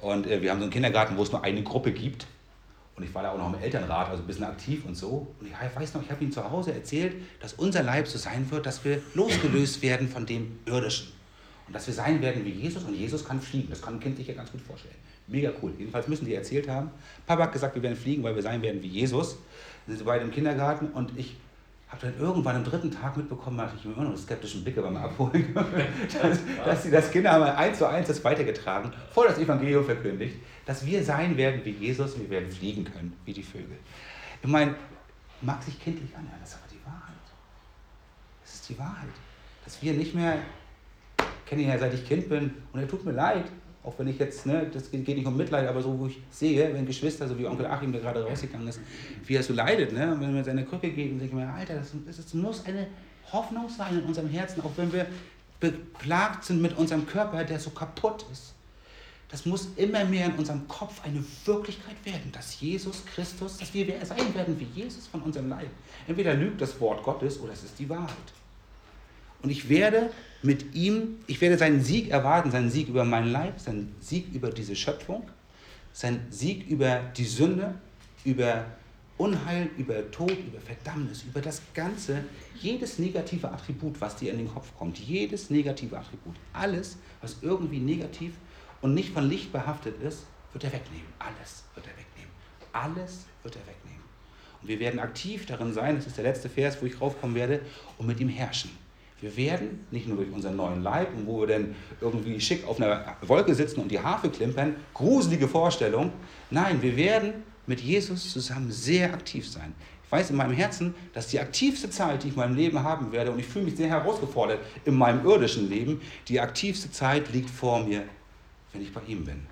Und 0.00 0.26
äh, 0.26 0.40
wir 0.40 0.50
haben 0.50 0.58
so 0.58 0.64
einen 0.64 0.72
Kindergarten, 0.72 1.16
wo 1.16 1.22
es 1.22 1.32
nur 1.32 1.42
eine 1.42 1.62
Gruppe 1.62 1.92
gibt. 1.92 2.26
Und 2.94 3.04
ich 3.04 3.14
war 3.14 3.22
da 3.22 3.30
auch 3.32 3.38
noch 3.38 3.52
im 3.52 3.60
Elternrat, 3.60 4.10
also 4.10 4.22
ein 4.22 4.26
bisschen 4.26 4.44
aktiv 4.44 4.84
und 4.86 4.94
so. 4.94 5.34
Und 5.40 5.46
ich 5.46 5.52
weiß 5.52 5.94
noch, 5.94 6.02
ich 6.02 6.10
habe 6.10 6.22
ihm 6.22 6.30
zu 6.30 6.48
Hause 6.50 6.74
erzählt, 6.74 7.16
dass 7.40 7.54
unser 7.54 7.82
Leib 7.82 8.06
so 8.06 8.18
sein 8.18 8.50
wird, 8.50 8.66
dass 8.66 8.84
wir 8.84 9.00
losgelöst 9.14 9.80
werden 9.82 10.08
von 10.08 10.26
dem 10.26 10.58
Irdischen. 10.66 11.08
Und 11.66 11.74
dass 11.74 11.86
wir 11.86 11.94
sein 11.94 12.20
werden 12.20 12.44
wie 12.44 12.50
Jesus 12.50 12.84
und 12.84 12.94
Jesus 12.94 13.24
kann 13.24 13.40
fliegen. 13.40 13.70
Das 13.70 13.80
kann 13.80 13.94
ein 13.94 14.00
Kind 14.00 14.18
sich 14.18 14.26
ja 14.26 14.34
ganz 14.34 14.52
gut 14.52 14.60
vorstellen. 14.60 14.94
Mega 15.26 15.50
cool. 15.62 15.72
Jedenfalls 15.78 16.08
müssen 16.08 16.26
die 16.26 16.34
erzählt 16.34 16.68
haben. 16.68 16.90
Papa 17.26 17.44
hat 17.44 17.52
gesagt, 17.52 17.74
wir 17.74 17.82
werden 17.82 17.96
fliegen, 17.96 18.22
weil 18.22 18.34
wir 18.34 18.42
sein 18.42 18.60
werden 18.60 18.82
wie 18.82 18.88
Jesus. 18.88 19.36
Dann 19.86 19.96
sind 19.96 20.04
beide 20.04 20.24
im 20.24 20.30
Kindergarten 20.30 20.88
und 20.88 21.12
ich 21.16 21.36
habe 21.92 22.06
dann 22.06 22.18
irgendwann 22.18 22.56
am 22.56 22.64
dritten 22.64 22.90
Tag 22.90 23.16
mitbekommen, 23.16 23.60
hatte 23.60 23.74
ich 23.78 23.84
immer 23.84 24.02
noch 24.02 24.16
skeptischen 24.16 24.64
Blicke 24.64 24.80
beim 24.80 24.96
Abholen, 24.96 25.54
dass, 26.22 26.38
dass 26.64 26.82
sie 26.82 26.90
das 26.90 27.10
Kinder 27.10 27.32
haben 27.32 27.44
eins 27.44 27.78
zu 27.78 27.86
eins 27.86 28.08
das 28.08 28.24
weitergetragen, 28.24 28.90
vor 29.12 29.26
das 29.26 29.38
Evangelium 29.38 29.84
verkündigt, 29.84 30.36
dass 30.64 30.86
wir 30.86 31.04
sein 31.04 31.36
werden 31.36 31.60
wie 31.64 31.70
Jesus 31.70 32.14
und 32.14 32.22
wir 32.22 32.30
werden 32.30 32.50
fliegen 32.50 32.84
können 32.84 33.14
wie 33.26 33.34
die 33.34 33.42
Vögel. 33.42 33.76
Ich 34.42 34.48
meine, 34.48 34.74
mag 35.42 35.62
sich 35.62 35.78
kindlich 35.78 36.16
anhören, 36.16 36.38
das 36.40 36.50
ist 36.50 36.56
aber 36.56 36.72
die 36.72 36.86
Wahrheit. 36.86 37.14
Das 38.42 38.54
ist 38.54 38.68
die 38.70 38.78
Wahrheit. 38.78 39.08
Dass 39.64 39.82
wir 39.82 39.92
nicht 39.92 40.14
mehr, 40.14 40.38
ich 41.18 41.50
kenne 41.50 41.62
ihn 41.62 41.68
ja 41.68 41.78
seit 41.78 41.92
ich 41.92 42.08
Kind 42.08 42.28
bin 42.28 42.54
und 42.72 42.80
er 42.80 42.88
tut 42.88 43.04
mir 43.04 43.12
leid, 43.12 43.44
auch 43.84 43.98
wenn 43.98 44.06
ich 44.06 44.18
jetzt, 44.18 44.46
ne, 44.46 44.70
das 44.72 44.90
geht 44.90 45.08
nicht 45.08 45.26
um 45.26 45.36
Mitleid, 45.36 45.66
aber 45.66 45.82
so, 45.82 45.98
wo 45.98 46.06
ich 46.06 46.20
sehe, 46.30 46.72
wenn 46.72 46.86
Geschwister, 46.86 47.26
so 47.26 47.36
wie 47.38 47.46
Onkel 47.46 47.66
Achim, 47.66 47.90
der 47.90 48.00
gerade 48.00 48.24
rausgegangen 48.24 48.68
ist, 48.68 48.80
wie 49.26 49.34
er 49.34 49.42
so 49.42 49.52
leidet, 49.52 49.92
ne, 49.92 50.12
und 50.12 50.20
wenn 50.20 50.36
er 50.36 50.44
seine 50.44 50.64
Krücke 50.64 50.90
geht 50.90 51.20
denke 51.20 51.34
mir, 51.34 51.48
Alter, 51.48 51.74
das, 51.74 51.92
das 52.06 52.34
muss 52.34 52.64
eine 52.64 52.86
Hoffnung 53.32 53.68
sein 53.68 53.98
in 53.98 54.04
unserem 54.04 54.28
Herzen, 54.28 54.60
auch 54.62 54.72
wenn 54.76 54.92
wir 54.92 55.06
beplagt 55.58 56.44
sind 56.44 56.62
mit 56.62 56.76
unserem 56.76 57.06
Körper, 57.06 57.44
der 57.44 57.58
so 57.58 57.70
kaputt 57.70 58.24
ist. 58.32 58.54
Das 59.28 59.46
muss 59.46 59.68
immer 59.76 60.04
mehr 60.04 60.26
in 60.26 60.34
unserem 60.34 60.68
Kopf 60.68 61.02
eine 61.04 61.24
Wirklichkeit 61.46 61.96
werden, 62.04 62.30
dass 62.32 62.60
Jesus 62.60 63.04
Christus, 63.06 63.56
dass 63.56 63.72
wir 63.72 63.86
sein 64.04 64.34
werden 64.34 64.60
wie 64.60 64.66
Jesus 64.74 65.06
von 65.06 65.22
unserem 65.22 65.48
Leib. 65.48 65.70
Entweder 66.06 66.34
lügt 66.34 66.60
das 66.60 66.78
Wort 66.80 67.02
Gottes 67.02 67.40
oder 67.40 67.52
es 67.52 67.64
ist 67.64 67.78
die 67.78 67.88
Wahrheit. 67.88 68.10
Und 69.42 69.50
ich 69.50 69.68
werde 69.68 70.10
mit 70.42 70.74
ihm, 70.74 71.18
ich 71.26 71.40
werde 71.40 71.58
seinen 71.58 71.82
Sieg 71.82 72.10
erwarten, 72.10 72.50
seinen 72.50 72.70
Sieg 72.70 72.88
über 72.88 73.04
meinen 73.04 73.30
Leib, 73.30 73.60
seinen 73.60 73.94
Sieg 74.00 74.32
über 74.32 74.50
diese 74.50 74.76
Schöpfung, 74.76 75.28
seinen 75.92 76.30
Sieg 76.30 76.66
über 76.68 77.00
die 77.16 77.24
Sünde, 77.24 77.74
über 78.24 78.64
Unheil, 79.18 79.68
über 79.76 80.10
Tod, 80.10 80.30
über 80.32 80.60
Verdammnis, 80.60 81.22
über 81.24 81.40
das 81.40 81.62
Ganze, 81.74 82.24
jedes 82.60 82.98
negative 82.98 83.50
Attribut, 83.50 84.00
was 84.00 84.16
dir 84.16 84.32
in 84.32 84.38
den 84.38 84.48
Kopf 84.48 84.72
kommt, 84.78 84.98
jedes 84.98 85.50
negative 85.50 85.98
Attribut, 85.98 86.34
alles, 86.52 86.96
was 87.20 87.36
irgendwie 87.42 87.78
negativ 87.78 88.32
und 88.80 88.94
nicht 88.94 89.12
von 89.12 89.28
Licht 89.28 89.52
behaftet 89.52 90.00
ist, 90.02 90.24
wird 90.52 90.64
er 90.64 90.72
wegnehmen. 90.72 91.06
Alles 91.18 91.64
wird 91.74 91.86
er 91.86 91.92
wegnehmen. 91.92 92.32
Alles 92.72 93.26
wird 93.42 93.56
er 93.56 93.62
wegnehmen. 93.62 94.02
Und 94.60 94.68
wir 94.68 94.80
werden 94.80 95.00
aktiv 95.00 95.46
darin 95.46 95.72
sein, 95.72 95.96
das 95.96 96.06
ist 96.06 96.16
der 96.16 96.24
letzte 96.24 96.48
Vers, 96.48 96.80
wo 96.80 96.86
ich 96.86 97.00
raufkommen 97.00 97.36
werde, 97.36 97.60
und 97.98 98.06
mit 98.06 98.18
ihm 98.20 98.28
herrschen. 98.28 98.70
Wir 99.22 99.36
werden 99.36 99.86
nicht 99.92 100.08
nur 100.08 100.16
durch 100.16 100.32
unseren 100.32 100.56
neuen 100.56 100.82
Leib, 100.82 101.08
wo 101.24 101.40
wir 101.40 101.46
dann 101.46 101.76
irgendwie 102.00 102.40
schick 102.40 102.66
auf 102.66 102.78
einer 102.80 103.16
Wolke 103.22 103.54
sitzen 103.54 103.80
und 103.80 103.88
die 103.88 104.00
Harfe 104.00 104.28
klimpern, 104.28 104.74
gruselige 104.92 105.46
Vorstellung. 105.46 106.12
Nein, 106.50 106.82
wir 106.82 106.96
werden 106.96 107.34
mit 107.68 107.80
Jesus 107.80 108.32
zusammen 108.32 108.72
sehr 108.72 109.14
aktiv 109.14 109.48
sein. 109.48 109.74
Ich 110.04 110.10
weiß 110.10 110.30
in 110.30 110.36
meinem 110.36 110.52
Herzen, 110.52 110.92
dass 111.14 111.28
die 111.28 111.38
aktivste 111.38 111.88
Zeit, 111.88 112.24
die 112.24 112.28
ich 112.28 112.34
in 112.34 112.40
meinem 112.40 112.56
Leben 112.56 112.82
haben 112.82 113.12
werde, 113.12 113.30
und 113.30 113.38
ich 113.38 113.46
fühle 113.46 113.66
mich 113.66 113.76
sehr 113.76 113.88
herausgefordert 113.88 114.58
in 114.84 114.96
meinem 114.96 115.24
irdischen 115.24 115.70
Leben, 115.70 116.00
die 116.26 116.40
aktivste 116.40 116.90
Zeit 116.90 117.32
liegt 117.32 117.48
vor 117.48 117.84
mir, 117.84 118.02
wenn 118.72 118.82
ich 118.82 118.92
bei 118.92 119.02
ihm 119.06 119.24
bin. 119.24 119.46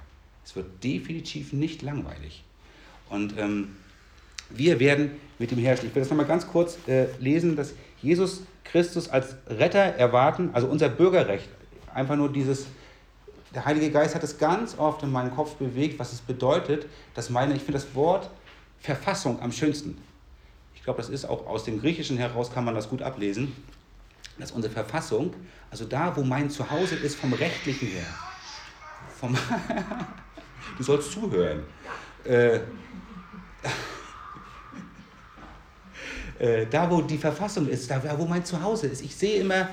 Es 0.45 0.57
wird 0.57 0.83
definitiv 0.83 1.53
nicht 1.53 1.83
langweilig. 1.83 2.43
Und 3.09 3.39
ähm, 3.39 3.77
wir 4.51 4.81
werden 4.81 5.13
mit 5.39 5.53
ihm 5.53 5.59
herrschen. 5.59 5.87
Ich 5.87 5.95
will 5.95 6.03
das 6.03 6.11
nochmal 6.11 6.27
ganz 6.27 6.47
kurz 6.49 6.77
äh, 6.89 7.07
lesen, 7.21 7.55
dass 7.55 7.73
Jesus 8.03 8.43
Christus 8.71 9.09
als 9.09 9.37
Retter 9.49 9.81
erwarten, 9.81 10.51
also 10.53 10.67
unser 10.67 10.89
Bürgerrecht. 10.89 11.49
Einfach 11.93 12.17
nur 12.17 12.33
dieses, 12.33 12.67
der 13.55 13.65
Heilige 13.65 13.91
Geist 13.91 14.15
hat 14.15 14.23
es 14.23 14.39
ganz 14.39 14.79
oft 14.79 15.03
in 15.03 15.11
meinen 15.11 15.35
Kopf 15.35 15.55
bewegt, 15.55 15.99
was 15.99 16.13
es 16.13 16.21
bedeutet, 16.21 16.87
dass 17.15 17.31
meine, 17.31 17.55
ich 17.55 17.63
finde 17.63 17.75
das 17.75 17.95
Wort 17.95 18.31
Verfassung 18.81 19.41
am 19.43 19.53
schönsten. 19.53 19.99
Ich 20.75 20.83
glaube, 20.83 20.99
das 20.99 21.11
ist 21.11 21.25
auch 21.27 21.47
aus 21.47 21.65
dem 21.65 21.81
Griechischen 21.81 22.17
heraus, 22.17 22.53
kann 22.53 22.65
man 22.65 22.75
das 22.75 22.89
gut 22.89 23.03
ablesen, 23.03 23.55
dass 24.39 24.53
unsere 24.53 24.73
Verfassung, 24.73 25.35
also 25.71 25.85
da, 25.85 26.17
wo 26.17 26.23
mein 26.23 26.49
Zuhause 26.49 26.95
ist, 26.95 27.17
vom 27.17 27.33
Rechtlichen 27.33 27.89
her, 27.89 28.07
vom 29.19 29.37
du 30.79 30.83
sollst 30.83 31.13
zuhören. 31.13 31.65
Äh, 32.25 32.61
äh, 36.41 36.67
da 36.69 36.91
wo 36.91 37.03
die 37.03 37.19
Verfassung 37.19 37.69
ist, 37.69 37.91
da 37.91 38.03
wo 38.19 38.25
mein 38.25 38.45
Zuhause 38.45 38.87
ist. 38.87 39.03
Ich 39.03 39.15
sehe 39.15 39.41
immer 39.41 39.69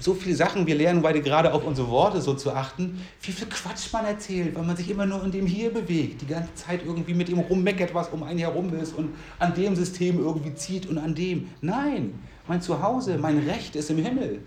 so 0.00 0.14
viele 0.14 0.34
Sachen, 0.34 0.66
wir 0.66 0.74
lernen 0.74 1.00
beide 1.00 1.22
gerade 1.22 1.52
auf 1.52 1.64
unsere 1.64 1.88
Worte 1.88 2.20
so 2.20 2.34
zu 2.34 2.52
achten, 2.52 3.00
wie 3.22 3.30
viel 3.30 3.46
Quatsch 3.46 3.92
man 3.92 4.04
erzählt, 4.04 4.54
weil 4.54 4.64
man 4.64 4.76
sich 4.76 4.90
immer 4.90 5.06
nur 5.06 5.22
in 5.22 5.30
dem 5.30 5.46
Hier 5.46 5.72
bewegt, 5.72 6.22
die 6.22 6.26
ganze 6.26 6.52
Zeit 6.54 6.80
irgendwie 6.84 7.14
mit 7.14 7.28
dem 7.28 7.38
rummeckert, 7.38 7.94
was 7.94 8.08
um 8.08 8.24
einen 8.24 8.40
herum 8.40 8.74
ist 8.74 8.96
und 8.96 9.14
an 9.38 9.54
dem 9.54 9.76
System 9.76 10.18
irgendwie 10.18 10.54
zieht 10.54 10.88
und 10.88 10.98
an 10.98 11.14
dem. 11.14 11.48
Nein, 11.60 12.18
mein 12.48 12.60
Zuhause, 12.60 13.16
mein 13.16 13.38
Recht 13.38 13.76
ist 13.76 13.90
im 13.90 13.98
Himmel. 13.98 14.40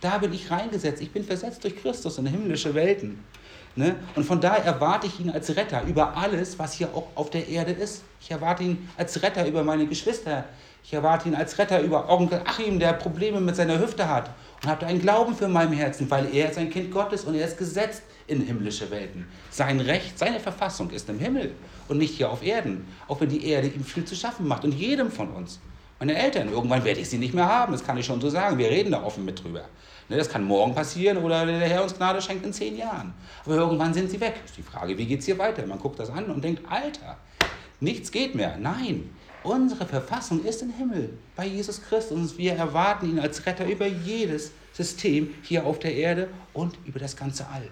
Da 0.00 0.18
bin 0.18 0.32
ich 0.32 0.48
reingesetzt. 0.50 1.02
Ich 1.02 1.10
bin 1.10 1.24
versetzt 1.24 1.64
durch 1.64 1.76
Christus 1.76 2.16
in 2.18 2.26
himmlische 2.26 2.72
Welten. 2.74 3.18
Ne? 3.76 3.96
Und 4.14 4.24
von 4.24 4.40
daher 4.40 4.64
erwarte 4.64 5.06
ich 5.08 5.20
ihn 5.20 5.30
als 5.30 5.54
Retter 5.56 5.82
über 5.84 6.16
alles, 6.16 6.58
was 6.58 6.72
hier 6.72 6.88
auch 6.94 7.08
auf 7.14 7.30
der 7.30 7.48
Erde 7.48 7.72
ist. 7.72 8.02
Ich 8.20 8.30
erwarte 8.30 8.62
ihn 8.62 8.88
als 8.96 9.22
Retter 9.22 9.46
über 9.46 9.62
meine 9.62 9.86
Geschwister. 9.86 10.44
Ich 10.82 10.92
erwarte 10.92 11.28
ihn 11.28 11.34
als 11.34 11.58
Retter 11.58 11.80
über 11.80 12.08
Onkel 12.08 12.42
Achim, 12.44 12.78
der 12.78 12.94
Probleme 12.94 13.40
mit 13.40 13.56
seiner 13.56 13.78
Hüfte 13.78 14.08
hat. 14.08 14.30
Und 14.62 14.68
habe 14.68 14.86
einen 14.86 15.00
Glauben 15.00 15.34
für 15.34 15.48
meinem 15.48 15.72
Herzen, 15.72 16.10
weil 16.10 16.34
er 16.34 16.50
ist 16.50 16.58
ein 16.58 16.70
Kind 16.70 16.90
Gottes 16.90 17.24
und 17.24 17.34
er 17.34 17.46
ist 17.46 17.56
gesetzt 17.56 18.02
in 18.26 18.42
himmlische 18.42 18.90
Welten. 18.90 19.26
Sein 19.50 19.80
Recht, 19.80 20.18
seine 20.18 20.40
Verfassung 20.40 20.90
ist 20.90 21.08
im 21.08 21.18
Himmel 21.18 21.54
und 21.88 21.98
nicht 21.98 22.14
hier 22.14 22.30
auf 22.30 22.42
Erden. 22.42 22.86
Auch 23.08 23.20
wenn 23.20 23.28
die 23.28 23.46
Erde 23.46 23.68
ihm 23.68 23.84
viel 23.84 24.04
zu 24.04 24.14
schaffen 24.14 24.46
macht 24.46 24.64
und 24.64 24.72
jedem 24.72 25.10
von 25.10 25.30
uns. 25.30 25.60
Meine 25.98 26.16
Eltern, 26.16 26.50
irgendwann 26.50 26.84
werde 26.84 27.00
ich 27.00 27.10
sie 27.10 27.18
nicht 27.18 27.34
mehr 27.34 27.46
haben, 27.46 27.72
das 27.72 27.84
kann 27.84 27.98
ich 27.98 28.06
schon 28.06 28.20
so 28.20 28.30
sagen. 28.30 28.56
Wir 28.56 28.70
reden 28.70 28.92
da 28.92 29.02
offen 29.02 29.24
mit 29.24 29.42
drüber. 29.42 29.64
Ne, 30.08 30.16
das 30.16 30.28
kann 30.28 30.42
morgen 30.44 30.74
passieren 30.74 31.18
oder 31.18 31.44
der 31.44 31.60
Herr 31.60 31.82
uns 31.82 31.94
Gnade 31.94 32.22
schenkt 32.22 32.44
in 32.44 32.52
zehn 32.52 32.76
Jahren. 32.76 33.12
Aber 33.44 33.56
irgendwann 33.56 33.92
sind 33.92 34.10
sie 34.10 34.20
weg. 34.20 34.40
Ist 34.44 34.56
die 34.56 34.62
Frage, 34.62 34.96
wie 34.96 35.06
geht 35.06 35.20
es 35.20 35.26
hier 35.26 35.38
weiter? 35.38 35.66
Man 35.66 35.78
guckt 35.78 35.98
das 35.98 36.10
an 36.10 36.24
und 36.30 36.42
denkt, 36.42 36.62
Alter, 36.70 37.18
nichts 37.80 38.10
geht 38.10 38.34
mehr. 38.34 38.56
Nein, 38.58 39.10
unsere 39.42 39.86
Verfassung 39.86 40.44
ist 40.44 40.62
im 40.62 40.70
Himmel 40.70 41.10
bei 41.36 41.46
Jesus 41.46 41.82
Christus 41.82 42.16
und 42.16 42.38
wir 42.38 42.54
erwarten 42.54 43.08
ihn 43.08 43.18
als 43.18 43.44
Retter 43.46 43.66
über 43.66 43.86
jedes 43.86 44.52
System 44.72 45.34
hier 45.42 45.64
auf 45.66 45.78
der 45.78 45.94
Erde 45.94 46.28
und 46.52 46.76
über 46.84 46.98
das 46.98 47.16
ganze 47.16 47.48
All. 47.48 47.68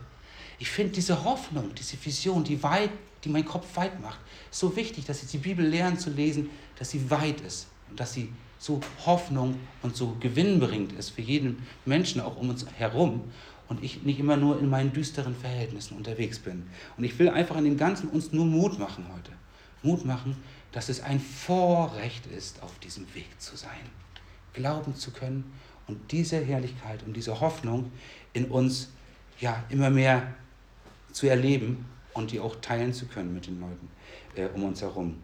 Ich 0.58 0.70
finde 0.70 0.92
diese 0.92 1.24
Hoffnung, 1.24 1.74
diese 1.74 1.96
Vision, 2.04 2.42
die, 2.42 2.62
weit, 2.62 2.90
die 3.24 3.28
meinen 3.28 3.44
Kopf 3.44 3.76
weit 3.76 4.00
macht, 4.00 4.18
so 4.50 4.74
wichtig, 4.74 5.04
dass 5.04 5.22
ich 5.22 5.30
die 5.30 5.38
Bibel 5.38 5.64
lernen 5.64 5.98
zu 5.98 6.10
lesen, 6.10 6.50
dass 6.78 6.90
sie 6.90 7.10
weit 7.10 7.40
ist 7.42 7.68
und 7.90 8.00
dass 8.00 8.12
sie 8.12 8.32
so 8.58 8.80
Hoffnung 9.06 9.54
und 9.82 9.96
so 9.96 10.16
gewinnbringend 10.18 10.92
ist 10.92 11.10
für 11.10 11.22
jeden 11.22 11.64
Menschen 11.84 12.20
auch 12.20 12.36
um 12.36 12.50
uns 12.50 12.66
herum 12.76 13.22
und 13.68 13.84
ich 13.84 14.02
nicht 14.02 14.18
immer 14.18 14.36
nur 14.36 14.58
in 14.58 14.68
meinen 14.68 14.92
düsteren 14.92 15.36
Verhältnissen 15.36 15.96
unterwegs 15.96 16.38
bin. 16.38 16.66
Und 16.96 17.04
ich 17.04 17.18
will 17.18 17.28
einfach 17.28 17.56
in 17.56 17.64
dem 17.64 17.76
Ganzen 17.76 18.08
uns 18.08 18.32
nur 18.32 18.46
Mut 18.46 18.78
machen 18.78 19.06
heute. 19.14 19.30
Mut 19.82 20.04
machen, 20.04 20.36
dass 20.72 20.88
es 20.88 21.02
ein 21.02 21.20
Vorrecht 21.20 22.26
ist, 22.26 22.62
auf 22.62 22.78
diesem 22.80 23.12
Weg 23.14 23.28
zu 23.40 23.56
sein. 23.56 23.70
Glauben 24.52 24.94
zu 24.94 25.10
können 25.10 25.52
und 25.86 26.12
diese 26.12 26.38
Herrlichkeit 26.44 27.02
und 27.06 27.14
diese 27.16 27.40
Hoffnung 27.40 27.90
in 28.32 28.46
uns 28.46 28.90
ja 29.40 29.64
immer 29.70 29.90
mehr 29.90 30.34
zu 31.12 31.28
erleben 31.28 31.86
und 32.12 32.32
die 32.32 32.40
auch 32.40 32.56
teilen 32.60 32.92
zu 32.92 33.06
können 33.06 33.32
mit 33.34 33.46
den 33.46 33.60
Leuten 33.60 33.88
äh, 34.34 34.46
um 34.54 34.64
uns 34.64 34.82
herum. 34.82 35.16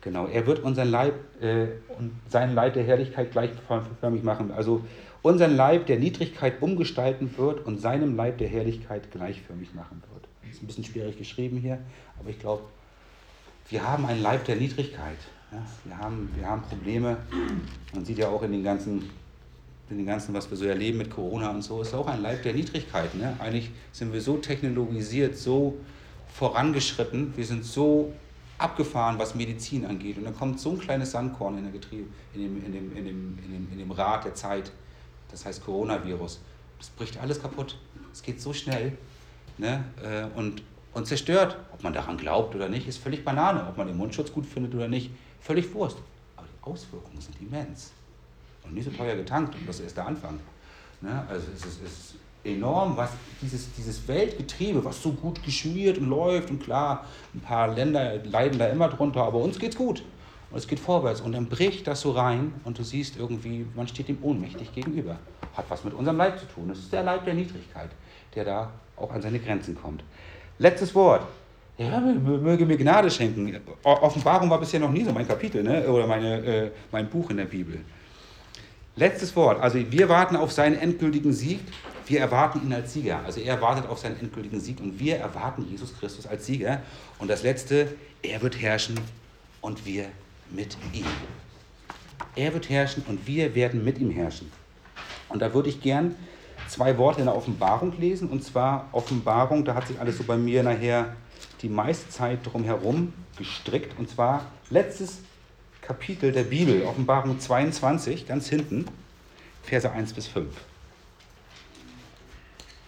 Genau, 0.00 0.26
er 0.26 0.46
wird 0.46 0.60
unseren 0.60 0.88
Leib 0.88 1.14
äh, 1.40 1.66
und 1.98 2.12
seinen 2.28 2.54
Leib 2.54 2.74
der 2.74 2.82
Herrlichkeit 2.82 3.30
gleichförmig 3.30 4.24
machen. 4.24 4.50
Also 4.50 4.84
unseren 5.22 5.54
Leib 5.54 5.86
der 5.86 5.98
Niedrigkeit 5.98 6.60
umgestalten 6.60 7.36
wird 7.36 7.64
und 7.64 7.80
seinem 7.80 8.16
Leib 8.16 8.38
der 8.38 8.48
Herrlichkeit 8.48 9.12
gleichförmig 9.12 9.74
machen 9.74 10.02
wird. 10.12 10.26
Das 10.42 10.56
ist 10.56 10.62
ein 10.62 10.66
bisschen 10.66 10.84
schwierig 10.84 11.18
geschrieben 11.18 11.58
hier, 11.58 11.78
aber 12.18 12.30
ich 12.30 12.40
glaube, 12.40 12.64
wir 13.68 13.86
haben 13.86 14.06
einen 14.06 14.22
Leib 14.22 14.44
der 14.44 14.56
Niedrigkeit. 14.56 15.18
Ja? 15.50 15.62
Wir, 15.84 15.98
haben, 15.98 16.30
wir 16.36 16.46
haben 16.46 16.62
Probleme. 16.62 17.16
Man 17.92 18.04
sieht 18.04 18.18
ja 18.18 18.28
auch 18.28 18.42
in 18.42 18.52
den 18.52 18.64
ganzen, 18.64 19.10
in 19.90 19.98
den 19.98 20.06
ganzen, 20.06 20.34
was 20.34 20.50
wir 20.50 20.56
so 20.56 20.64
erleben 20.64 20.98
mit 20.98 21.10
Corona 21.10 21.50
und 21.50 21.62
so, 21.62 21.82
ist 21.82 21.94
auch 21.94 22.06
ein 22.06 22.22
Leib 22.22 22.42
der 22.42 22.54
Niedrigkeit. 22.54 23.14
Ne? 23.14 23.36
Eigentlich 23.38 23.70
sind 23.92 24.12
wir 24.12 24.20
so 24.20 24.36
technologisiert, 24.36 25.36
so 25.36 25.78
vorangeschritten, 26.28 27.36
wir 27.36 27.44
sind 27.44 27.64
so 27.64 28.12
abgefahren, 28.58 29.18
was 29.18 29.34
Medizin 29.34 29.84
angeht. 29.84 30.18
Und 30.18 30.24
dann 30.24 30.36
kommt 30.36 30.60
so 30.60 30.70
ein 30.70 30.78
kleines 30.78 31.10
Sandkorn 31.10 31.58
in, 31.58 31.64
der 31.64 31.72
Getriebe, 31.72 32.08
in, 32.34 32.40
dem, 32.40 32.64
in, 32.64 32.72
dem, 32.72 32.96
in, 32.96 33.04
dem, 33.04 33.38
in, 33.44 33.52
dem, 33.52 33.68
in 33.72 33.78
dem 33.78 33.90
Rad 33.90 34.24
der 34.24 34.34
Zeit, 34.34 34.70
das 35.30 35.44
heißt 35.44 35.64
Coronavirus. 35.64 36.40
Das 36.78 36.88
bricht 36.90 37.20
alles 37.20 37.40
kaputt. 37.40 37.76
Es 38.12 38.22
geht 38.22 38.40
so 38.40 38.52
schnell 38.52 38.92
ne? 39.58 39.84
Äh, 40.02 40.38
und, 40.38 40.62
und 40.94 41.06
zerstört. 41.06 41.56
Ob 41.72 41.82
man 41.82 41.92
daran 41.92 42.16
glaubt 42.16 42.54
oder 42.54 42.68
nicht, 42.68 42.86
ist 42.86 42.98
völlig 42.98 43.24
Banane. 43.24 43.66
Ob 43.68 43.76
man 43.76 43.86
den 43.86 43.96
Mundschutz 43.96 44.32
gut 44.32 44.46
findet 44.46 44.74
oder 44.74 44.88
nicht, 44.88 45.10
völlig 45.40 45.72
Wurst. 45.74 45.98
Aber 46.36 46.46
die 46.46 46.70
Auswirkungen 46.70 47.20
sind 47.20 47.40
immens. 47.40 47.92
Und 48.64 48.74
nicht 48.74 48.84
so 48.84 48.90
teuer 48.90 49.16
getankt. 49.16 49.54
Und 49.54 49.68
das 49.68 49.80
ist 49.80 49.96
der 49.96 50.06
Anfang. 50.06 50.38
Ne? 51.00 51.24
Also 51.28 51.46
es 51.54 51.64
ist, 51.64 51.82
es 51.82 51.92
ist 51.92 52.14
enorm, 52.44 52.96
was 52.96 53.10
dieses, 53.40 53.72
dieses 53.74 54.06
Weltgetriebe, 54.08 54.84
was 54.84 55.02
so 55.02 55.12
gut 55.12 55.42
geschmiert 55.42 55.98
und 55.98 56.08
läuft 56.08 56.50
und 56.50 56.62
klar, 56.62 57.06
ein 57.34 57.40
paar 57.40 57.68
Länder 57.68 58.18
leiden 58.24 58.58
da 58.58 58.66
immer 58.66 58.88
drunter, 58.88 59.22
aber 59.22 59.38
uns 59.38 59.58
geht's 59.58 59.76
gut 59.76 60.02
und 60.50 60.58
es 60.58 60.66
geht 60.66 60.80
vorwärts 60.80 61.20
und 61.20 61.32
dann 61.32 61.46
bricht 61.46 61.86
das 61.86 62.00
so 62.00 62.12
rein 62.12 62.52
und 62.64 62.78
du 62.78 62.82
siehst 62.82 63.16
irgendwie, 63.16 63.66
man 63.74 63.88
steht 63.88 64.08
dem 64.08 64.18
ohnmächtig 64.22 64.72
gegenüber. 64.74 65.18
Hat 65.56 65.66
was 65.68 65.84
mit 65.84 65.94
unserem 65.94 66.16
Leib 66.16 66.38
zu 66.38 66.46
tun. 66.46 66.68
Das 66.68 66.78
ist 66.78 66.92
der 66.92 67.02
Leib 67.02 67.24
der 67.24 67.34
Niedrigkeit, 67.34 67.90
der 68.34 68.44
da 68.44 68.72
auch 68.96 69.12
an 69.12 69.22
seine 69.22 69.38
Grenzen 69.38 69.74
kommt. 69.74 70.02
Letztes 70.62 70.94
Wort. 70.94 71.26
Ja, 71.76 71.98
möge 71.98 72.64
mir 72.64 72.76
Gnade 72.76 73.10
schenken. 73.10 73.60
Offenbarung 73.82 74.48
war 74.48 74.60
bisher 74.60 74.78
noch 74.78 74.92
nie 74.92 75.02
so 75.02 75.10
mein 75.10 75.26
Kapitel 75.26 75.60
ne? 75.64 75.88
oder 75.88 76.06
meine, 76.06 76.36
äh, 76.46 76.70
mein 76.92 77.10
Buch 77.10 77.30
in 77.30 77.38
der 77.38 77.46
Bibel. 77.46 77.80
Letztes 78.94 79.34
Wort. 79.34 79.60
Also 79.60 79.80
wir 79.90 80.08
warten 80.08 80.36
auf 80.36 80.52
seinen 80.52 80.78
endgültigen 80.78 81.32
Sieg. 81.32 81.58
Wir 82.06 82.20
erwarten 82.20 82.62
ihn 82.64 82.72
als 82.72 82.92
Sieger. 82.92 83.24
Also 83.24 83.40
er 83.40 83.60
wartet 83.60 83.88
auf 83.88 83.98
seinen 83.98 84.20
endgültigen 84.20 84.60
Sieg 84.60 84.78
und 84.78 85.00
wir 85.00 85.16
erwarten 85.16 85.66
Jesus 85.68 85.98
Christus 85.98 86.28
als 86.28 86.46
Sieger. 86.46 86.80
Und 87.18 87.28
das 87.28 87.42
Letzte, 87.42 87.88
er 88.22 88.40
wird 88.40 88.62
herrschen 88.62 88.94
und 89.62 89.84
wir 89.84 90.04
mit 90.48 90.76
ihm. 90.92 91.06
Er 92.36 92.54
wird 92.54 92.70
herrschen 92.70 93.02
und 93.08 93.26
wir 93.26 93.56
werden 93.56 93.82
mit 93.82 93.98
ihm 93.98 94.12
herrschen. 94.12 94.52
Und 95.28 95.42
da 95.42 95.52
würde 95.54 95.70
ich 95.70 95.80
gern 95.80 96.14
zwei 96.72 96.96
Worte 96.98 97.20
in 97.20 97.26
der 97.26 97.36
Offenbarung 97.36 97.92
lesen. 97.98 98.28
Und 98.28 98.42
zwar 98.42 98.88
Offenbarung, 98.92 99.64
da 99.64 99.74
hat 99.74 99.86
sich 99.86 100.00
alles 100.00 100.18
so 100.18 100.24
bei 100.24 100.36
mir 100.36 100.62
nachher 100.62 101.14
die 101.60 101.68
meiste 101.68 102.08
Zeit 102.08 102.40
drumherum 102.44 103.12
gestrickt. 103.36 103.98
Und 103.98 104.08
zwar 104.08 104.46
letztes 104.70 105.18
Kapitel 105.82 106.32
der 106.32 106.44
Bibel, 106.44 106.82
Offenbarung 106.82 107.38
22, 107.38 108.26
ganz 108.26 108.48
hinten, 108.48 108.86
Verse 109.62 109.90
1 109.90 110.12
bis 110.14 110.26
5. 110.28 110.48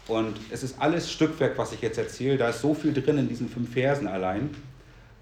Und 0.06 0.36
es 0.50 0.62
ist 0.62 0.80
alles 0.80 1.10
Stückwerk, 1.10 1.56
was 1.56 1.72
ich 1.72 1.80
jetzt 1.80 1.98
erzähle. 1.98 2.36
Da 2.36 2.50
ist 2.50 2.60
so 2.60 2.74
viel 2.74 2.92
drin 2.92 3.18
in 3.18 3.28
diesen 3.28 3.48
fünf 3.48 3.72
Versen 3.72 4.06
allein. 4.06 4.50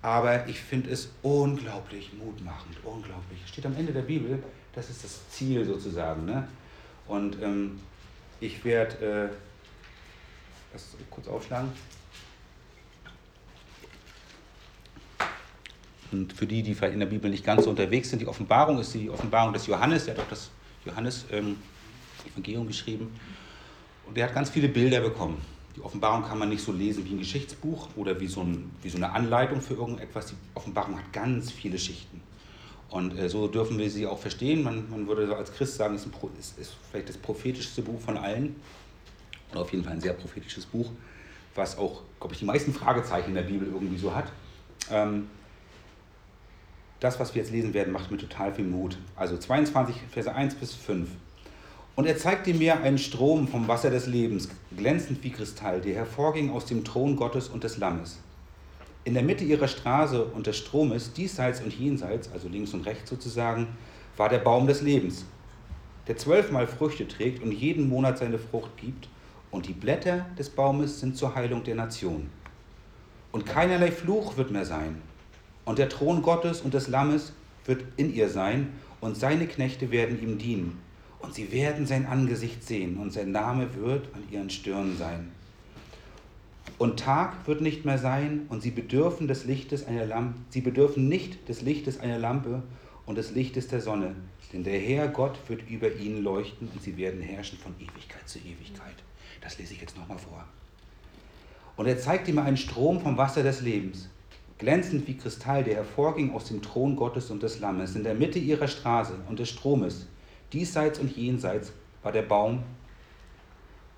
Aber 0.03 0.49
ich 0.49 0.61
finde 0.61 0.91
es 0.91 1.11
unglaublich 1.23 2.13
mutmachend, 2.15 2.77
unglaublich. 2.85 3.41
Steht 3.47 3.65
am 3.65 3.77
Ende 3.77 3.93
der 3.93 4.03
Bibel, 4.03 4.43
das 4.75 4.91
ist 4.91 5.05
das 5.05 5.29
Ziel 5.31 5.65
sozusagen. 5.65 6.25
Ne? 6.25 6.49
Und 7.07 7.41
ähm, 7.41 7.79
ich 8.43 8.65
werde 8.65 9.31
äh, 9.31 9.37
das 10.73 10.97
kurz 11.11 11.29
aufschlagen. 11.29 11.71
Und 16.11 16.33
für 16.33 16.47
die, 16.47 16.63
die 16.63 16.75
vielleicht 16.75 16.95
in 16.95 17.01
der 17.01 17.07
Bibel 17.07 17.31
nicht 17.31 17.45
ganz 17.45 17.65
so 17.65 17.71
unterwegs 17.71 18.11
sind, 18.11 18.21
die 18.21 18.27
Offenbarung 18.27 18.79
ist 18.79 18.93
die 18.93 19.09
Offenbarung 19.09 19.53
des 19.53 19.67
Johannes, 19.67 20.05
der 20.05 20.15
hat 20.15 20.23
auch 20.23 20.29
das 20.29 20.51
Johannes-Evangelium 20.85 22.63
ähm, 22.63 22.69
geschrieben. 22.69 23.19
Und 24.07 24.17
der 24.17 24.27
hat 24.27 24.35
ganz 24.35 24.51
viele 24.51 24.69
Bilder 24.69 25.01
bekommen. 25.01 25.41
Die 25.75 25.81
Offenbarung 25.81 26.23
kann 26.23 26.39
man 26.39 26.51
nicht 26.51 26.63
so 26.63 26.73
lesen 26.73 27.05
wie 27.07 27.15
ein 27.15 27.19
Geschichtsbuch 27.19 27.89
oder 27.97 28.21
wie 28.21 28.27
so, 28.27 28.43
ein, 28.43 28.71
wie 28.83 28.91
so 28.91 28.99
eine 28.99 29.11
Anleitung 29.13 29.63
für 29.63 29.75
irgendetwas. 29.75 30.27
Die 30.27 30.35
Offenbarung 30.55 30.99
hat 30.99 31.11
ganz 31.15 31.51
viele 31.51 31.79
Schichten. 31.79 32.21
Und 32.93 33.19
äh, 33.19 33.29
so 33.31 33.49
dürfen 33.49 33.79
wir 33.79 33.91
sie 33.91 34.07
auch 34.07 34.19
verstehen. 34.19 34.63
Man, 34.63 34.89
man 34.91 35.09
würde 35.09 35.35
als 35.35 35.51
Christ 35.53 35.77
sagen, 35.77 35.95
es 35.95 36.05
ist, 36.05 36.13
ist, 36.39 36.59
ist 36.59 36.77
vielleicht 36.91 37.09
das 37.09 37.17
prophetischste 37.17 37.81
Buch 37.81 37.99
von 37.99 38.19
allen. 38.19 38.57
Oder 39.51 39.63
auf 39.63 39.73
jeden 39.73 39.83
Fall 39.83 39.95
ein 39.95 40.01
sehr 40.01 40.13
prophetisches 40.13 40.67
Buch, 40.67 40.91
was 41.55 41.79
auch, 41.79 42.03
glaube 42.21 42.35
ich, 42.35 42.41
die 42.41 42.45
meisten 42.45 42.73
Fragezeichen 42.73 43.31
in 43.31 43.35
der 43.35 43.43
Bibel 43.43 43.67
irgendwie 43.67 43.97
so 43.97 44.15
hat. 44.15 44.27
Ähm, 44.91 45.29
das, 47.01 47.19
was 47.19 47.35
wir 47.35 47.43
jetzt 47.43 47.51
lesen 47.51 47.73
werden, 47.73 47.93
macht 47.93 48.11
mir 48.11 48.19
total 48.19 48.53
viel 48.53 48.67
Mut. 48.67 48.99
Also 49.17 49.39
22, 49.39 49.97
Verse 50.11 50.33
1 50.33 50.55
bis 50.57 50.75
5. 50.75 51.09
Und 51.97 52.07
er 52.07 52.19
zeigte 52.19 52.53
mir 52.53 52.81
einen 52.81 52.99
Strom 52.99 53.49
vom 53.49 53.69
Wasser 53.69 53.91
des 53.91 54.07
Lebens, 54.07 54.51
glänzend 54.77 55.25
wie 55.25 55.31
Kristall, 55.31 55.81
der 55.81 55.95
hervorging 55.95 56.51
aus 56.51 56.67
dem 56.67 56.85
Thron 56.85 57.17
Gottes 57.17 57.49
und 57.49 57.65
des 57.65 57.79
Lammes. 57.79 58.19
In 59.05 59.15
der 59.15 59.23
Mitte 59.25 59.45
ihrer 59.45 59.67
Straße 59.67 60.25
und 60.25 60.47
des 60.47 60.59
Stromes, 60.59 61.13
diesseits 61.13 61.61
und 61.61 61.73
jenseits, 61.73 62.31
also 62.31 62.49
links 62.49 62.73
und 62.73 62.87
rechts 62.87 63.11
sozusagen, 63.11 63.67
war 64.17 64.29
der 64.29 64.39
Baum 64.39 64.67
des 64.69 64.81
Lebens, 64.81 65.25
der 66.07 66.17
zwölfmal 66.17 66.69
Früchte 66.69 67.09
trägt 67.09 67.43
und 67.43 67.53
jeden 67.53 67.89
Monat 67.89 68.19
seine 68.19 68.39
Frucht 68.39 68.77
gibt, 68.77 69.09
und 69.51 69.69
die 69.69 69.75
Blätter 69.75 70.25
des 70.39 70.49
Baumes 70.49 71.01
sind 71.01 71.17
zur 71.17 71.35
Heilung 71.35 71.63
der 71.63 71.75
Nation. 71.75 72.31
Und 73.33 73.45
keinerlei 73.45 73.91
Fluch 73.91 74.37
wird 74.37 74.51
mehr 74.51 74.65
sein, 74.65 75.03
und 75.65 75.79
der 75.79 75.89
Thron 75.89 76.23
Gottes 76.23 76.61
und 76.61 76.73
des 76.73 76.89
Lammes 76.89 77.33
wird 77.65 77.85
in 77.97 78.15
ihr 78.15 78.29
sein 78.29 78.73
und 79.01 79.17
seine 79.17 79.47
Knechte 79.47 79.91
werden 79.91 80.21
ihm 80.23 80.39
dienen. 80.39 80.81
Und 81.21 81.35
sie 81.35 81.53
werden 81.53 81.87
sein 81.87 82.07
Angesicht 82.07 82.65
sehen 82.65 82.97
und 82.99 83.13
sein 83.13 83.31
Name 83.31 83.75
wird 83.75 84.09
an 84.15 84.25
ihren 84.31 84.51
Stirnen 84.51 84.97
sein. 84.97 85.31
Und 86.83 86.99
Tag 86.99 87.47
wird 87.47 87.61
nicht 87.61 87.85
mehr 87.85 87.97
sein 87.97 88.47
und 88.49 88.61
sie 88.61 88.73
bedürfen 88.73 89.29
des 89.29 89.45
Lichtes 89.45 89.87
einer 89.87 90.05
Lampe, 90.05 90.41
sie 90.49 90.63
bedürfen 90.63 91.07
nicht 91.07 91.49
des 91.49 91.63
Lichtes 91.63 92.01
einer 92.01 92.19
Lampe 92.19 92.61
und 93.07 93.19
des 93.19 93.31
Lichtes 93.31 93.69
der 93.69 93.81
Sonne, 93.81 94.17
denn 94.53 94.65
der 94.65 94.81
Herr 94.81 95.07
Gott 95.07 95.39
wird 95.47 95.71
über 95.71 95.95
ihnen 95.95 96.25
leuchten 96.25 96.67
und 96.67 96.83
sie 96.83 96.97
werden 96.97 97.23
herrschen 97.23 97.57
von 97.57 97.73
Ewigkeit 97.79 98.29
zu 98.29 98.41
Ewigkeit. 98.41 98.97
Das 99.41 99.59
lese 99.59 99.75
ich 99.75 99.81
jetzt 99.81 99.97
nochmal 99.97 100.19
vor. 100.19 100.45
Und 101.77 101.87
er 101.87 102.01
zeigte 102.01 102.33
mir 102.33 102.43
einen 102.43 102.57
Strom 102.57 103.01
vom 103.01 103.17
Wasser 103.17 103.45
des 103.45 103.61
Lebens, 103.61 104.09
glänzend 104.59 105.07
wie 105.07 105.17
Kristall, 105.17 105.63
der 105.63 105.77
hervorging 105.77 106.35
aus 106.35 106.47
dem 106.47 106.63
Thron 106.63 106.97
Gottes 106.97 107.31
und 107.31 107.45
des 107.45 107.61
Lammes. 107.61 107.95
In 107.95 108.03
der 108.03 108.17
Mitte 108.17 108.41
ihrer 108.41 108.67
Straße 108.67 109.15
und 109.29 109.39
des 109.39 109.51
Stromes, 109.51 110.09
diesseits 110.53 110.99
und 110.99 111.17
jenseits, 111.17 111.73
war 112.03 112.11
der 112.11 112.23
Baum 112.23 112.65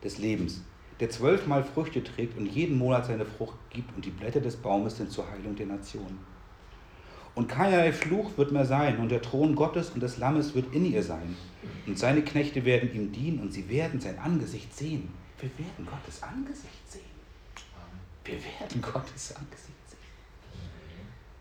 des 0.03 0.19
Lebens, 0.19 0.61
der 1.01 1.11
zwölfmal 1.11 1.65
Früchte 1.65 2.03
trägt 2.05 2.39
und 2.39 2.47
jeden 2.47 2.79
Monat 2.79 3.07
seine 3.07 3.25
Frucht 3.25 3.59
gibt, 3.71 3.95
und 3.97 4.05
die 4.05 4.11
Blätter 4.11 4.41
des 4.41 4.57
Baumes 4.57 4.97
sind 4.97 5.11
zur 5.11 5.29
Heilung 5.31 5.57
der 5.57 5.67
Nationen. 5.67 6.19
Und 7.35 7.49
keinerlei 7.49 7.93
Fluch 7.93 8.37
wird 8.37 8.53
mehr 8.53 8.65
sein, 8.65 8.99
und 8.99 9.11
der 9.11 9.21
Thron 9.21 9.57
Gottes 9.57 9.91
und 9.91 10.01
des 10.01 10.19
Lammes 10.19 10.55
wird 10.55 10.73
in 10.73 10.85
ihr 10.85 11.03
sein. 11.03 11.37
Und 11.87 11.99
seine 11.99 12.23
Knechte 12.23 12.65
werden 12.65 12.95
ihm 12.95 13.11
dienen, 13.11 13.41
und 13.41 13.53
sie 13.53 13.69
werden 13.69 14.01
sein 14.01 14.19
Angesicht 14.19 14.75
sehen. 14.75 15.09
Wir 15.41 15.51
werden 15.59 15.85
Gottes 15.85 16.23
Angesicht 16.23 16.91
sehen. 16.91 17.03
Wir 18.25 18.37
werden 18.37 18.81
Gottes 18.81 19.35
Angesicht 19.37 19.89
sehen. 19.89 19.99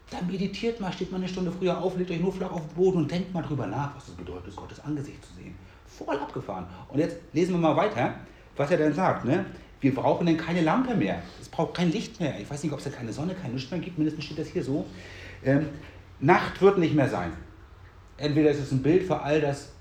Da 0.10 0.22
meditiert 0.22 0.82
mal, 0.82 0.91
steht 0.91 1.12
mal 1.12 1.18
eine 1.18 1.28
Stunde 1.28 1.51
früher 1.51 1.78
auf, 1.78 1.95
legt 1.95 2.10
euch 2.10 2.20
nur 2.20 2.34
flach 2.34 2.51
auf 2.51 2.68
den 2.68 2.76
Boden 2.76 2.97
und 2.97 3.12
denkt 3.12 3.34
mal 3.34 3.43
drüber 3.43 3.68
nach, 3.68 3.95
was 3.95 4.08
es 4.08 4.16
bedeutet, 4.16 4.56
Gottes 4.56 4.80
Angesicht 4.80 5.24
zu 5.24 5.34
sehen. 5.36 5.56
Voll 5.86 6.18
abgefahren. 6.18 6.66
Und 6.89 6.99
jetzt 6.99 7.18
lesen 7.34 7.54
wir 7.54 7.60
mal 7.60 7.76
weiter, 7.76 8.16
was 8.56 8.72
er 8.72 8.78
dann 8.78 8.93
sagt. 8.93 9.26
Ne? 9.26 9.45
Wir 9.82 9.93
brauchen 9.93 10.26
denn 10.26 10.38
keine 10.38 10.62
Lampe 10.62 10.95
mehr. 10.95 11.22
Es 11.41 11.49
braucht 11.49 11.76
kein 11.76 11.91
Licht 11.91 12.20
mehr. 12.20 12.39
Ich 12.39 12.49
weiß 12.49 12.64
nicht, 12.64 12.72
ob 12.72 12.80
es 12.80 12.86
da 12.86 12.91
keine 12.91 13.12
Sonne, 13.12 13.36
kein 13.36 13.54
Licht 13.54 13.70
mehr 13.72 13.80
gibt. 13.80 13.97
Mindestens 13.97 14.26
steht 14.26 14.39
das 14.39 14.47
hier 14.47 14.64
so. 14.64 14.86
Ähm, 15.43 15.68
Nacht 16.20 16.62
wird 16.62 16.78
nicht 16.78 16.95
mehr 16.95 17.10
sein. 17.10 17.34
Entweder 18.18 18.51
ist 18.51 18.60
es 18.60 18.72
ein 18.72 18.82
Bild 18.82 19.04
für 19.04 19.20
all 19.22 19.41
das, 19.41 19.72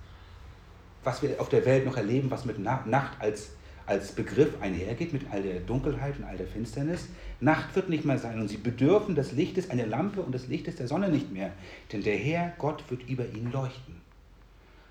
was 1.05 1.23
wir 1.23 1.41
auf 1.41 1.49
der 1.49 1.65
Welt 1.67 1.85
noch 1.85 1.97
erleben, 1.97 2.31
was 2.31 2.45
mit 2.45 2.59
Nacht 2.59 3.21
als 3.21 3.51
als 3.87 4.13
Begriff 4.13 4.61
einhergeht 4.61 5.13
mit 5.13 5.23
all 5.31 5.43
der 5.43 5.61
Dunkelheit 5.61 6.17
und 6.19 6.25
all 6.25 6.37
der 6.37 6.47
Finsternis. 6.47 7.09
Nacht 7.41 7.75
wird 7.75 7.89
nicht 7.89 8.05
mehr 8.05 8.19
sein 8.19 8.41
und 8.41 8.49
sie 8.49 8.57
bedürfen 8.57 9.15
des 9.15 9.33
Lichtes 9.33 9.71
einer 9.71 9.87
Lampe 9.87 10.23
und 10.23 10.33
des 10.33 10.49
Lichtes 10.49 10.77
der 10.77 10.89
Sonne 10.89 11.09
nicht 11.09 11.33
mehr, 11.33 11.53
denn 11.93 12.03
der 12.03 12.17
Herr 12.17 12.53
Gott 12.59 12.85
wird 12.91 13.09
über 13.09 13.27
ihnen 13.27 13.51
leuchten. 13.53 14.01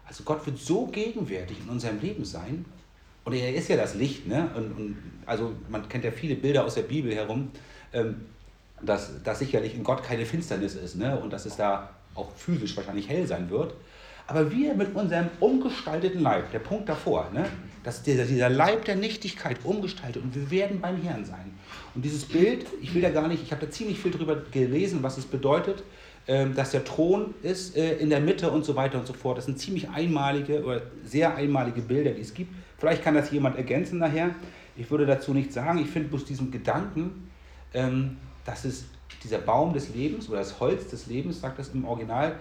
Also 0.06 0.24
Gott 0.24 0.46
wird 0.46 0.58
so 0.58 0.88
gegenwärtig 0.88 1.60
in 1.62 1.70
unserem 1.70 2.00
Leben 2.02 2.26
sein 2.26 2.66
und 3.24 3.34
er 3.34 3.54
ist 3.54 3.70
ja 3.70 3.78
das 3.78 3.96
Licht, 3.96 4.28
ne? 4.28 4.50
Und, 4.56 4.72
und 4.72 4.98
also 5.26 5.54
man 5.70 5.88
kennt 5.88 6.04
ja 6.04 6.12
viele 6.12 6.36
Bilder 6.36 6.66
aus 6.66 6.76
der 6.76 6.84
Bibel 6.84 7.14
herum, 7.14 7.52
ähm, 7.94 8.22
dass, 8.82 9.24
dass 9.24 9.40
sicherlich 9.40 9.76
in 9.76 9.84
Gott 9.84 10.04
keine 10.04 10.26
Finsternis 10.26 10.76
ist 10.76 10.96
ne? 10.96 11.20
und 11.20 11.32
dass 11.32 11.46
es 11.46 11.56
da 11.56 11.90
auch 12.16 12.32
physisch 12.36 12.76
wahrscheinlich 12.76 13.08
hell 13.08 13.28
sein 13.28 13.50
wird. 13.50 13.74
Aber 14.28 14.52
wir 14.52 14.74
mit 14.76 14.96
unserem 14.96 15.30
umgestalteten 15.40 16.22
Leib, 16.22 16.52
der 16.52 16.60
Punkt 16.60 16.88
davor, 16.88 17.30
ne, 17.34 17.46
dass 17.84 18.02
dieser, 18.04 18.26
dieser 18.26 18.50
Leib 18.50 18.86
der 18.86 18.96
Nichtigkeit 18.96 19.58
umgestaltet 19.64 20.24
und 20.24 20.34
wir 20.36 20.50
werden 20.52 20.80
beim 20.80 21.02
Herrn 21.02 21.26
sein. 21.26 21.54
Und 21.96 22.06
dieses 22.06 22.26
Bild, 22.26 22.66
ich 22.82 22.94
will 22.94 23.02
da 23.02 23.10
gar 23.10 23.28
nicht, 23.28 23.44
ich 23.44 23.52
habe 23.52 23.66
da 23.66 23.72
ziemlich 23.72 24.00
viel 24.00 24.12
drüber 24.12 24.38
gelesen, 24.52 25.04
was 25.04 25.18
es 25.18 25.26
bedeutet, 25.26 25.84
ähm, 26.28 26.56
dass 26.56 26.72
der 26.72 26.86
Thron 26.86 27.34
ist 27.42 27.76
äh, 27.76 27.98
in 27.98 28.10
der 28.10 28.22
Mitte 28.22 28.52
und 28.52 28.64
so 28.64 28.76
weiter 28.76 29.00
und 29.00 29.08
so 29.08 29.14
fort. 29.14 29.38
Das 29.38 29.46
sind 29.46 29.60
ziemlich 29.60 29.90
einmalige 29.90 30.64
oder 30.64 30.82
sehr 31.04 31.36
einmalige 31.36 31.82
Bilder, 31.82 32.12
die 32.12 32.22
es 32.22 32.34
gibt. 32.34 32.54
Vielleicht 32.82 33.04
kann 33.04 33.14
das 33.14 33.30
jemand 33.30 33.58
ergänzen 33.58 34.00
nachher. 34.00 34.32
Ich 34.76 34.90
würde 34.90 35.06
dazu 35.06 35.36
nichts 35.36 35.54
sagen. 35.54 35.78
Ich 35.78 35.88
finde 35.88 36.10
bloß 36.10 36.26
diesen 36.26 36.50
Gedanken, 36.50 37.30
ähm, 37.76 38.18
dass 38.44 38.66
es 38.66 38.86
dieser 39.24 39.38
Baum 39.38 39.72
des 39.72 39.94
Lebens 39.94 40.28
oder 40.28 40.40
das 40.40 40.60
Holz 40.60 40.88
des 40.88 41.06
Lebens, 41.06 41.42
sagt 41.42 41.60
das 41.60 41.70
im 41.76 41.86
Original, 41.86 42.38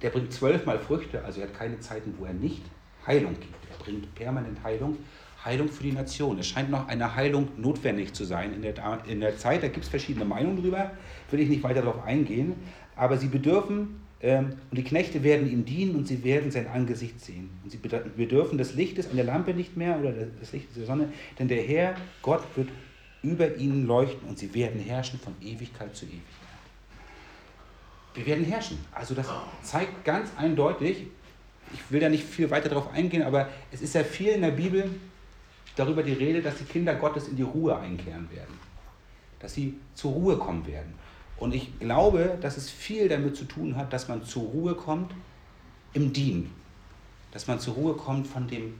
der 0.00 0.10
bringt 0.10 0.32
zwölfmal 0.32 0.78
Früchte, 0.78 1.24
also 1.24 1.40
er 1.40 1.48
hat 1.48 1.54
keine 1.54 1.80
Zeiten, 1.80 2.14
wo 2.16 2.26
er 2.26 2.32
nicht 2.32 2.62
Heilung 3.08 3.34
gibt. 3.34 3.56
Er 3.68 3.84
bringt 3.84 4.14
permanent 4.14 4.62
Heilung. 4.62 4.98
Heilung 5.44 5.68
für 5.68 5.82
die 5.82 5.92
Nation. 5.92 6.38
Es 6.38 6.46
scheint 6.46 6.70
noch 6.70 6.86
eine 6.86 7.16
Heilung 7.16 7.48
notwendig 7.56 8.14
zu 8.14 8.22
sein 8.22 8.54
in 8.54 8.62
der, 8.62 8.74
in 9.08 9.20
der 9.20 9.36
Zeit. 9.36 9.64
Da 9.64 9.68
gibt 9.68 9.84
es 9.84 9.90
verschiedene 9.90 10.24
Meinungen 10.24 10.62
drüber, 10.62 10.92
will 11.32 11.40
ich 11.40 11.48
nicht 11.48 11.64
weiter 11.64 11.82
darauf 11.82 12.04
eingehen. 12.04 12.54
Aber 12.94 13.16
sie 13.16 13.26
bedürfen, 13.26 14.05
und 14.22 14.56
die 14.72 14.82
Knechte 14.82 15.22
werden 15.22 15.50
ihm 15.50 15.64
dienen 15.64 15.94
und 15.94 16.08
sie 16.08 16.24
werden 16.24 16.50
sein 16.50 16.66
Angesicht 16.68 17.20
sehen. 17.20 17.50
Und 17.62 17.70
sie 17.70 17.76
bedürfen 17.78 18.56
des 18.56 18.74
Lichtes 18.74 19.10
an 19.10 19.16
der 19.16 19.26
Lampe 19.26 19.52
nicht 19.52 19.76
mehr 19.76 20.00
oder 20.00 20.12
des 20.12 20.52
Lichtes 20.52 20.74
der 20.74 20.86
Sonne, 20.86 21.08
denn 21.38 21.48
der 21.48 21.62
Herr, 21.62 21.96
Gott, 22.22 22.42
wird 22.54 22.68
über 23.22 23.56
ihnen 23.56 23.86
leuchten 23.86 24.26
und 24.26 24.38
sie 24.38 24.54
werden 24.54 24.80
herrschen 24.80 25.20
von 25.20 25.34
Ewigkeit 25.42 25.94
zu 25.94 26.06
Ewigkeit 26.06 26.46
wir 28.16 28.26
werden 28.26 28.44
herrschen. 28.44 28.78
Also 28.92 29.14
das 29.14 29.28
zeigt 29.62 30.04
ganz 30.04 30.30
eindeutig, 30.36 31.06
ich 31.72 31.90
will 31.90 32.00
da 32.00 32.08
nicht 32.08 32.24
viel 32.24 32.50
weiter 32.50 32.68
darauf 32.68 32.92
eingehen, 32.92 33.22
aber 33.22 33.48
es 33.70 33.82
ist 33.82 33.94
ja 33.94 34.02
viel 34.02 34.30
in 34.30 34.40
der 34.40 34.52
Bibel 34.52 34.90
darüber 35.76 36.02
die 36.02 36.14
Rede, 36.14 36.40
dass 36.40 36.56
die 36.56 36.64
Kinder 36.64 36.94
Gottes 36.94 37.28
in 37.28 37.36
die 37.36 37.42
Ruhe 37.42 37.76
einkehren 37.78 38.28
werden. 38.30 38.58
Dass 39.38 39.54
sie 39.54 39.74
zur 39.94 40.12
Ruhe 40.12 40.38
kommen 40.38 40.66
werden. 40.66 40.94
Und 41.38 41.54
ich 41.54 41.78
glaube, 41.78 42.38
dass 42.40 42.56
es 42.56 42.70
viel 42.70 43.08
damit 43.08 43.36
zu 43.36 43.44
tun 43.44 43.76
hat, 43.76 43.92
dass 43.92 44.08
man 44.08 44.24
zur 44.24 44.44
Ruhe 44.44 44.74
kommt 44.74 45.12
im 45.92 46.12
Dienen. 46.12 46.50
Dass 47.32 47.46
man 47.46 47.60
zur 47.60 47.74
Ruhe 47.74 47.94
kommt 47.94 48.26
von 48.26 48.46
dem, 48.48 48.74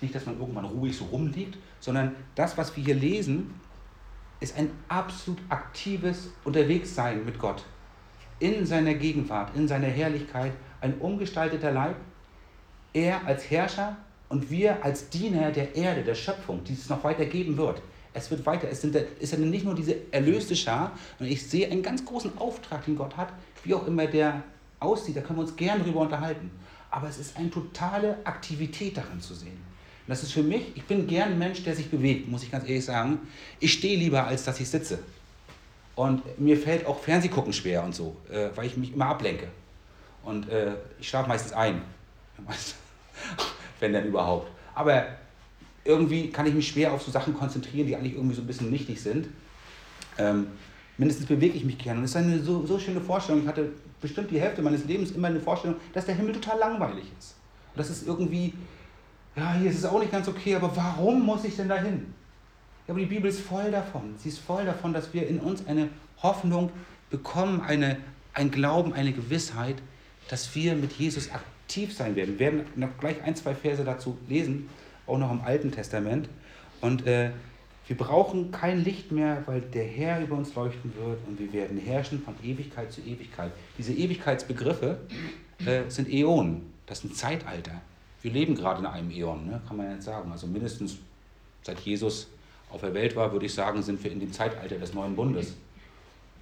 nicht, 0.00 0.14
dass 0.14 0.26
man 0.26 0.38
irgendwann 0.38 0.64
ruhig 0.64 0.96
so 0.96 1.04
rumliegt, 1.06 1.56
sondern 1.80 2.14
das, 2.34 2.56
was 2.56 2.76
wir 2.76 2.84
hier 2.84 2.94
lesen, 2.94 3.54
ist 4.40 4.56
ein 4.56 4.70
absolut 4.88 5.40
aktives 5.48 6.30
Unterwegssein 6.44 7.24
mit 7.24 7.38
Gott 7.38 7.64
in 8.40 8.64
seiner 8.66 8.94
Gegenwart, 8.94 9.54
in 9.56 9.66
seiner 9.66 9.88
Herrlichkeit, 9.88 10.52
ein 10.80 10.98
umgestalteter 10.98 11.72
Leib. 11.72 11.96
Er 12.92 13.26
als 13.26 13.50
Herrscher 13.50 13.96
und 14.28 14.50
wir 14.50 14.84
als 14.84 15.08
Diener 15.10 15.50
der 15.50 15.74
Erde, 15.74 16.02
der 16.02 16.14
Schöpfung, 16.14 16.62
die 16.64 16.74
es 16.74 16.88
noch 16.88 17.02
weiter 17.04 17.26
geben 17.26 17.56
wird. 17.56 17.82
Es 18.18 18.30
wird 18.30 18.44
weiter, 18.44 18.68
es 18.70 18.80
sind, 18.80 18.94
ist 18.94 19.32
ja 19.32 19.38
nicht 19.38 19.64
nur 19.64 19.74
diese 19.74 19.96
erlöste 20.10 20.56
Schar, 20.56 20.92
sondern 21.18 21.32
ich 21.32 21.46
sehe 21.46 21.70
einen 21.70 21.82
ganz 21.82 22.04
großen 22.04 22.36
Auftrag, 22.38 22.84
den 22.84 22.96
Gott 22.96 23.16
hat, 23.16 23.32
wie 23.64 23.74
auch 23.74 23.86
immer 23.86 24.06
der 24.06 24.42
aussieht, 24.80 25.16
da 25.16 25.20
können 25.20 25.38
wir 25.38 25.42
uns 25.42 25.56
gern 25.56 25.82
drüber 25.82 26.00
unterhalten. 26.00 26.50
Aber 26.90 27.08
es 27.08 27.18
ist 27.18 27.36
eine 27.36 27.50
totale 27.50 28.18
Aktivität 28.24 28.96
darin 28.96 29.20
zu 29.20 29.34
sehen. 29.34 29.52
Und 29.52 30.08
das 30.08 30.22
ist 30.22 30.32
für 30.32 30.42
mich, 30.42 30.62
ich 30.74 30.84
bin 30.84 31.06
gern 31.06 31.32
ein 31.32 31.38
Mensch, 31.38 31.62
der 31.64 31.76
sich 31.76 31.90
bewegt, 31.90 32.28
muss 32.28 32.42
ich 32.42 32.50
ganz 32.50 32.64
ehrlich 32.66 32.84
sagen. 32.84 33.18
Ich 33.60 33.72
stehe 33.72 33.98
lieber, 33.98 34.24
als 34.24 34.44
dass 34.44 34.58
ich 34.58 34.68
sitze. 34.68 34.98
Und 35.94 36.22
mir 36.38 36.56
fällt 36.56 36.86
auch 36.86 37.00
Fernsehgucken 37.00 37.52
schwer 37.52 37.82
und 37.82 37.94
so, 37.94 38.16
äh, 38.30 38.48
weil 38.54 38.66
ich 38.66 38.76
mich 38.76 38.92
immer 38.94 39.06
ablenke. 39.06 39.48
Und 40.22 40.48
äh, 40.48 40.74
ich 41.00 41.08
schlafe 41.08 41.28
meistens 41.28 41.52
ein. 41.52 41.82
Wenn 43.80 43.92
denn 43.92 44.06
überhaupt. 44.06 44.50
Aber 44.74 45.06
irgendwie 45.88 46.28
kann 46.28 46.46
ich 46.46 46.54
mich 46.54 46.68
schwer 46.68 46.92
auf 46.92 47.02
so 47.02 47.10
Sachen 47.10 47.34
konzentrieren, 47.34 47.86
die 47.86 47.96
eigentlich 47.96 48.14
irgendwie 48.14 48.34
so 48.34 48.42
ein 48.42 48.46
bisschen 48.46 48.70
nichtig 48.70 49.00
sind. 49.00 49.28
Ähm, 50.18 50.48
mindestens 50.98 51.26
bewege 51.26 51.56
ich 51.56 51.64
mich 51.64 51.78
gerne. 51.78 51.98
Und 51.98 52.04
es 52.04 52.10
ist 52.10 52.16
eine 52.16 52.38
so, 52.40 52.66
so 52.66 52.78
schöne 52.78 53.00
Vorstellung. 53.00 53.42
Ich 53.42 53.48
hatte 53.48 53.70
bestimmt 54.00 54.30
die 54.30 54.38
Hälfte 54.38 54.60
meines 54.60 54.84
Lebens 54.84 55.12
immer 55.12 55.28
eine 55.28 55.40
Vorstellung, 55.40 55.76
dass 55.94 56.04
der 56.04 56.14
Himmel 56.14 56.34
total 56.34 56.58
langweilig 56.58 57.04
ist. 57.18 57.36
Und 57.74 57.80
das 57.80 57.88
ist 57.88 58.06
irgendwie, 58.06 58.52
ja, 59.34 59.54
hier 59.54 59.70
ist 59.70 59.78
es 59.78 59.84
auch 59.86 59.98
nicht 59.98 60.12
ganz 60.12 60.28
okay, 60.28 60.54
aber 60.54 60.76
warum 60.76 61.24
muss 61.24 61.44
ich 61.44 61.56
denn 61.56 61.68
dahin? 61.68 62.14
aber 62.86 63.00
die 63.00 63.06
Bibel 63.06 63.28
ist 63.28 63.40
voll 63.40 63.70
davon. 63.70 64.14
Sie 64.16 64.30
ist 64.30 64.38
voll 64.38 64.64
davon, 64.64 64.94
dass 64.94 65.12
wir 65.12 65.26
in 65.28 65.40
uns 65.40 65.66
eine 65.66 65.90
Hoffnung 66.22 66.70
bekommen, 67.10 67.60
eine, 67.60 67.98
ein 68.32 68.50
Glauben, 68.50 68.94
eine 68.94 69.12
Gewissheit, 69.12 69.76
dass 70.30 70.54
wir 70.54 70.74
mit 70.74 70.92
Jesus 70.92 71.30
aktiv 71.30 71.94
sein 71.94 72.16
werden. 72.16 72.38
Wir 72.38 72.46
werden 72.46 72.64
noch 72.76 72.96
gleich 72.98 73.22
ein, 73.22 73.36
zwei 73.36 73.54
Verse 73.54 73.84
dazu 73.84 74.16
lesen, 74.26 74.70
auch 75.08 75.18
noch 75.18 75.30
im 75.30 75.40
Alten 75.40 75.72
Testament. 75.72 76.28
Und 76.80 77.06
äh, 77.06 77.30
wir 77.88 77.96
brauchen 77.96 78.50
kein 78.50 78.84
Licht 78.84 79.12
mehr, 79.12 79.42
weil 79.46 79.62
der 79.62 79.84
Herr 79.84 80.20
über 80.20 80.36
uns 80.36 80.54
leuchten 80.54 80.92
wird 80.94 81.18
und 81.26 81.38
wir 81.38 81.52
werden 81.52 81.78
herrschen 81.78 82.22
von 82.22 82.34
Ewigkeit 82.42 82.92
zu 82.92 83.00
Ewigkeit. 83.00 83.50
Diese 83.78 83.94
Ewigkeitsbegriffe 83.94 84.98
äh, 85.64 85.88
sind 85.88 86.08
Äonen, 86.08 86.72
das 86.86 86.98
ist 86.98 87.04
ein 87.04 87.14
Zeitalter. 87.14 87.80
Wir 88.20 88.32
leben 88.32 88.54
gerade 88.54 88.80
in 88.80 88.86
einem 88.86 89.10
Äon, 89.10 89.46
ne? 89.46 89.62
kann 89.66 89.78
man 89.78 89.90
jetzt 89.92 90.04
sagen. 90.04 90.30
Also 90.30 90.46
mindestens 90.46 90.98
seit 91.62 91.80
Jesus 91.80 92.28
auf 92.70 92.82
der 92.82 92.92
Welt 92.92 93.16
war, 93.16 93.32
würde 93.32 93.46
ich 93.46 93.54
sagen, 93.54 93.82
sind 93.82 94.02
wir 94.04 94.12
in 94.12 94.20
dem 94.20 94.32
Zeitalter 94.32 94.76
des 94.76 94.92
neuen 94.92 95.16
Bundes. 95.16 95.54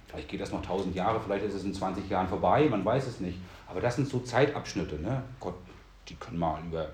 Vielleicht 0.07 0.27
geht 0.27 0.41
das 0.41 0.51
noch 0.51 0.61
1000 0.61 0.95
Jahre, 0.95 1.21
vielleicht 1.21 1.45
ist 1.45 1.53
es 1.53 1.63
in 1.63 1.73
20 1.73 2.09
Jahren 2.09 2.27
vorbei, 2.27 2.67
man 2.69 2.83
weiß 2.83 3.07
es 3.07 3.19
nicht. 3.21 3.37
Aber 3.67 3.79
das 3.79 3.95
sind 3.95 4.09
so 4.09 4.19
Zeitabschnitte. 4.19 4.95
Ne? 4.95 5.23
Gott, 5.39 5.55
die 6.09 6.15
können 6.15 6.39
mal 6.39 6.59
über 6.65 6.89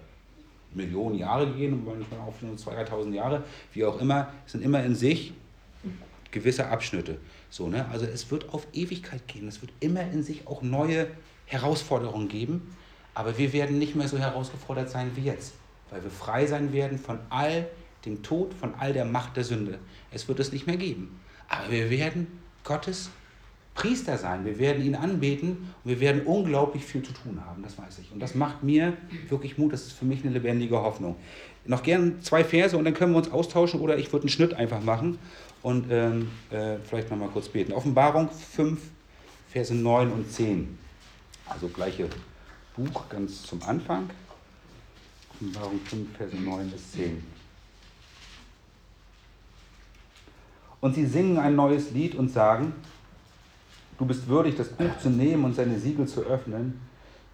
Millionen 0.76 1.18
Jahre 1.18 1.52
gehen, 1.52 1.84
manchmal 1.86 2.20
auch 2.22 2.34
nur 2.42 2.56
2.000, 2.56 2.90
3.000 2.90 3.14
Jahre, 3.14 3.44
wie 3.74 3.86
auch 3.86 4.00
immer, 4.00 4.32
sind 4.46 4.64
immer 4.64 4.84
in 4.84 4.96
sich 4.96 5.34
gewisse 6.32 6.68
Abschnitte. 6.68 7.18
So, 7.50 7.70
ne? 7.70 7.86
Also 7.92 8.06
es 8.06 8.30
wird 8.32 8.54
auf 8.54 8.68
Ewigkeit 8.74 9.28
gehen. 9.28 9.48
Es 9.48 9.62
wird 9.62 9.72
immer 9.80 10.02
in 10.02 10.24
sich 10.24 10.48
auch 10.48 10.62
neue 10.62 11.08
Herausforderungen 11.46 12.28
geben. 12.28 12.76
Aber 13.14 13.38
wir 13.38 13.54
werden 13.54 13.78
nicht 13.78 13.96
mehr 13.96 14.08
so 14.08 14.18
herausgefordert 14.18 14.90
sein 14.90 15.12
wie 15.16 15.22
jetzt, 15.22 15.54
weil 15.92 16.04
wir 16.04 16.10
frei 16.10 16.48
sein 16.48 16.74
werden 16.74 16.98
von 16.98 17.20
all 17.30 17.68
dem 18.06 18.24
Tod, 18.24 18.54
von 18.54 18.74
all 18.76 18.92
der 18.92 19.06
Macht 19.06 19.38
der 19.38 19.44
Sünde. 19.44 19.80
Es 20.12 20.28
wird 20.28 20.40
es 20.40 20.52
nicht 20.52 20.66
mehr 20.66 20.78
geben. 20.78 21.20
Aber 21.48 21.72
wir 21.72 21.90
werden 21.90 22.28
Gottes 22.64 23.12
Priester 23.76 24.18
sein. 24.18 24.46
Wir 24.46 24.60
werden 24.60 24.84
ihn 24.84 24.96
anbeten 24.96 25.74
und 25.84 25.90
wir 25.90 26.00
werden 26.00 26.24
unglaublich 26.26 26.86
viel 26.86 27.02
zu 27.02 27.12
tun 27.12 27.42
haben, 27.46 27.64
das 27.64 27.78
weiß 27.78 28.00
ich. 28.00 28.12
Und 28.12 28.20
das 28.20 28.36
macht 28.36 28.64
mir 28.64 28.94
wirklich 29.30 29.58
Mut. 29.58 29.74
Das 29.74 29.84
ist 29.84 29.94
für 29.94 30.06
mich 30.06 30.24
eine 30.24 30.34
lebendige 30.34 30.78
Hoffnung. 30.82 31.16
Noch 31.66 31.82
gern 31.82 32.22
zwei 32.22 32.44
Verse 32.44 32.78
und 32.78 32.86
dann 32.86 32.94
können 32.94 33.14
wir 33.14 33.18
uns 33.18 33.32
austauschen 33.32 33.80
oder 33.80 33.98
ich 33.98 34.12
würde 34.12 34.24
einen 34.24 34.30
Schnitt 34.30 34.54
einfach 34.54 34.82
machen 34.84 35.18
und 35.62 35.88
ähm, 35.90 36.30
äh, 36.52 36.76
vielleicht 36.84 37.10
nochmal 37.10 37.30
kurz 37.30 37.48
beten. 37.48 37.74
Offenbarung 37.74 38.30
5, 38.30 38.80
Verse 39.50 39.74
9 39.74 40.12
und 40.12 40.32
10. 40.32 40.78
Also 41.48 41.68
gleiche 41.70 42.10
Buch 42.76 43.10
ganz 43.10 43.44
zum 43.44 43.64
Anfang. 43.64 44.10
Offenbarung 45.34 45.80
5, 45.86 46.18
Verse 46.18 46.36
9 46.36 46.70
bis 46.70 46.92
10. 46.92 47.24
Und 50.82 50.96
sie 50.96 51.06
singen 51.06 51.40
ein 51.40 51.56
neues 51.56 51.92
Lied 51.92 52.14
und 52.16 52.30
sagen, 52.30 52.74
Du 53.98 54.06
bist 54.06 54.28
würdig, 54.28 54.56
das 54.56 54.70
Buch 54.70 54.98
zu 55.00 55.10
nehmen 55.10 55.44
und 55.44 55.56
seine 55.56 55.78
Siegel 55.78 56.08
zu 56.08 56.22
öffnen, 56.22 56.82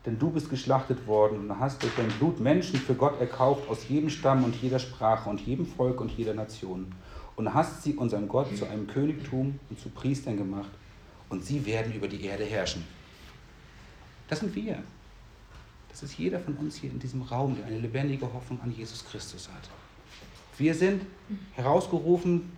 denn 0.06 0.20
du 0.20 0.30
bist 0.30 0.50
geschlachtet 0.50 1.08
worden 1.08 1.40
und 1.40 1.60
hast 1.60 1.82
durch 1.84 1.94
dein 1.96 2.10
Blut 2.20 2.40
Menschen 2.40 2.80
für 2.80 2.96
Gott 2.96 3.20
erkauft 3.20 3.70
aus 3.70 3.88
jedem 3.88 4.10
Stamm 4.10 4.44
und 4.44 4.56
jeder 4.56 4.80
Sprache 4.80 5.30
und 5.30 5.42
jedem 5.42 5.66
Volk 5.66 6.02
und 6.02 6.12
jeder 6.12 6.34
Nation 6.34 6.92
und 7.36 7.54
hast 7.54 7.84
sie 7.84 7.96
unserem 7.96 8.28
Gott 8.28 8.56
zu 8.58 8.66
einem 8.66 8.88
Königtum 8.88 9.60
und 9.70 9.80
zu 9.80 9.90
Priestern 9.90 10.38
gemacht 10.38 10.72
und 11.30 11.44
sie 11.44 11.66
werden 11.66 11.94
über 11.94 12.08
die 12.08 12.24
Erde 12.26 12.44
herrschen. 12.44 12.84
Das 14.28 14.40
sind 14.40 14.54
wir. 14.56 14.80
Das 15.90 16.04
ist 16.04 16.18
jeder 16.18 16.40
von 16.40 16.56
uns 16.56 16.76
hier 16.76 16.92
in 16.92 17.00
diesem 17.00 17.22
Raum, 17.22 17.56
der 17.56 17.66
eine 17.66 17.80
lebendige 17.80 18.32
Hoffnung 18.32 18.60
an 18.62 18.72
Jesus 18.72 19.06
Christus 19.06 19.50
hat. 19.50 19.70
Wir 20.58 20.76
sind 20.76 21.04
herausgerufen 21.54 22.52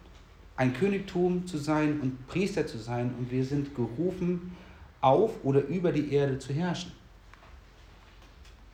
ein 0.62 0.76
Königtum 0.76 1.48
zu 1.48 1.58
sein 1.58 2.00
und 2.02 2.28
Priester 2.28 2.68
zu 2.68 2.78
sein 2.78 3.16
und 3.18 3.32
wir 3.32 3.44
sind 3.44 3.76
gerufen, 3.76 4.56
auf 5.02 5.32
oder 5.44 5.66
über 5.66 5.92
die 5.92 6.14
Erde 6.14 6.38
zu 6.38 6.54
herrschen. 6.54 6.92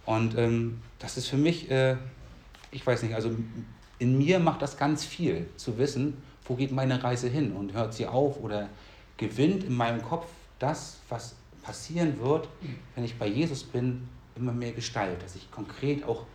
Und 0.05 0.37
ähm, 0.37 0.81
das 0.99 1.15
ist 1.15 1.27
für 1.27 1.37
mich, 1.37 1.71
äh, 1.71 1.95
ich 2.71 2.85
weiß 2.85 3.03
nicht, 3.03 3.15
also 3.15 3.31
in 3.99 4.17
mir 4.17 4.39
macht 4.39 4.61
das 4.61 4.75
ganz 4.75 5.05
viel 5.05 5.47
zu 5.55 5.77
wissen, 5.77 6.17
wo 6.43 6.55
geht 6.55 6.73
meine 6.73 7.01
Reise 7.01 7.29
hin 7.29 7.53
und 7.53 7.71
hört 7.71 7.93
sie 7.93 8.05
auf 8.05 8.43
oder 8.43 8.67
gewinnt 9.15 9.63
in 9.63 9.73
meinem 9.73 10.01
Kopf 10.01 10.27
das, 10.59 10.97
was 11.07 11.35
passieren 11.63 12.19
wird, 12.19 12.49
wenn 12.95 13.05
ich 13.05 13.17
bei 13.17 13.27
Jesus 13.27 13.63
bin, 13.63 14.09
immer 14.35 14.51
mehr 14.51 14.73
Gestalt, 14.73 15.23
dass 15.23 15.37
ich 15.37 15.49
konkret 15.51 16.03
auch 16.03 16.25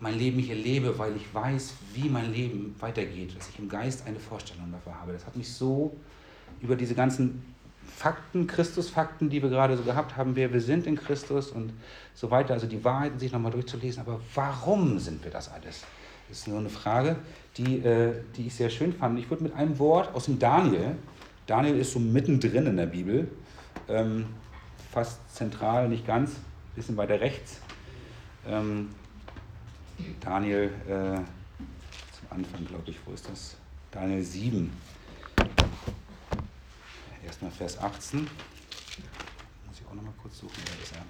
mein 0.00 0.18
Leben 0.18 0.38
hier 0.38 0.56
lebe, 0.56 0.98
weil 0.98 1.16
ich 1.16 1.32
weiß, 1.32 1.74
wie 1.94 2.08
mein 2.08 2.32
Leben 2.32 2.74
weitergeht, 2.80 3.36
dass 3.36 3.48
ich 3.48 3.58
im 3.58 3.68
Geist 3.68 4.06
eine 4.06 4.18
Vorstellung 4.18 4.70
dafür 4.72 5.00
habe. 5.00 5.12
Das 5.12 5.24
hat 5.24 5.36
mich 5.36 5.52
so 5.52 5.96
über 6.60 6.76
diese 6.76 6.94
ganzen 6.94 7.42
Fakten, 7.96 8.46
Christusfakten, 8.46 9.30
die 9.30 9.42
wir 9.42 9.50
gerade 9.50 9.76
so 9.76 9.82
gehabt 9.82 10.16
haben, 10.16 10.34
wer 10.36 10.52
wir 10.52 10.60
sind 10.60 10.86
in 10.86 10.96
Christus 10.96 11.50
und 11.50 11.72
so 12.14 12.30
weiter, 12.30 12.54
also 12.54 12.66
die 12.66 12.82
Wahrheiten 12.82 13.18
sich 13.18 13.32
nochmal 13.32 13.52
durchzulesen. 13.52 14.00
Aber 14.00 14.20
warum 14.34 14.98
sind 14.98 15.22
wir 15.22 15.30
das 15.30 15.50
alles? 15.50 15.84
Das 16.28 16.38
ist 16.38 16.48
nur 16.48 16.58
eine 16.58 16.70
Frage, 16.70 17.16
die, 17.56 17.78
äh, 17.78 18.12
die 18.36 18.46
ich 18.46 18.54
sehr 18.54 18.70
schön 18.70 18.92
fand. 18.92 19.18
Ich 19.18 19.30
würde 19.30 19.44
mit 19.44 19.54
einem 19.54 19.78
Wort 19.78 20.14
aus 20.14 20.24
dem 20.24 20.38
Daniel, 20.38 20.96
Daniel 21.46 21.76
ist 21.76 21.92
so 21.92 21.98
mittendrin 21.98 22.66
in 22.66 22.76
der 22.76 22.86
Bibel, 22.86 23.28
ähm, 23.88 24.26
fast 24.90 25.20
zentral, 25.34 25.88
nicht 25.88 26.06
ganz, 26.06 26.30
ein 26.30 26.74
bisschen 26.74 26.96
weiter 26.96 27.20
rechts. 27.20 27.60
Daniel, 30.20 30.70
äh, 30.86 31.16
zum 31.18 32.30
Anfang, 32.30 32.66
glaube 32.66 32.90
ich, 32.90 32.96
wo 33.04 33.12
ist 33.12 33.28
das? 33.28 33.56
Daniel 33.90 34.22
7. 34.22 34.72
Erstmal 37.24 37.50
Vers 37.50 37.78
18. 37.78 38.20
Muss 38.20 38.30
ich 39.80 39.86
auch 39.86 39.94
noch 39.94 40.02
mal 40.02 40.14
kurz 40.20 40.38
suchen, 40.38 40.56
wer 40.66 40.82
ist 40.82 40.92
er? 40.92 41.04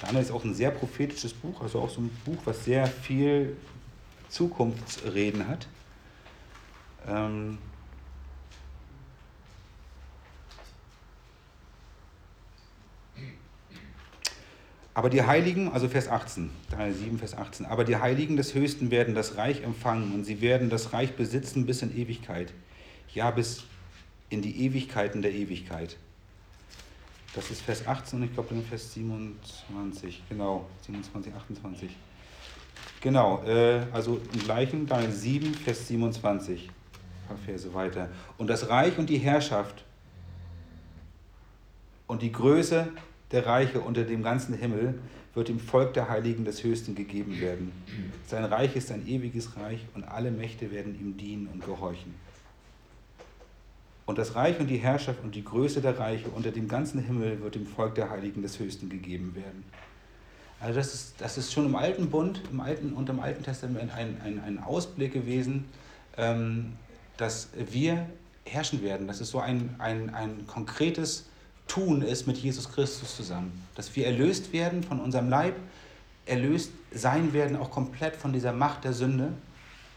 Daniel 0.00 0.22
ist 0.22 0.30
auch 0.30 0.44
ein 0.44 0.54
sehr 0.54 0.70
prophetisches 0.70 1.32
Buch, 1.32 1.60
also 1.60 1.80
auch 1.80 1.90
so 1.90 2.00
ein 2.00 2.10
Buch, 2.24 2.38
was 2.44 2.64
sehr 2.64 2.86
viel 2.86 3.56
Zukunftsreden 4.28 5.46
hat. 5.46 5.66
Ähm, 7.06 7.58
Aber 14.94 15.10
die 15.10 15.24
Heiligen, 15.24 15.72
also 15.72 15.88
Vers 15.88 16.08
18, 16.08 16.50
Teil 16.70 16.94
7, 16.94 17.18
Vers 17.18 17.36
18, 17.36 17.66
aber 17.66 17.84
die 17.84 17.96
Heiligen 17.96 18.36
des 18.36 18.54
Höchsten 18.54 18.92
werden 18.92 19.16
das 19.16 19.36
Reich 19.36 19.62
empfangen 19.64 20.14
und 20.14 20.24
sie 20.24 20.40
werden 20.40 20.70
das 20.70 20.92
Reich 20.92 21.16
besitzen 21.16 21.66
bis 21.66 21.82
in 21.82 21.96
Ewigkeit. 21.96 22.52
Ja, 23.12 23.32
bis 23.32 23.64
in 24.30 24.40
die 24.40 24.64
Ewigkeiten 24.64 25.20
der 25.20 25.32
Ewigkeit. 25.32 25.96
Das 27.34 27.50
ist 27.50 27.62
Vers 27.62 27.88
18 27.88 28.20
und 28.20 28.26
ich 28.26 28.34
glaube 28.34 28.54
dann 28.54 28.64
Vers 28.64 28.94
27, 28.94 30.22
genau, 30.28 30.66
27, 30.82 31.34
28. 31.34 31.90
Genau, 33.00 33.42
äh, 33.44 33.82
also 33.92 34.20
im 34.32 34.40
gleichen, 34.40 34.86
Teil 34.86 35.10
7, 35.10 35.52
Vers 35.54 35.88
27, 35.88 36.68
ein 36.68 37.28
paar 37.28 37.36
Verse 37.44 37.74
weiter. 37.74 38.08
Und 38.38 38.46
das 38.46 38.68
Reich 38.68 38.96
und 38.96 39.10
die 39.10 39.18
Herrschaft 39.18 39.84
und 42.06 42.22
die 42.22 42.30
Größe 42.30 42.88
der 43.34 43.46
Reiche 43.46 43.80
unter 43.80 44.04
dem 44.04 44.22
ganzen 44.22 44.54
Himmel 44.54 44.94
wird 45.34 45.48
dem 45.48 45.58
Volk 45.58 45.92
der 45.94 46.08
Heiligen 46.08 46.44
des 46.44 46.62
Höchsten 46.62 46.94
gegeben 46.94 47.40
werden. 47.40 47.72
Sein 48.28 48.44
Reich 48.44 48.76
ist 48.76 48.92
ein 48.92 49.06
ewiges 49.08 49.56
Reich 49.56 49.80
und 49.94 50.04
alle 50.04 50.30
Mächte 50.30 50.70
werden 50.70 50.98
ihm 50.98 51.16
dienen 51.16 51.48
und 51.52 51.64
gehorchen. 51.64 52.14
Und 54.06 54.18
das 54.18 54.36
Reich 54.36 54.60
und 54.60 54.68
die 54.68 54.76
Herrschaft 54.76 55.18
und 55.24 55.34
die 55.34 55.42
Größe 55.42 55.80
der 55.80 55.98
Reiche 55.98 56.28
unter 56.28 56.52
dem 56.52 56.68
ganzen 56.68 57.00
Himmel 57.00 57.40
wird 57.42 57.56
dem 57.56 57.66
Volk 57.66 57.96
der 57.96 58.08
Heiligen 58.08 58.40
des 58.42 58.60
Höchsten 58.60 58.88
gegeben 58.88 59.34
werden. 59.34 59.64
Also 60.60 60.76
das 60.76 60.94
ist, 60.94 61.14
das 61.18 61.36
ist 61.36 61.52
schon 61.52 61.66
im 61.66 61.74
Alten 61.74 62.10
Bund 62.10 62.40
im 62.52 62.60
Alten, 62.60 62.92
und 62.92 63.08
im 63.08 63.18
Alten 63.18 63.42
Testament 63.42 63.92
ein, 63.92 64.20
ein, 64.22 64.40
ein 64.40 64.62
Ausblick 64.62 65.12
gewesen, 65.12 65.64
ähm, 66.16 66.74
dass 67.16 67.48
wir 67.72 68.06
herrschen 68.44 68.82
werden. 68.82 69.08
Das 69.08 69.20
ist 69.20 69.30
so 69.30 69.40
ein, 69.40 69.74
ein, 69.78 70.14
ein 70.14 70.46
konkretes 70.46 71.26
tun 71.66 72.02
ist 72.02 72.26
mit 72.26 72.36
Jesus 72.36 72.70
Christus 72.70 73.16
zusammen. 73.16 73.66
Dass 73.74 73.94
wir 73.96 74.06
erlöst 74.06 74.52
werden 74.52 74.82
von 74.82 75.00
unserem 75.00 75.28
Leib, 75.28 75.56
erlöst 76.26 76.70
sein 76.92 77.32
werden 77.32 77.56
auch 77.56 77.70
komplett 77.70 78.16
von 78.16 78.32
dieser 78.32 78.52
Macht 78.52 78.84
der 78.84 78.92
Sünde 78.92 79.32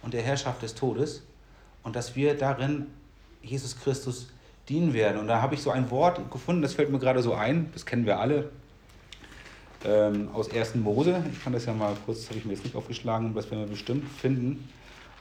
und 0.02 0.14
der 0.14 0.22
Herrschaft 0.22 0.62
des 0.62 0.76
Todes 0.76 1.24
und 1.84 1.96
dass 1.96 2.16
wir 2.16 2.38
darin 2.38 2.88
Jesus 3.42 3.80
Christus 3.80 4.28
dienen 4.68 4.94
werden. 4.94 5.20
Und 5.20 5.28
da 5.28 5.42
habe 5.42 5.56
ich 5.56 5.62
so 5.62 5.72
ein 5.72 5.90
Wort 5.90 6.30
gefunden, 6.32 6.62
das 6.62 6.74
fällt 6.74 6.92
mir 6.92 7.00
gerade 7.00 7.22
so 7.22 7.34
ein, 7.34 7.70
das 7.74 7.86
kennen 7.86 8.06
wir 8.06 8.20
alle, 8.20 8.50
ähm, 9.86 10.30
aus 10.34 10.52
1. 10.52 10.76
Mose. 10.76 11.24
Ich 11.32 11.44
kann 11.44 11.54
das 11.54 11.66
ja 11.66 11.74
mal 11.74 11.96
kurz, 12.06 12.22
das 12.22 12.30
habe 12.30 12.40
ich 12.40 12.46
mir 12.46 12.54
jetzt 12.54 12.64
nicht 12.64 12.76
aufgeschlagen, 12.76 13.34
das 13.34 13.50
werden 13.50 13.62
wir 13.62 13.68
bestimmt 13.68 14.10
finden. 14.10 14.68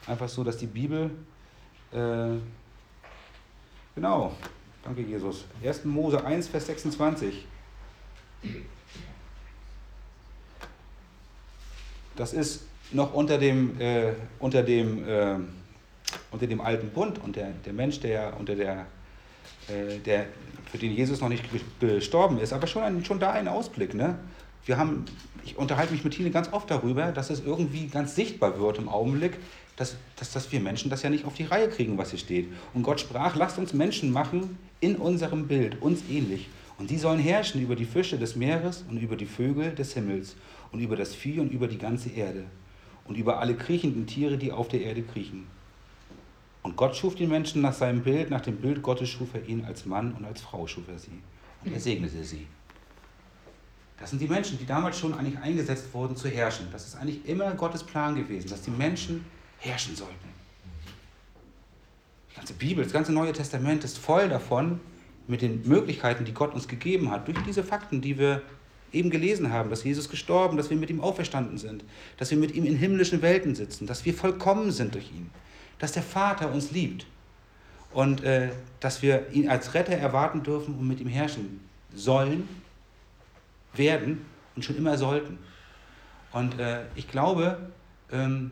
Einfach 0.07 0.28
so, 0.28 0.42
dass 0.42 0.57
die 0.57 0.66
Bibel, 0.66 1.11
äh, 1.92 2.36
genau, 3.94 4.32
Danke, 4.87 5.03
Jesus. 5.03 5.45
1. 5.64 5.84
Mose 5.84 6.24
1, 6.24 6.47
Vers 6.47 6.66
26. 6.66 7.45
Das 12.14 12.32
ist 12.32 12.62
noch 12.93 13.12
unter 13.12 13.37
dem, 13.37 13.80
äh, 13.80 14.12
unter 14.39 14.62
dem, 14.62 15.09
äh, 15.09 15.39
unter 16.30 16.47
dem 16.47 16.61
alten 16.61 16.91
Bund 16.91 17.18
und 17.18 17.34
der, 17.34 17.51
der 17.64 17.72
Mensch, 17.72 17.99
der 17.99 18.39
unter 18.39 18.55
der, 18.55 18.87
äh, 19.66 19.99
der, 19.99 20.26
für 20.70 20.78
den 20.78 20.93
Jesus 20.93 21.20
noch 21.20 21.30
nicht 21.30 21.45
gestorben 21.80 22.39
ist, 22.39 22.53
aber 22.53 22.68
schon, 22.68 22.84
ein, 22.84 23.05
schon 23.05 23.18
da 23.18 23.32
ein 23.32 23.49
Ausblick. 23.49 23.93
Ne? 23.93 24.16
Wir 24.66 24.78
haben, 24.78 25.05
ich 25.45 25.59
unterhalte 25.59 25.95
mich 25.95 26.05
mit 26.05 26.14
Tine 26.14 26.30
ganz 26.30 26.53
oft 26.53 26.70
darüber, 26.70 27.11
dass 27.11 27.30
es 27.30 27.41
irgendwie 27.41 27.89
ganz 27.89 28.14
sichtbar 28.14 28.61
wird 28.61 28.78
im 28.78 28.89
Augenblick, 28.89 29.37
dass, 29.76 29.96
dass, 30.16 30.32
dass 30.32 30.50
wir 30.50 30.60
Menschen 30.60 30.90
das 30.90 31.02
ja 31.02 31.10
nicht 31.10 31.24
auf 31.24 31.34
die 31.34 31.44
Reihe 31.44 31.68
kriegen, 31.68 31.98
was 31.98 32.10
hier 32.10 32.18
steht. 32.18 32.48
Und 32.74 32.82
Gott 32.82 33.00
sprach, 33.00 33.36
lasst 33.36 33.58
uns 33.58 33.74
Menschen 33.74 34.10
machen 34.10 34.58
in 34.80 34.96
unserem 34.96 35.46
Bild, 35.46 35.80
uns 35.82 36.02
ähnlich. 36.10 36.48
Und 36.78 36.90
die 36.90 36.98
sollen 36.98 37.20
herrschen 37.20 37.62
über 37.62 37.76
die 37.76 37.84
Fische 37.84 38.18
des 38.18 38.36
Meeres 38.36 38.84
und 38.88 38.98
über 38.98 39.16
die 39.16 39.26
Vögel 39.26 39.74
des 39.74 39.94
Himmels 39.94 40.36
und 40.72 40.80
über 40.80 40.96
das 40.96 41.14
Vieh 41.14 41.40
und 41.40 41.52
über 41.52 41.68
die 41.68 41.78
ganze 41.78 42.10
Erde 42.10 42.44
und 43.06 43.16
über 43.16 43.38
alle 43.38 43.54
kriechenden 43.54 44.06
Tiere, 44.06 44.36
die 44.36 44.52
auf 44.52 44.68
der 44.68 44.82
Erde 44.82 45.02
kriechen. 45.02 45.46
Und 46.62 46.76
Gott 46.76 46.96
schuf 46.96 47.14
die 47.14 47.26
Menschen 47.26 47.62
nach 47.62 47.72
seinem 47.72 48.02
Bild, 48.02 48.28
nach 48.28 48.40
dem 48.40 48.56
Bild 48.56 48.82
Gottes 48.82 49.08
schuf 49.08 49.28
er 49.34 49.48
ihn 49.48 49.64
als 49.64 49.86
Mann 49.86 50.12
und 50.14 50.24
als 50.24 50.40
Frau 50.40 50.66
schuf 50.66 50.88
er 50.88 50.98
sie. 50.98 51.22
Und 51.64 51.72
er 51.72 51.80
segnete 51.80 52.24
sie. 52.24 52.46
Das 53.98 54.10
sind 54.10 54.20
die 54.20 54.28
Menschen, 54.28 54.58
die 54.58 54.66
damals 54.66 54.98
schon 54.98 55.14
eigentlich 55.14 55.38
eingesetzt 55.38 55.94
wurden 55.94 56.16
zu 56.16 56.28
herrschen. 56.28 56.66
Das 56.72 56.86
ist 56.86 56.96
eigentlich 56.96 57.26
immer 57.26 57.52
Gottes 57.52 57.82
Plan 57.82 58.14
gewesen, 58.14 58.50
dass 58.50 58.62
die 58.62 58.70
Menschen 58.70 59.24
herrschen 59.66 59.96
sollten. 59.96 60.14
Die 62.30 62.36
ganze 62.36 62.54
Bibel, 62.54 62.84
das 62.84 62.92
ganze 62.92 63.12
Neue 63.12 63.32
Testament 63.32 63.84
ist 63.84 63.98
voll 63.98 64.28
davon, 64.28 64.80
mit 65.28 65.42
den 65.42 65.66
Möglichkeiten, 65.66 66.24
die 66.24 66.32
Gott 66.32 66.54
uns 66.54 66.68
gegeben 66.68 67.10
hat, 67.10 67.26
durch 67.26 67.38
diese 67.44 67.64
Fakten, 67.64 68.00
die 68.00 68.18
wir 68.18 68.42
eben 68.92 69.10
gelesen 69.10 69.52
haben, 69.52 69.70
dass 69.70 69.84
Jesus 69.84 70.08
gestorben, 70.08 70.56
dass 70.56 70.70
wir 70.70 70.76
mit 70.76 70.90
ihm 70.90 71.00
auferstanden 71.00 71.58
sind, 71.58 71.84
dass 72.16 72.30
wir 72.30 72.38
mit 72.38 72.54
ihm 72.54 72.64
in 72.64 72.76
himmlischen 72.76 73.22
Welten 73.22 73.54
sitzen, 73.54 73.86
dass 73.86 74.04
wir 74.04 74.14
vollkommen 74.14 74.70
sind 74.70 74.94
durch 74.94 75.10
ihn, 75.10 75.30
dass 75.78 75.92
der 75.92 76.02
Vater 76.02 76.52
uns 76.52 76.70
liebt 76.70 77.06
und 77.92 78.22
äh, 78.22 78.50
dass 78.80 79.02
wir 79.02 79.30
ihn 79.32 79.48
als 79.48 79.74
Retter 79.74 79.94
erwarten 79.94 80.42
dürfen 80.42 80.74
und 80.74 80.86
mit 80.86 81.00
ihm 81.00 81.08
herrschen 81.08 81.60
sollen, 81.94 82.48
werden 83.74 84.24
und 84.54 84.64
schon 84.64 84.76
immer 84.76 84.96
sollten. 84.96 85.38
Und 86.32 86.58
äh, 86.58 86.82
ich 86.94 87.08
glaube, 87.08 87.70
ähm, 88.12 88.50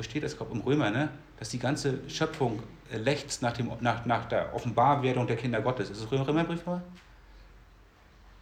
wo 0.00 0.02
steht 0.02 0.24
das, 0.24 0.32
ich 0.32 0.38
glaube 0.38 0.54
im 0.54 0.62
Römer, 0.62 0.90
ne? 0.90 1.10
dass 1.38 1.50
die 1.50 1.58
ganze 1.58 1.98
Schöpfung 2.08 2.62
äh, 2.90 2.96
lechzt 2.96 3.42
nach, 3.42 3.52
dem, 3.52 3.70
nach, 3.80 4.06
nach 4.06 4.24
der 4.24 4.54
Offenbarwerdung 4.54 5.26
der 5.26 5.36
Kinder 5.36 5.60
Gottes. 5.60 5.90
Ist 5.90 6.00
es 6.00 6.10
Römerbrief? 6.10 6.62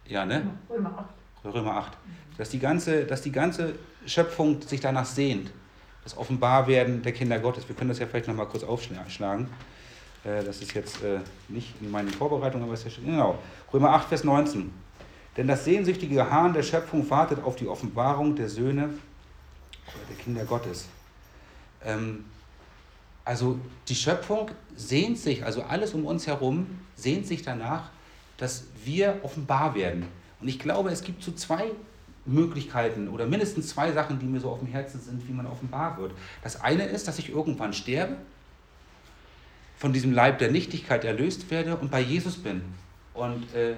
Ja, 0.05 0.25
ne? 0.25 0.51
Römer 0.69 1.09
8. 1.43 1.53
Römer 1.53 1.75
8. 1.75 1.97
Dass 2.37 2.49
die, 2.49 2.59
ganze, 2.59 3.03
dass 3.03 3.23
die 3.23 3.33
ganze 3.33 3.75
Schöpfung 4.05 4.61
sich 4.61 4.79
danach 4.79 5.03
sehnt, 5.03 5.51
das 6.05 6.17
Offenbarwerden 6.17 7.01
der 7.01 7.11
Kinder 7.11 7.37
Gottes. 7.39 7.67
Wir 7.67 7.75
können 7.75 7.89
das 7.89 7.99
ja 7.99 8.07
vielleicht 8.07 8.29
nochmal 8.29 8.45
kurz 8.45 8.63
aufschlagen. 8.63 9.49
Äh, 10.23 10.45
das 10.45 10.61
ist 10.61 10.73
jetzt 10.75 11.03
äh, 11.03 11.19
nicht 11.49 11.73
in 11.81 11.91
meinen 11.91 12.07
Vorbereitungen, 12.07 12.63
aber 12.63 12.75
es 12.75 12.85
ist 12.85 12.85
ja 12.85 12.91
schon. 12.91 13.05
Genau. 13.05 13.37
Römer 13.73 13.89
8, 13.89 14.07
Vers 14.07 14.23
19. 14.23 14.71
Denn 15.35 15.47
das 15.47 15.65
sehnsüchtige 15.65 16.29
Hahn 16.29 16.53
der 16.53 16.63
Schöpfung 16.63 17.09
wartet 17.09 17.43
auf 17.43 17.57
die 17.57 17.67
Offenbarung 17.67 18.33
der 18.37 18.47
Söhne 18.47 18.85
oder 18.85 20.05
der 20.09 20.15
Kinder 20.23 20.45
Gottes. 20.45 20.87
Ähm, 21.83 22.25
also 23.25 23.59
die 23.87 23.95
Schöpfung 23.95 24.49
sehnt 24.75 25.17
sich, 25.17 25.45
also 25.45 25.61
alles 25.63 25.93
um 25.93 26.05
uns 26.05 26.25
herum 26.25 26.67
sehnt 26.95 27.27
sich 27.27 27.41
danach, 27.41 27.89
dass 28.37 28.63
wir 28.83 29.19
offenbar 29.23 29.75
werden. 29.75 30.05
Und 30.41 30.47
ich 30.47 30.59
glaube, 30.59 30.89
es 30.89 31.03
gibt 31.03 31.23
so 31.23 31.31
zwei 31.33 31.71
Möglichkeiten 32.25 33.07
oder 33.07 33.25
mindestens 33.25 33.69
zwei 33.69 33.91
Sachen, 33.91 34.19
die 34.19 34.25
mir 34.25 34.39
so 34.39 34.49
auf 34.49 34.59
dem 34.59 34.67
Herzen 34.67 34.99
sind, 35.01 35.27
wie 35.27 35.33
man 35.33 35.45
offenbar 35.45 35.97
wird. 35.97 36.13
Das 36.41 36.61
eine 36.61 36.85
ist, 36.85 37.07
dass 37.07 37.19
ich 37.19 37.29
irgendwann 37.29 37.73
sterbe, 37.73 38.17
von 39.77 39.93
diesem 39.93 40.11
Leib 40.11 40.39
der 40.39 40.51
Nichtigkeit 40.51 41.05
erlöst 41.05 41.49
werde 41.49 41.77
und 41.77 41.89
bei 41.89 42.01
Jesus 42.01 42.37
bin 42.37 42.61
und 43.13 43.53
äh, 43.53 43.75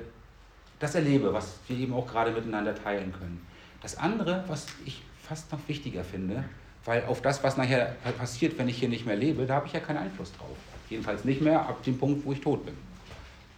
das 0.79 0.95
erlebe, 0.95 1.31
was 1.33 1.59
wir 1.67 1.77
eben 1.77 1.93
auch 1.93 2.07
gerade 2.07 2.31
miteinander 2.31 2.73
teilen 2.73 3.13
können. 3.13 3.45
Das 3.81 3.97
andere, 3.97 4.43
was 4.47 4.65
ich 4.85 5.03
fast 5.21 5.51
noch 5.51 5.59
wichtiger 5.67 6.03
finde, 6.03 6.43
weil 6.85 7.05
auf 7.05 7.21
das, 7.21 7.43
was 7.43 7.57
nachher 7.57 7.95
passiert, 8.17 8.57
wenn 8.57 8.67
ich 8.67 8.77
hier 8.77 8.89
nicht 8.89 9.05
mehr 9.05 9.15
lebe, 9.15 9.45
da 9.45 9.55
habe 9.55 9.67
ich 9.67 9.73
ja 9.73 9.79
keinen 9.79 9.97
Einfluss 9.97 10.31
drauf. 10.33 10.57
Jedenfalls 10.89 11.23
nicht 11.23 11.41
mehr 11.41 11.61
ab 11.61 11.83
dem 11.83 11.97
Punkt, 11.97 12.25
wo 12.25 12.33
ich 12.33 12.41
tot 12.41 12.65
bin. 12.65 12.75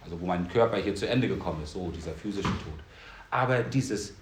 Also 0.02 0.20
wo 0.20 0.26
mein 0.26 0.48
Körper 0.48 0.76
hier 0.76 0.94
zu 0.94 1.08
Ende 1.08 1.28
gekommen 1.28 1.62
ist, 1.62 1.72
so 1.72 1.90
dieser 1.90 2.12
physische 2.12 2.48
Tod. 2.48 2.78
Aber 3.30 3.62
dieses, 3.62 4.14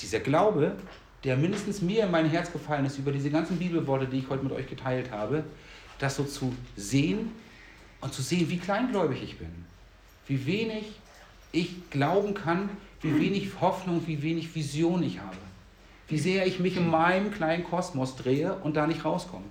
dieser 0.00 0.20
Glaube, 0.20 0.76
der 1.24 1.36
mindestens 1.36 1.80
mir 1.80 2.04
in 2.04 2.10
mein 2.10 2.28
Herz 2.28 2.52
gefallen 2.52 2.84
ist 2.84 2.98
über 2.98 3.12
diese 3.12 3.30
ganzen 3.30 3.58
Bibelworte, 3.58 4.06
die 4.06 4.18
ich 4.18 4.28
heute 4.28 4.42
mit 4.42 4.52
euch 4.52 4.68
geteilt 4.68 5.10
habe, 5.12 5.44
das 5.98 6.16
so 6.16 6.24
zu 6.24 6.54
sehen 6.76 7.30
und 8.00 8.12
zu 8.12 8.22
sehen, 8.22 8.48
wie 8.50 8.58
kleingläubig 8.58 9.22
ich 9.22 9.38
bin. 9.38 9.64
Wie 10.26 10.44
wenig 10.46 10.86
ich 11.52 11.90
glauben 11.90 12.34
kann, 12.34 12.70
wie 13.02 13.18
wenig 13.18 13.60
Hoffnung, 13.60 14.02
wie 14.06 14.22
wenig 14.22 14.54
Vision 14.54 15.02
ich 15.02 15.18
habe. 15.18 15.36
Wie 16.10 16.18
sehr 16.18 16.44
ich 16.44 16.58
mich 16.58 16.76
in 16.76 16.90
meinem 16.90 17.30
kleinen 17.30 17.62
Kosmos 17.62 18.16
drehe 18.16 18.56
und 18.56 18.76
da 18.76 18.88
nicht 18.88 19.04
rauskomme. 19.04 19.44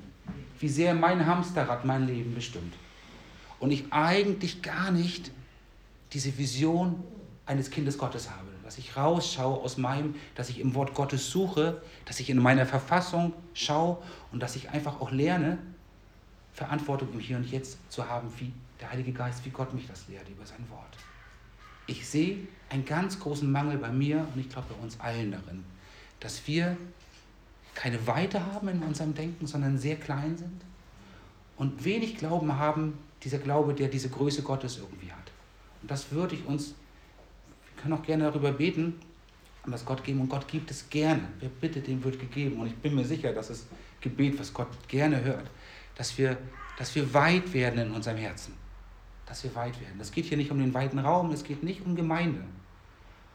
Wie 0.60 0.68
sehr 0.68 0.94
mein 0.94 1.26
Hamsterrad 1.26 1.86
mein 1.86 2.06
Leben 2.06 2.36
bestimmt. 2.36 2.74
Und 3.60 3.72
ich 3.72 3.94
eigentlich 3.94 4.62
gar 4.62 4.92
nicht 4.92 5.32
diese 6.12 6.38
Vision 6.38 7.02
eines 7.46 7.72
Kindes 7.72 7.98
Gottes 7.98 8.30
habe. 8.30 8.50
Dass 8.66 8.78
ich 8.78 8.98
rausschaue 8.98 9.58
aus 9.62 9.78
meinem, 9.78 10.16
dass 10.36 10.50
ich 10.50 10.60
im 10.60 10.76
Wort 10.76 10.94
Gottes 10.94 11.32
suche, 11.32 11.82
dass 12.04 12.20
ich 12.20 12.30
in 12.30 12.38
meiner 12.38 12.66
Verfassung 12.66 13.32
schaue 13.54 13.98
und 14.34 14.44
dass 14.44 14.58
ich 14.58 14.70
einfach 14.70 15.00
auch 15.00 15.12
lerne, 15.12 15.60
Verantwortung 16.52 17.08
im 17.14 17.22
Hier 17.22 17.38
und 17.38 17.50
Jetzt 17.50 17.78
zu 17.90 18.10
haben, 18.10 18.28
wie 18.38 18.52
der 18.82 18.92
Heilige 18.92 19.14
Geist, 19.14 19.46
wie 19.46 19.50
Gott 19.50 19.74
mich 19.74 19.88
das 19.88 20.10
lehrt 20.10 20.28
über 20.28 20.46
sein 20.46 20.70
Wort. 20.70 20.98
Ich 21.88 22.08
sehe 22.08 22.38
einen 22.70 22.84
ganz 22.84 23.18
großen 23.18 23.50
Mangel 23.50 23.78
bei 23.78 23.92
mir 23.92 24.28
und 24.34 24.42
ich 24.42 24.50
glaube 24.50 24.68
bei 24.74 24.84
uns 24.84 25.00
allen 25.00 25.32
darin, 25.32 25.64
dass 26.20 26.48
wir 26.48 26.78
keine 27.76 28.06
Weite 28.08 28.46
haben 28.46 28.68
in 28.68 28.84
unserem 28.84 29.14
Denken, 29.14 29.48
sondern 29.48 29.78
sehr 29.78 29.96
klein 29.96 30.38
sind 30.38 30.62
und 31.58 31.86
wenig 31.86 32.18
Glauben 32.18 32.58
haben, 32.58 32.98
dieser 33.24 33.38
Glaube, 33.38 33.74
der 33.74 33.88
diese 33.88 34.10
Größe 34.10 34.44
Gottes 34.44 34.78
irgendwie 34.78 35.12
hat. 35.12 35.32
Und 35.82 35.92
das 35.92 36.12
würde 36.12 36.36
ich 36.36 36.46
uns, 36.46 36.70
wir 37.74 37.82
können 37.82 37.94
auch 37.94 38.04
gerne 38.04 38.26
darüber 38.26 38.52
beten, 38.52 38.96
und 39.66 39.74
das 39.74 39.86
Gott 39.86 40.04
geben 40.04 40.22
und 40.22 40.30
Gott 40.30 40.48
gibt 40.48 40.72
es 40.72 40.90
gerne. 40.90 41.28
Wer 41.40 41.50
bittet, 41.50 41.88
dem 41.88 42.04
wird 42.04 42.20
gegeben. 42.20 42.60
Und 42.60 42.68
ich 42.68 42.76
bin 42.76 42.96
mir 42.96 43.06
sicher, 43.06 43.34
dass 43.34 43.50
das 43.50 43.68
Gebet, 44.02 44.40
was 44.40 44.54
Gott 44.54 44.68
gerne 44.88 45.24
hört, 45.24 45.50
dass 45.96 46.18
wir, 46.18 46.38
dass 46.78 46.96
wir 46.96 47.14
weit 47.14 47.54
werden 47.54 47.80
in 47.88 47.92
unserem 47.92 48.18
Herzen. 48.18 48.54
Dass 49.26 49.44
wir 49.44 49.54
weit 49.56 49.80
werden. 49.80 50.00
Es 50.00 50.12
geht 50.12 50.26
hier 50.26 50.38
nicht 50.38 50.50
um 50.50 50.60
den 50.60 50.74
weiten 50.74 50.98
Raum, 50.98 51.32
es 51.32 51.44
geht 51.44 51.62
nicht 51.62 51.86
um 51.86 51.96
Gemeinde. 51.96 52.42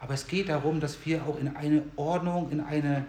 Aber 0.05 0.13
es 0.13 0.27
geht 0.27 0.49
darum, 0.49 0.79
dass 0.79 1.03
wir 1.03 1.25
auch 1.25 1.39
in 1.39 1.55
eine 1.55 1.81
Ordnung, 1.95 2.51
in, 2.51 2.61
eine, 2.61 3.07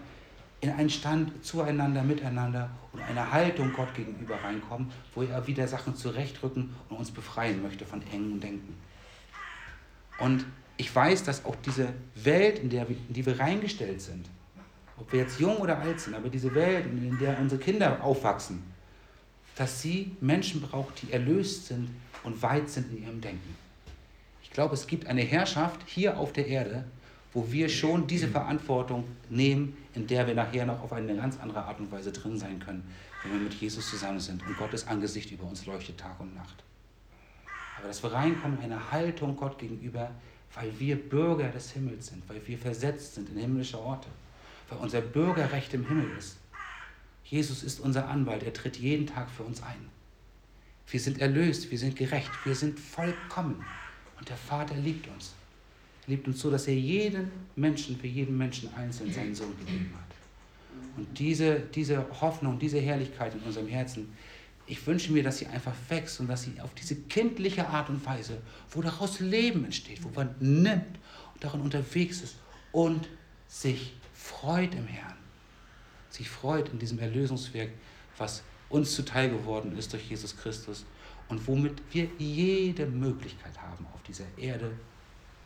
in 0.63 0.71
einen 0.71 0.89
Stand 0.89 1.45
zueinander, 1.45 2.03
miteinander 2.03 2.71
und 2.95 3.03
eine 3.03 3.31
Haltung 3.31 3.71
Gott 3.75 3.95
gegenüber 3.95 4.37
reinkommen, 4.43 4.91
wo 5.15 5.23
er 5.23 5.47
wieder 5.47 5.69
Sachen 5.69 5.95
zurechtrücken 5.95 6.75
und 6.89 6.97
uns 6.97 7.11
befreien 7.11 7.63
möchte 7.63 7.85
von 7.85 8.01
engen 8.11 8.41
Denken. 8.41 8.75
Und 10.21 10.47
ich 10.79 10.95
weiß, 10.97 11.23
dass 11.25 11.45
auch 11.45 11.57
diese 11.67 11.93
Welt, 12.15 12.61
in, 12.61 12.71
der 12.71 12.89
in 12.89 13.13
die 13.13 13.27
wir 13.27 13.39
reingestellt 13.39 14.01
sind, 14.01 14.31
ob 14.97 15.13
wir 15.13 15.21
jetzt 15.21 15.39
jung 15.39 15.59
oder 15.59 15.79
alt 15.79 16.01
sind, 16.01 16.15
aber 16.15 16.31
diese 16.31 16.55
Welt, 16.55 16.87
in 16.87 17.19
der 17.19 17.39
unsere 17.39 17.61
Kinder 17.61 18.03
aufwachsen, 18.03 18.63
dass 19.55 19.83
sie 19.83 20.17
Menschen 20.23 20.63
braucht, 20.63 21.03
die 21.03 21.13
erlöst 21.13 21.67
sind 21.67 21.91
und 22.23 22.41
weit 22.41 22.71
sind 22.71 22.91
in 22.91 23.03
ihrem 23.03 23.21
Denken. 23.21 23.66
Ich 24.47 24.51
glaube, 24.53 24.75
es 24.75 24.87
gibt 24.87 25.09
eine 25.09 25.23
Herrschaft 25.23 25.81
hier 25.87 26.17
auf 26.17 26.33
der 26.33 26.47
Erde, 26.47 26.85
wo 27.33 27.51
wir 27.51 27.69
schon 27.69 28.07
diese 28.07 28.29
Verantwortung 28.29 29.05
nehmen, 29.29 29.77
in 29.95 30.07
der 30.07 30.27
wir 30.27 30.35
nachher 30.35 30.65
noch 30.65 30.81
auf 30.81 30.93
eine 30.93 31.17
ganz 31.17 31.39
andere 31.41 31.65
Art 31.65 31.81
und 31.81 31.91
Weise 31.91 32.13
drin 32.13 32.39
sein 32.39 32.61
können, 32.61 32.89
wenn 33.23 33.33
wir 33.33 33.41
mit 33.41 33.55
Jesus 33.55 33.91
zusammen 33.91 34.21
sind 34.21 34.47
und 34.47 34.57
Gottes 34.57 34.87
Angesicht 34.87 35.33
über 35.33 35.45
uns 35.45 35.67
leuchtet 35.67 35.99
Tag 35.99 36.19
und 36.21 36.35
Nacht. 36.35 36.63
Aber 37.77 37.89
dass 37.89 38.03
wir 38.03 38.13
reinkommen, 38.13 38.59
eine 38.61 38.91
Haltung 38.91 39.37
Gott 39.37 39.59
gegenüber, 39.59 40.11
weil 40.55 40.73
wir 40.79 40.97
Bürger 40.97 41.49
des 41.49 41.73
Himmels 41.73 42.07
sind, 42.07 42.27
weil 42.29 42.41
wir 42.47 42.57
versetzt 42.57 43.17
sind 43.17 43.29
in 43.29 43.37
himmlische 43.37 43.79
Orte, 43.79 44.09
weil 44.71 44.79
unser 44.79 45.03
Bürgerrecht 45.03 45.75
im 45.75 45.87
Himmel 45.87 46.17
ist 46.17 46.39
Jesus 47.29 47.65
ist 47.65 47.81
unser 47.81 48.09
Anwalt, 48.09 48.45
er 48.45 48.53
tritt 48.53 48.77
jeden 48.77 49.07
Tag 49.07 49.29
für 49.31 49.43
uns 49.43 49.61
ein. 49.63 49.91
Wir 50.89 51.01
sind 51.01 51.21
erlöst, 51.21 51.71
wir 51.73 51.79
sind 51.79 51.97
gerecht, 51.97 52.31
wir 52.45 52.55
sind 52.55 52.79
vollkommen. 52.79 53.65
Und 54.19 54.29
der 54.29 54.37
Vater 54.37 54.75
liebt 54.77 55.09
uns. 55.09 55.35
Er 56.07 56.11
liebt 56.11 56.27
uns 56.27 56.41
so, 56.41 56.51
dass 56.51 56.67
er 56.69 56.75
jeden 56.75 57.31
Menschen, 57.55 57.99
für 57.99 58.07
jeden 58.07 58.37
Menschen 58.37 58.73
einzeln 58.75 59.13
seinen 59.13 59.35
Sohn 59.35 59.57
gegeben 59.59 59.93
hat. 59.95 60.17
Und 60.97 61.19
diese, 61.19 61.61
diese 61.61 62.07
Hoffnung, 62.21 62.59
diese 62.59 62.79
Herrlichkeit 62.81 63.35
in 63.35 63.41
unserem 63.41 63.69
Herzen, 63.69 64.13
ich 64.67 64.85
wünsche 64.87 65.13
mir, 65.13 65.23
dass 65.23 65.39
sie 65.39 65.47
einfach 65.47 65.75
wächst 65.89 66.19
und 66.21 66.29
dass 66.29 66.43
sie 66.43 66.61
auf 66.61 66.75
diese 66.75 66.97
kindliche 66.97 67.67
Art 67.69 67.89
und 67.89 68.05
Weise, 68.05 68.39
wo 68.71 68.83
daraus 68.83 69.21
Leben 69.21 69.65
entsteht, 69.65 70.03
wo 70.03 70.09
man 70.09 70.35
nimmt 70.41 70.99
und 71.35 71.45
darin 71.45 71.61
unterwegs 71.61 72.23
ist 72.23 72.37
und 72.73 73.09
sich 73.47 73.93
freut 74.13 74.75
im 74.75 74.87
Herrn 74.87 75.17
sich 76.17 76.29
freut 76.29 76.69
in 76.71 76.79
diesem 76.79 76.99
Erlösungswerk, 76.99 77.71
was 78.19 78.43
uns 78.69 78.95
zuteil 78.95 79.31
geworden 79.31 79.77
ist 79.77 79.93
durch 79.93 80.09
Jesus 80.09 80.37
Christus 80.37 80.85
und 81.29 81.47
womit 81.47 81.75
wir 81.93 82.09
jede 82.19 82.87
Möglichkeit 82.87 83.61
haben, 83.61 83.87
auf 83.95 84.03
dieser 84.03 84.25
Erde 84.37 84.71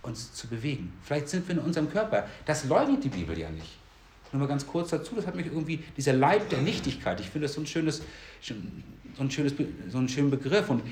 uns 0.03 0.33
zu 0.33 0.49
bewegen. 0.49 0.93
Vielleicht 1.03 1.29
sind 1.29 1.47
wir 1.49 1.57
in 1.57 1.61
unserem 1.61 1.91
Körper. 1.91 2.27
Das 2.45 2.65
leugnet 2.65 3.05
die 3.05 3.09
Bibel 3.09 3.39
ja 3.39 3.51
nicht. 3.51 3.79
Nur 4.33 4.41
mal 4.41 4.47
ganz 4.47 4.67
kurz 4.67 4.91
dazu, 4.91 5.17
das 5.17 5.27
hat 5.27 5.35
mich 5.35 5.47
irgendwie, 5.47 5.83
dieser 5.97 6.13
Leib 6.13 6.49
der 6.51 6.61
Nichtigkeit, 6.61 7.19
ich 7.19 7.29
finde 7.29 7.47
das 7.47 7.55
so 7.55 7.61
ein 7.61 7.67
schönes, 7.67 8.03
so 8.41 8.55
ein 9.19 9.31
schönes, 9.31 9.55
so 9.89 9.99
ein 9.99 10.09
schöner 10.09 10.31
Begriff. 10.31 10.71
Und 10.71 10.83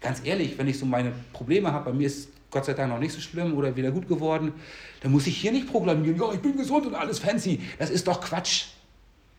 ganz 0.00 0.20
ehrlich, 0.24 0.58
wenn 0.58 0.66
ich 0.66 0.78
so 0.78 0.84
meine 0.84 1.12
Probleme 1.32 1.72
habe, 1.72 1.90
bei 1.90 1.96
mir 1.96 2.08
ist 2.08 2.28
Gott 2.50 2.64
sei 2.64 2.74
Dank 2.74 2.90
noch 2.90 2.98
nicht 2.98 3.12
so 3.12 3.20
schlimm 3.20 3.54
oder 3.54 3.76
wieder 3.76 3.92
gut 3.92 4.08
geworden, 4.08 4.52
dann 5.00 5.12
muss 5.12 5.26
ich 5.26 5.36
hier 5.36 5.52
nicht 5.52 5.68
proklamieren, 5.68 6.18
ja, 6.18 6.32
ich 6.32 6.40
bin 6.40 6.56
gesund 6.56 6.86
und 6.86 6.94
alles 6.94 7.20
fancy. 7.20 7.60
Das 7.78 7.90
ist 7.90 8.08
doch 8.08 8.20
Quatsch. 8.20 8.66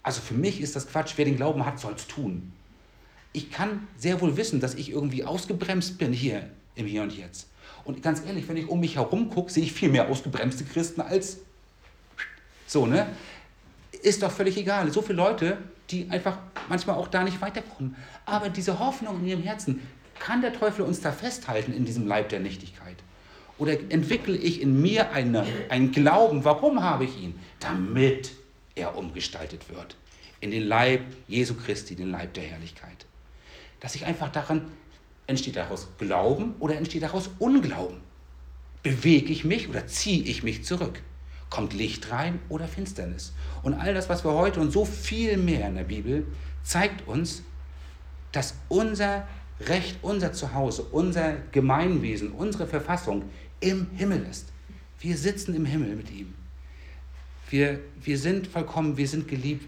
Also 0.03 0.21
für 0.21 0.35
mich 0.35 0.61
ist 0.61 0.75
das 0.75 0.87
Quatsch. 0.87 1.13
Wer 1.17 1.25
den 1.25 1.35
Glauben 1.35 1.65
hat, 1.65 1.79
soll 1.79 1.93
es 1.93 2.07
tun. 2.07 2.53
Ich 3.33 3.51
kann 3.51 3.87
sehr 3.97 4.21
wohl 4.21 4.37
wissen, 4.37 4.59
dass 4.59 4.75
ich 4.75 4.91
irgendwie 4.91 5.23
ausgebremst 5.23 5.97
bin 5.97 6.13
hier 6.13 6.49
im 6.75 6.85
Hier 6.85 7.03
und 7.03 7.15
Jetzt. 7.15 7.47
Und 7.83 8.01
ganz 8.03 8.23
ehrlich, 8.25 8.47
wenn 8.47 8.57
ich 8.57 8.67
um 8.67 8.79
mich 8.79 8.95
herum 8.95 9.29
gucke, 9.29 9.51
sehe 9.51 9.63
ich 9.63 9.73
viel 9.73 9.89
mehr 9.89 10.09
ausgebremste 10.09 10.63
Christen 10.63 11.01
als 11.01 11.37
so, 12.67 12.85
ne? 12.85 13.07
Ist 14.03 14.21
doch 14.21 14.31
völlig 14.31 14.55
egal. 14.57 14.91
So 14.91 15.01
viele 15.01 15.17
Leute, 15.17 15.57
die 15.89 16.07
einfach 16.11 16.37
manchmal 16.69 16.97
auch 16.97 17.07
da 17.07 17.23
nicht 17.23 17.41
weiterkommen. 17.41 17.95
Aber 18.25 18.49
diese 18.49 18.77
Hoffnung 18.77 19.21
in 19.21 19.27
ihrem 19.27 19.41
Herzen, 19.41 19.81
Kann 20.19 20.41
der 20.41 20.53
Teufel 20.53 20.85
uns 20.85 20.99
da 20.99 21.11
festhalten 21.11 21.73
in 21.73 21.85
diesem 21.85 22.05
Leib 22.05 22.29
der 22.29 22.41
Nichtigkeit? 22.41 22.97
Oder 23.57 23.73
entwickle 23.89 24.37
ich 24.37 24.61
in 24.61 24.81
mir 24.81 25.11
eine, 25.11 25.45
einen 25.69 25.91
Glauben? 25.91 26.43
Warum 26.43 26.83
habe 26.83 27.05
ich 27.05 27.17
ihn? 27.17 27.39
Damit 27.59 28.31
er 28.75 28.97
umgestaltet 28.97 29.69
wird. 29.69 29.95
In 30.41 30.51
den 30.51 30.63
Leib 30.63 31.01
Jesu 31.27 31.55
Christi, 31.55 31.95
den 31.95 32.11
Leib 32.11 32.33
der 32.33 32.43
Herrlichkeit. 32.43 33.05
Dass 33.79 33.95
ich 33.95 34.05
einfach 34.05 34.29
daran, 34.29 34.67
entsteht 35.27 35.55
daraus 35.55 35.87
Glauben 35.97 36.55
oder 36.59 36.75
entsteht 36.75 37.03
daraus 37.03 37.29
Unglauben? 37.39 37.97
Bewege 38.83 39.31
ich 39.31 39.45
mich 39.45 39.69
oder 39.69 39.87
ziehe 39.87 40.23
ich 40.23 40.43
mich 40.43 40.63
zurück? 40.63 41.01
Kommt 41.49 41.73
Licht 41.73 42.11
rein 42.11 42.39
oder 42.49 42.67
Finsternis? 42.67 43.33
Und 43.63 43.73
all 43.73 43.93
das, 43.93 44.09
was 44.09 44.23
wir 44.23 44.33
heute 44.33 44.59
und 44.59 44.71
so 44.71 44.85
viel 44.85 45.37
mehr 45.37 45.67
in 45.67 45.75
der 45.75 45.83
Bibel 45.83 46.25
zeigt 46.63 47.07
uns, 47.07 47.43
dass 48.31 48.55
unser 48.67 49.27
Recht, 49.61 49.97
unser 50.01 50.31
Zuhause, 50.31 50.83
unser 50.83 51.33
Gemeinwesen, 51.51 52.31
unsere 52.31 52.67
Verfassung 52.67 53.23
im 53.59 53.89
Himmel 53.91 54.25
ist. 54.29 54.47
Wir 54.99 55.17
sitzen 55.17 55.53
im 55.55 55.65
Himmel 55.65 55.95
mit 55.95 56.11
ihm. 56.11 56.33
Wir, 57.49 57.79
wir 58.01 58.17
sind 58.17 58.47
vollkommen, 58.47 58.95
wir 58.95 59.07
sind 59.07 59.27
geliebt, 59.27 59.67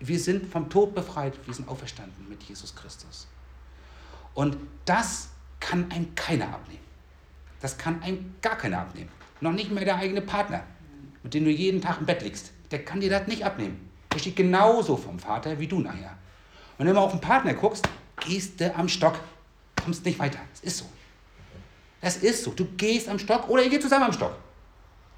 wir 0.00 0.18
sind 0.18 0.46
vom 0.46 0.68
Tod 0.68 0.94
befreit, 0.94 1.34
wir 1.46 1.54
sind 1.54 1.68
auferstanden 1.68 2.28
mit 2.28 2.42
Jesus 2.42 2.74
Christus. 2.74 3.28
Und 4.40 4.56
das 4.86 5.28
kann 5.60 5.90
einem 5.90 6.14
keiner 6.14 6.46
abnehmen. 6.46 6.80
Das 7.60 7.76
kann 7.76 8.02
einem 8.02 8.36
gar 8.40 8.56
keiner 8.56 8.78
abnehmen. 8.78 9.10
Noch 9.42 9.52
nicht 9.52 9.70
mehr 9.70 9.84
der 9.84 9.96
eigene 9.96 10.22
Partner, 10.22 10.62
mit 11.22 11.34
dem 11.34 11.44
du 11.44 11.50
jeden 11.50 11.82
Tag 11.82 12.00
im 12.00 12.06
Bett 12.06 12.22
liegst. 12.22 12.50
Der 12.70 12.82
kann 12.82 13.02
dir 13.02 13.10
das 13.10 13.26
nicht 13.26 13.44
abnehmen. 13.44 13.90
Der 14.10 14.18
steht 14.18 14.36
genauso 14.36 14.96
vom 14.96 15.18
Vater 15.18 15.60
wie 15.60 15.66
du 15.66 15.80
nachher. 15.80 16.16
Wenn 16.78 16.86
du 16.86 16.92
immer 16.92 17.02
auf 17.02 17.10
den 17.10 17.20
Partner 17.20 17.52
guckst, 17.52 17.86
gehst 18.26 18.62
du 18.62 18.74
am 18.74 18.88
Stock. 18.88 19.18
Kommst 19.84 20.06
nicht 20.06 20.18
weiter. 20.18 20.38
Das 20.52 20.60
ist 20.62 20.78
so. 20.78 20.86
Das 22.00 22.16
ist 22.16 22.42
so. 22.42 22.52
Du 22.52 22.64
gehst 22.78 23.10
am 23.10 23.18
Stock 23.18 23.46
oder 23.50 23.62
ihr 23.62 23.68
geht 23.68 23.82
zusammen 23.82 24.06
am 24.06 24.12
Stock. 24.14 24.32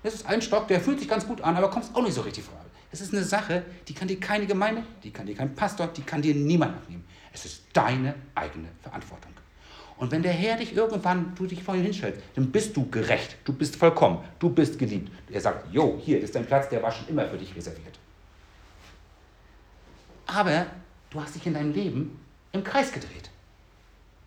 Das 0.03 0.15
ist 0.15 0.27
ein 0.27 0.43
Stock, 0.43 0.67
der 0.67 0.81
fühlt 0.81 0.99
sich 0.99 1.09
ganz 1.09 1.25
gut 1.29 1.43
an, 1.43 1.57
aber 1.57 1.71
kommst 1.71 1.95
auch 1.95 2.03
nicht 2.03 2.15
so 2.15 2.23
richtig 2.23 2.43
voran. 2.43 2.67
Das 2.93 3.01
ist 3.01 3.15
eine 3.15 3.25
Sache, 3.25 3.65
die 3.89 3.95
kann 3.95 4.07
dir 4.07 4.21
keine 4.21 4.47
Gemeinde, 4.47 4.85
die 5.03 5.11
kann 5.11 5.27
dir 5.27 5.35
kein 5.35 5.55
Pastor, 5.55 5.89
die 5.89 6.03
kann 6.03 6.21
dir 6.21 6.35
niemand 6.35 6.77
abnehmen. 6.77 7.05
Es 7.33 7.47
ist 7.47 7.65
deine 7.73 8.15
eigene 8.35 8.69
Verantwortung. 8.83 9.33
Und 9.97 10.11
wenn 10.11 10.23
der 10.23 10.33
Herr 10.33 10.59
dich 10.59 10.77
irgendwann, 10.77 11.35
du 11.35 11.47
dich 11.47 11.63
vor 11.63 11.75
ihm 11.75 11.85
hinstellst, 11.85 12.21
dann 12.35 12.51
bist 12.53 12.77
du 12.77 12.91
gerecht, 12.91 13.39
du 13.45 13.55
bist 13.55 13.77
vollkommen, 13.77 14.19
du 14.39 14.51
bist 14.51 14.79
geliebt. 14.79 15.11
Er 15.31 15.41
sagt, 15.41 15.73
jo, 15.73 15.99
hier 16.05 16.21
ist 16.21 16.35
dein 16.35 16.45
Platz, 16.45 16.69
der 16.69 16.83
war 16.83 16.93
schon 16.93 17.09
immer 17.09 17.27
für 17.27 17.39
dich 17.39 17.57
reserviert. 17.57 17.99
Aber 20.27 20.67
du 21.09 21.21
hast 21.21 21.35
dich 21.35 21.47
in 21.47 21.55
deinem 21.55 21.73
Leben 21.73 22.21
im 22.53 22.63
Kreis 22.63 22.93
gedreht. 22.93 23.31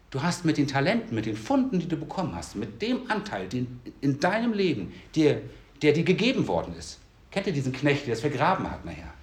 Du 0.10 0.24
hast 0.24 0.44
mit 0.44 0.58
den 0.58 0.68
Talenten, 0.68 1.14
mit 1.14 1.28
den 1.28 1.36
Funden, 1.36 1.78
die 1.78 1.88
du 1.88 1.98
bekommen 1.98 2.34
hast, 2.34 2.56
mit 2.56 2.82
dem 2.82 3.12
Anteil 3.12 3.48
den 3.48 3.80
in 4.02 4.20
deinem 4.20 4.54
Leben, 4.54 4.92
der, 5.16 5.42
der 5.84 5.94
dir 5.94 6.04
gegeben 6.04 6.48
worden 6.48 6.74
ist. 6.76 7.00
Kennt 7.36 7.48
ihr 7.48 7.54
diesen 7.54 7.74
Knecht, 7.74 8.08
der 8.08 8.14
es 8.14 8.22
vergraben 8.22 8.72
hat 8.72 8.86
nachher? 8.86 9.14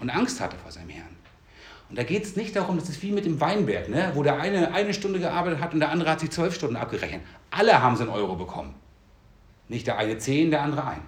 Und 0.00 0.10
Angst 0.10 0.38
hatte 0.38 0.54
vor 0.58 0.70
seinem 0.70 0.90
Herrn. 0.90 1.16
Und 1.88 1.96
da 1.96 2.02
geht 2.02 2.24
es 2.24 2.36
nicht 2.36 2.54
darum, 2.54 2.78
das 2.78 2.90
ist 2.90 3.02
wie 3.02 3.10
mit 3.10 3.24
dem 3.24 3.40
Weinberg, 3.40 3.88
ne? 3.88 4.12
wo 4.12 4.22
der 4.22 4.38
eine 4.38 4.74
eine 4.74 4.92
Stunde 4.92 5.18
gearbeitet 5.18 5.60
hat 5.60 5.72
und 5.72 5.80
der 5.80 5.88
andere 5.88 6.10
hat 6.10 6.20
sich 6.20 6.28
zwölf 6.28 6.54
Stunden 6.54 6.76
abgerechnet. 6.76 7.22
Alle 7.50 7.82
haben 7.82 7.96
sie 7.96 8.02
einen 8.02 8.12
Euro 8.12 8.36
bekommen. 8.36 8.74
Nicht 9.68 9.86
der 9.86 9.96
eine 9.96 10.18
zehn, 10.18 10.50
der 10.50 10.60
andere 10.60 10.86
ein. 10.88 11.00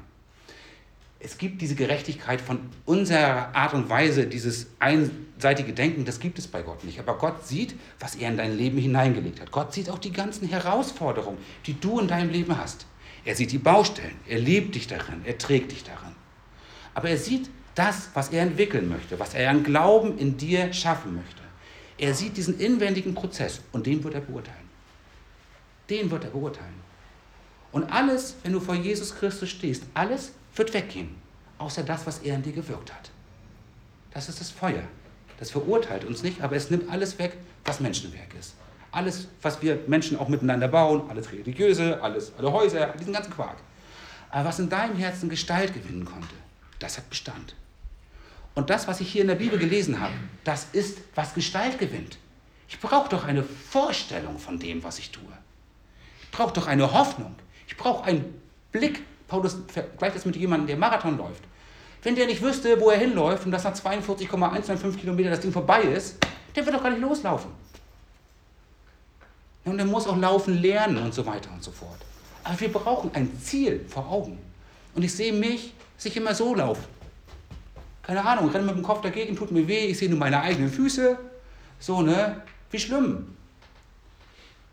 Es 1.20 1.36
gibt 1.36 1.60
diese 1.60 1.74
Gerechtigkeit 1.74 2.40
von 2.40 2.60
unserer 2.86 3.54
Art 3.54 3.74
und 3.74 3.90
Weise, 3.90 4.26
dieses 4.26 4.68
einseitige 4.78 5.74
Denken, 5.74 6.06
das 6.06 6.20
gibt 6.20 6.38
es 6.38 6.48
bei 6.48 6.62
Gott 6.62 6.84
nicht. 6.84 6.98
Aber 7.00 7.18
Gott 7.18 7.46
sieht, 7.46 7.74
was 8.00 8.14
er 8.14 8.30
in 8.30 8.38
dein 8.38 8.56
Leben 8.56 8.78
hineingelegt 8.78 9.42
hat. 9.42 9.52
Gott 9.52 9.74
sieht 9.74 9.90
auch 9.90 9.98
die 9.98 10.12
ganzen 10.12 10.48
Herausforderungen, 10.48 11.36
die 11.66 11.78
du 11.78 12.00
in 12.00 12.08
deinem 12.08 12.30
Leben 12.30 12.56
hast. 12.56 12.86
Er 13.28 13.36
sieht 13.36 13.52
die 13.52 13.58
Baustellen, 13.58 14.16
er 14.26 14.38
liebt 14.38 14.74
dich 14.74 14.86
darin, 14.86 15.20
er 15.26 15.36
trägt 15.36 15.72
dich 15.72 15.84
darin. 15.84 16.14
Aber 16.94 17.10
er 17.10 17.18
sieht 17.18 17.50
das, 17.74 18.08
was 18.14 18.30
er 18.30 18.42
entwickeln 18.42 18.88
möchte, 18.88 19.20
was 19.20 19.34
er 19.34 19.50
an 19.50 19.64
Glauben 19.64 20.16
in 20.16 20.38
dir 20.38 20.72
schaffen 20.72 21.14
möchte. 21.14 21.42
Er 21.98 22.14
sieht 22.14 22.38
diesen 22.38 22.58
inwendigen 22.58 23.14
Prozess 23.14 23.60
und 23.72 23.84
den 23.84 24.02
wird 24.02 24.14
er 24.14 24.22
beurteilen. 24.22 24.70
Den 25.90 26.10
wird 26.10 26.24
er 26.24 26.30
beurteilen. 26.30 26.80
Und 27.70 27.92
alles, 27.92 28.36
wenn 28.44 28.54
du 28.54 28.60
vor 28.60 28.76
Jesus 28.76 29.14
Christus 29.14 29.50
stehst, 29.50 29.82
alles 29.92 30.32
wird 30.56 30.72
weggehen, 30.72 31.14
außer 31.58 31.82
das, 31.82 32.06
was 32.06 32.20
er 32.20 32.34
in 32.34 32.42
dir 32.42 32.54
gewirkt 32.54 32.94
hat. 32.94 33.10
Das 34.10 34.30
ist 34.30 34.40
das 34.40 34.50
Feuer. 34.50 34.84
Das 35.38 35.50
verurteilt 35.50 36.06
uns 36.06 36.22
nicht, 36.22 36.40
aber 36.40 36.56
es 36.56 36.70
nimmt 36.70 36.88
alles 36.88 37.18
weg, 37.18 37.36
was 37.66 37.78
Menschenwerk 37.78 38.32
ist. 38.40 38.54
Alles, 38.90 39.28
was 39.42 39.60
wir 39.60 39.80
Menschen 39.86 40.18
auch 40.18 40.28
miteinander 40.28 40.68
bauen, 40.68 41.02
alles 41.08 41.30
Religiöse, 41.30 42.02
alles, 42.02 42.32
alle 42.38 42.52
Häuser, 42.52 42.86
diesen 42.98 43.12
ganzen 43.12 43.32
Quark. 43.32 43.56
Aber 44.30 44.48
was 44.48 44.58
in 44.58 44.68
deinem 44.68 44.96
Herzen 44.96 45.28
Gestalt 45.28 45.74
gewinnen 45.74 46.04
konnte, 46.04 46.34
das 46.78 46.96
hat 46.96 47.08
Bestand. 47.10 47.54
Und 48.54 48.70
das, 48.70 48.88
was 48.88 49.00
ich 49.00 49.10
hier 49.10 49.22
in 49.22 49.28
der 49.28 49.34
Bibel 49.34 49.58
gelesen 49.58 50.00
habe, 50.00 50.14
das 50.44 50.68
ist, 50.72 50.98
was 51.14 51.34
Gestalt 51.34 51.78
gewinnt. 51.78 52.18
Ich 52.68 52.80
brauche 52.80 53.08
doch 53.08 53.24
eine 53.24 53.42
Vorstellung 53.42 54.38
von 54.38 54.58
dem, 54.58 54.82
was 54.82 54.98
ich 54.98 55.10
tue. 55.10 55.22
Ich 56.22 56.30
brauche 56.30 56.52
doch 56.52 56.66
eine 56.66 56.92
Hoffnung. 56.92 57.34
Ich 57.66 57.76
brauche 57.76 58.04
einen 58.04 58.40
Blick. 58.72 59.02
Paulus 59.26 59.58
vergleicht 59.68 60.16
das 60.16 60.24
mit 60.24 60.36
jemandem, 60.36 60.66
der 60.66 60.76
Marathon 60.76 61.16
läuft. 61.16 61.42
Wenn 62.02 62.14
der 62.14 62.26
nicht 62.26 62.42
wüsste, 62.42 62.80
wo 62.80 62.90
er 62.90 62.98
hinläuft 62.98 63.44
und 63.44 63.52
dass 63.52 63.64
nach 63.64 63.74
42,195 63.74 65.00
Kilometern 65.00 65.32
das 65.32 65.40
Ding 65.40 65.52
vorbei 65.52 65.82
ist, 65.82 66.18
der 66.54 66.64
wird 66.64 66.74
doch 66.74 66.82
gar 66.82 66.90
nicht 66.90 67.00
loslaufen. 67.00 67.50
Und 69.68 69.78
er 69.78 69.84
muss 69.84 70.06
auch 70.06 70.16
laufen 70.16 70.60
lernen 70.60 70.98
und 70.98 71.14
so 71.14 71.24
weiter 71.26 71.50
und 71.52 71.62
so 71.62 71.70
fort. 71.70 71.98
Aber 72.44 72.58
wir 72.58 72.72
brauchen 72.72 73.10
ein 73.14 73.30
Ziel 73.40 73.84
vor 73.88 74.10
Augen. 74.10 74.38
Und 74.94 75.02
ich 75.04 75.14
sehe 75.14 75.32
mich, 75.32 75.72
dass 75.96 76.06
ich 76.06 76.16
immer 76.16 76.34
so 76.34 76.54
laufe 76.54 76.82
keine 78.08 78.24
Ahnung, 78.24 78.48
renne 78.48 78.64
mit 78.64 78.74
dem 78.74 78.82
Kopf 78.82 79.02
dagegen, 79.02 79.36
tut 79.36 79.52
mir 79.52 79.68
weh, 79.68 79.84
ich 79.84 79.98
sehe 79.98 80.08
nur 80.08 80.18
meine 80.18 80.40
eigenen 80.40 80.70
Füße. 80.70 81.18
So, 81.78 82.00
ne? 82.00 82.40
Wie 82.70 82.78
schlimm. 82.78 83.36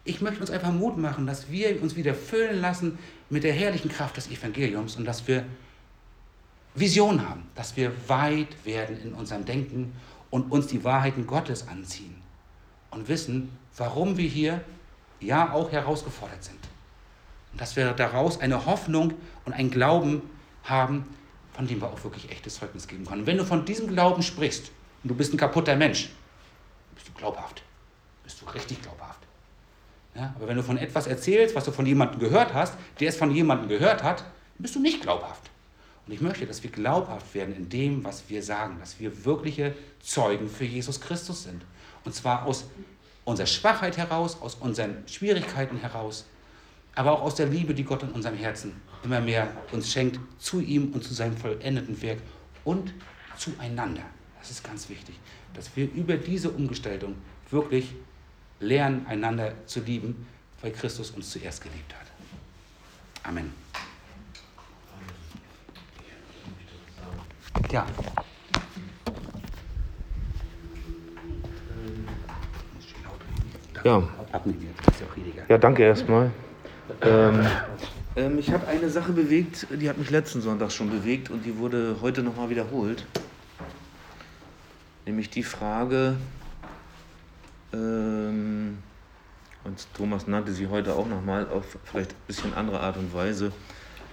Ich 0.06 0.22
möchte 0.22 0.40
uns 0.40 0.50
einfach 0.50 0.72
Mut 0.72 0.98
machen, 0.98 1.28
dass 1.28 1.52
wir 1.52 1.82
uns 1.82 1.98
wieder 1.98 2.14
füllen 2.14 2.62
lassen 2.62 2.98
mit 3.30 3.44
der 3.44 3.52
herrlichen 3.52 3.90
Kraft 3.90 4.16
des 4.16 4.30
Evangeliums 4.30 4.96
und 4.96 5.04
dass 5.04 5.28
wir 5.28 5.44
Vision 6.76 7.28
haben, 7.28 7.44
dass 7.56 7.76
wir 7.76 7.92
weit 8.08 8.56
werden 8.64 9.02
in 9.04 9.14
unserem 9.14 9.44
Denken 9.44 9.92
und 10.30 10.50
uns 10.50 10.68
die 10.68 10.86
Wahrheiten 10.86 11.28
Gottes 11.28 11.68
anziehen 11.68 12.16
und 12.90 13.10
wissen, 13.10 13.50
warum 13.76 14.16
wir 14.16 14.30
hier 14.30 14.62
ja 15.26 15.52
auch 15.54 15.72
herausgefordert 15.72 16.44
sind. 16.44 16.60
Und 17.52 17.62
dass 17.62 17.76
wir 17.76 17.92
daraus 17.94 18.40
eine 18.40 18.66
Hoffnung 18.66 19.14
und 19.46 19.54
einen 19.54 19.72
Glauben 19.72 20.22
haben, 20.64 21.06
von 21.54 21.68
dem 21.68 21.82
wir 21.82 21.88
auch 21.88 22.04
wirklich 22.04 22.30
echtes 22.30 22.56
Zeugnis 22.56 22.88
geben 22.88 23.06
können. 23.06 23.22
Und 23.22 23.28
wenn 23.28 23.38
du 23.38 23.46
von 23.46 23.66
diesem 23.66 23.88
Glauben 23.88 24.22
sprichst 24.24 24.72
und 25.04 25.10
du 25.10 25.16
bist 25.16 25.34
ein 25.34 25.38
kaputter 25.38 25.76
Mensch, 25.76 26.10
bist 26.96 27.08
du 27.08 27.14
glaubhaft. 27.14 27.64
Bist 28.24 28.42
du 28.42 28.46
richtig 28.48 28.82
glaubhaft. 28.82 29.20
Ja, 30.16 30.34
aber 30.36 30.48
wenn 30.48 30.58
du 30.58 30.64
von 30.64 30.78
etwas 30.78 31.08
erzählst, 31.08 31.56
was 31.56 31.66
du 31.66 31.72
von 31.72 31.86
jemandem 31.86 32.20
gehört 32.20 32.54
hast, 32.54 32.74
der 33.00 33.10
es 33.10 33.18
von 33.18 33.32
jemandem 33.32 33.70
gehört 33.70 34.02
hat, 34.04 34.24
bist 34.58 34.76
du 34.76 34.80
nicht 34.80 35.02
glaubhaft. 35.02 35.50
Und 36.08 36.14
ich 36.14 36.22
möchte, 36.22 36.46
dass 36.46 36.62
wir 36.62 36.70
glaubhaft 36.70 37.34
werden 37.34 37.56
in 37.56 37.68
dem, 37.68 38.04
was 38.04 38.30
wir 38.30 38.44
sagen, 38.44 38.78
dass 38.80 39.00
wir 39.00 39.26
wirkliche 39.26 39.76
Zeugen 40.02 40.50
für 40.50 40.66
Jesus 40.66 41.02
Christus 41.02 41.44
sind. 41.44 41.64
Und 42.04 42.14
zwar 42.14 42.46
aus 42.46 42.66
unserer 43.26 43.48
Schwachheit 43.48 43.98
heraus, 43.98 44.42
aus 44.42 44.56
unseren 44.56 45.04
Schwierigkeiten 45.08 45.78
heraus, 45.78 46.26
aber 46.94 47.12
auch 47.12 47.22
aus 47.22 47.36
der 47.36 47.48
Liebe, 47.48 47.74
die 47.74 47.84
Gott 47.84 48.04
in 48.04 48.12
unserem 48.12 48.38
Herzen 48.38 48.80
immer 49.04 49.20
mehr 49.20 49.52
uns 49.72 49.92
schenkt, 49.92 50.20
zu 50.40 50.62
ihm 50.62 50.94
und 50.94 51.04
zu 51.04 51.14
seinem 51.14 51.36
vollendeten 51.36 52.02
Werk 52.02 52.20
und 52.64 52.94
zueinander. 53.38 54.04
Das 54.40 54.52
ist 54.52 54.64
ganz 54.64 54.88
wichtig, 54.90 55.20
dass 55.54 55.76
wir 55.76 55.92
über 55.92 56.16
diese 56.18 56.50
Umgestaltung 56.50 57.16
wirklich 57.50 57.94
lernen, 58.60 59.06
einander 59.08 59.54
zu 59.66 59.82
lieben, 59.82 60.28
weil 60.62 60.72
Christus 60.72 61.12
uns 61.12 61.30
zuerst 61.32 61.62
geliebt 61.62 61.94
hat. 61.94 62.08
Amen. 63.24 63.52
Ja. 67.72 67.86
Ja. 73.86 74.02
Ja, 75.48 75.58
danke 75.60 75.84
erstmal. 75.84 76.32
Ähm, 77.02 77.46
ähm, 78.16 78.40
ich 78.40 78.52
habe 78.52 78.68
eine 78.68 78.90
Sache 78.90 79.12
bewegt, 79.12 79.68
die 79.70 79.88
hat 79.88 80.00
mich 80.00 80.10
letzten 80.10 80.42
Sonntag 80.42 80.72
schon 80.72 80.90
bewegt 80.90 81.30
und 81.30 81.46
die 81.46 81.56
wurde 81.60 81.98
heute 82.02 82.24
nochmal 82.24 82.50
wiederholt. 82.50 83.06
Nämlich 85.06 85.30
die 85.30 85.44
Frage, 85.44 86.16
ähm, 87.74 88.80
und 89.64 89.88
Thomas 89.94 90.26
nannte 90.26 90.52
sie 90.52 90.66
heute 90.66 90.96
auch 90.96 91.08
nochmal 91.08 91.48
auf 91.50 91.78
vielleicht 91.84 92.14
ein 92.14 92.26
bisschen 92.26 92.56
andere 92.56 92.80
Art 92.80 92.98
und 92.98 93.14
Weise. 93.14 93.52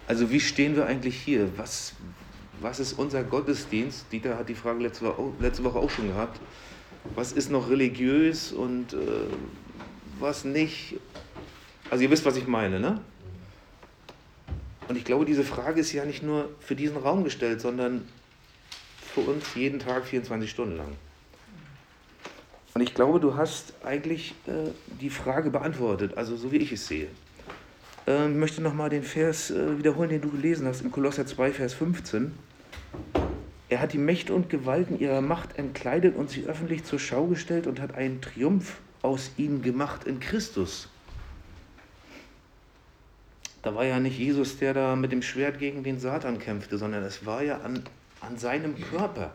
Also 0.06 0.30
wie 0.30 0.40
stehen 0.40 0.76
wir 0.76 0.84
eigentlich 0.84 1.16
hier? 1.16 1.48
Was, 1.56 1.94
was 2.60 2.78
ist 2.78 2.92
unser 2.98 3.24
Gottesdienst? 3.24 4.04
Dieter 4.12 4.36
hat 4.36 4.50
die 4.50 4.54
Frage 4.54 4.82
letzte 4.82 5.06
Woche, 5.06 5.32
letzte 5.40 5.64
Woche 5.64 5.78
auch 5.78 5.88
schon 5.88 6.08
gehabt. 6.08 6.40
Was 7.14 7.32
ist 7.32 7.50
noch 7.50 7.68
religiös 7.68 8.52
und 8.52 8.92
äh, 8.92 8.96
was 10.18 10.44
nicht. 10.44 10.96
Also 11.90 12.04
ihr 12.04 12.10
wisst, 12.10 12.24
was 12.24 12.36
ich 12.36 12.46
meine, 12.46 12.80
ne? 12.80 13.00
Und 14.88 14.96
ich 14.96 15.04
glaube, 15.04 15.24
diese 15.24 15.44
Frage 15.44 15.80
ist 15.80 15.92
ja 15.92 16.04
nicht 16.04 16.22
nur 16.22 16.50
für 16.60 16.74
diesen 16.74 16.96
Raum 16.96 17.24
gestellt, 17.24 17.60
sondern 17.60 18.06
für 19.14 19.20
uns 19.20 19.54
jeden 19.54 19.78
Tag 19.78 20.04
24 20.04 20.50
Stunden 20.50 20.76
lang. 20.76 20.96
Und 22.74 22.80
ich 22.80 22.94
glaube, 22.94 23.20
du 23.20 23.36
hast 23.36 23.74
eigentlich 23.84 24.34
äh, 24.46 24.70
die 25.00 25.10
Frage 25.10 25.50
beantwortet, 25.50 26.16
also 26.16 26.36
so 26.36 26.52
wie 26.52 26.56
ich 26.56 26.72
es 26.72 26.86
sehe. 26.86 27.08
Äh, 28.06 28.30
ich 28.30 28.36
möchte 28.36 28.62
nochmal 28.62 28.88
den 28.88 29.02
Vers 29.02 29.50
äh, 29.50 29.78
wiederholen, 29.78 30.08
den 30.08 30.22
du 30.22 30.30
gelesen 30.30 30.66
hast, 30.66 30.80
in 30.80 30.90
Kolosser 30.90 31.26
2, 31.26 31.52
Vers 31.52 31.74
15. 31.74 32.32
Er 33.68 33.80
hat 33.80 33.92
die 33.92 33.98
Mächte 33.98 34.34
und 34.34 34.50
Gewalten 34.50 34.98
ihrer 34.98 35.20
Macht 35.20 35.58
entkleidet 35.58 36.16
und 36.16 36.30
sie 36.30 36.44
öffentlich 36.44 36.84
zur 36.84 36.98
Schau 36.98 37.26
gestellt 37.26 37.66
und 37.66 37.80
hat 37.80 37.94
einen 37.94 38.20
Triumph 38.20 38.80
aus 39.03 39.32
ihnen 39.36 39.62
gemacht 39.62 40.05
in 40.05 40.20
Christus. 40.20 40.88
Da 43.62 43.74
war 43.74 43.84
ja 43.84 44.00
nicht 44.00 44.18
Jesus, 44.18 44.59
der 44.59 44.74
da 44.74 44.96
mit 44.96 45.12
dem 45.12 45.22
Schwert 45.22 45.59
gegen 45.59 45.84
den 45.84 46.00
Satan 46.00 46.38
kämpfte, 46.38 46.78
sondern 46.78 47.05
es 47.05 47.24
war 47.26 47.42
ja 47.42 47.61
an, 47.61 47.84
an 48.20 48.36
seinem 48.36 48.80
Körper, 48.80 49.34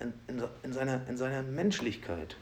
in, 0.00 0.12
in, 0.26 0.42
in, 0.64 0.72
seiner, 0.72 1.00
in 1.08 1.16
seiner 1.16 1.42
Menschlichkeit. 1.42 2.36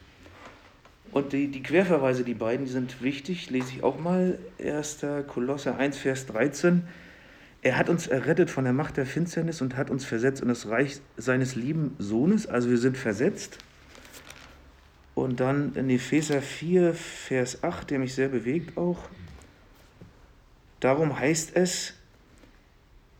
Und 1.12 1.32
die, 1.32 1.48
die 1.48 1.62
Querverweise, 1.62 2.24
die 2.24 2.34
beiden, 2.34 2.66
die 2.66 2.72
sind 2.72 3.02
wichtig, 3.02 3.50
lese 3.50 3.70
ich 3.70 3.82
auch 3.82 3.98
mal. 3.98 4.38
1. 4.62 5.04
Kolosser 5.26 5.76
1, 5.76 5.98
Vers 5.98 6.26
13. 6.26 6.84
Er 7.62 7.76
hat 7.76 7.90
uns 7.90 8.06
errettet 8.06 8.48
von 8.48 8.64
der 8.64 8.72
Macht 8.72 8.96
der 8.96 9.04
Finsternis 9.04 9.60
und 9.60 9.76
hat 9.76 9.90
uns 9.90 10.04
versetzt 10.06 10.40
in 10.40 10.48
das 10.48 10.68
Reich 10.68 11.00
seines 11.18 11.56
lieben 11.56 11.96
Sohnes. 11.98 12.46
Also 12.46 12.70
wir 12.70 12.78
sind 12.78 12.96
versetzt. 12.96 13.58
Und 15.20 15.40
dann 15.40 15.74
in 15.74 15.90
Epheser 15.90 16.40
4, 16.40 16.94
Vers 16.94 17.62
8, 17.62 17.90
der 17.90 17.98
mich 17.98 18.14
sehr 18.14 18.28
bewegt 18.28 18.78
auch. 18.78 18.98
Darum 20.80 21.18
heißt 21.18 21.56
es, 21.56 21.92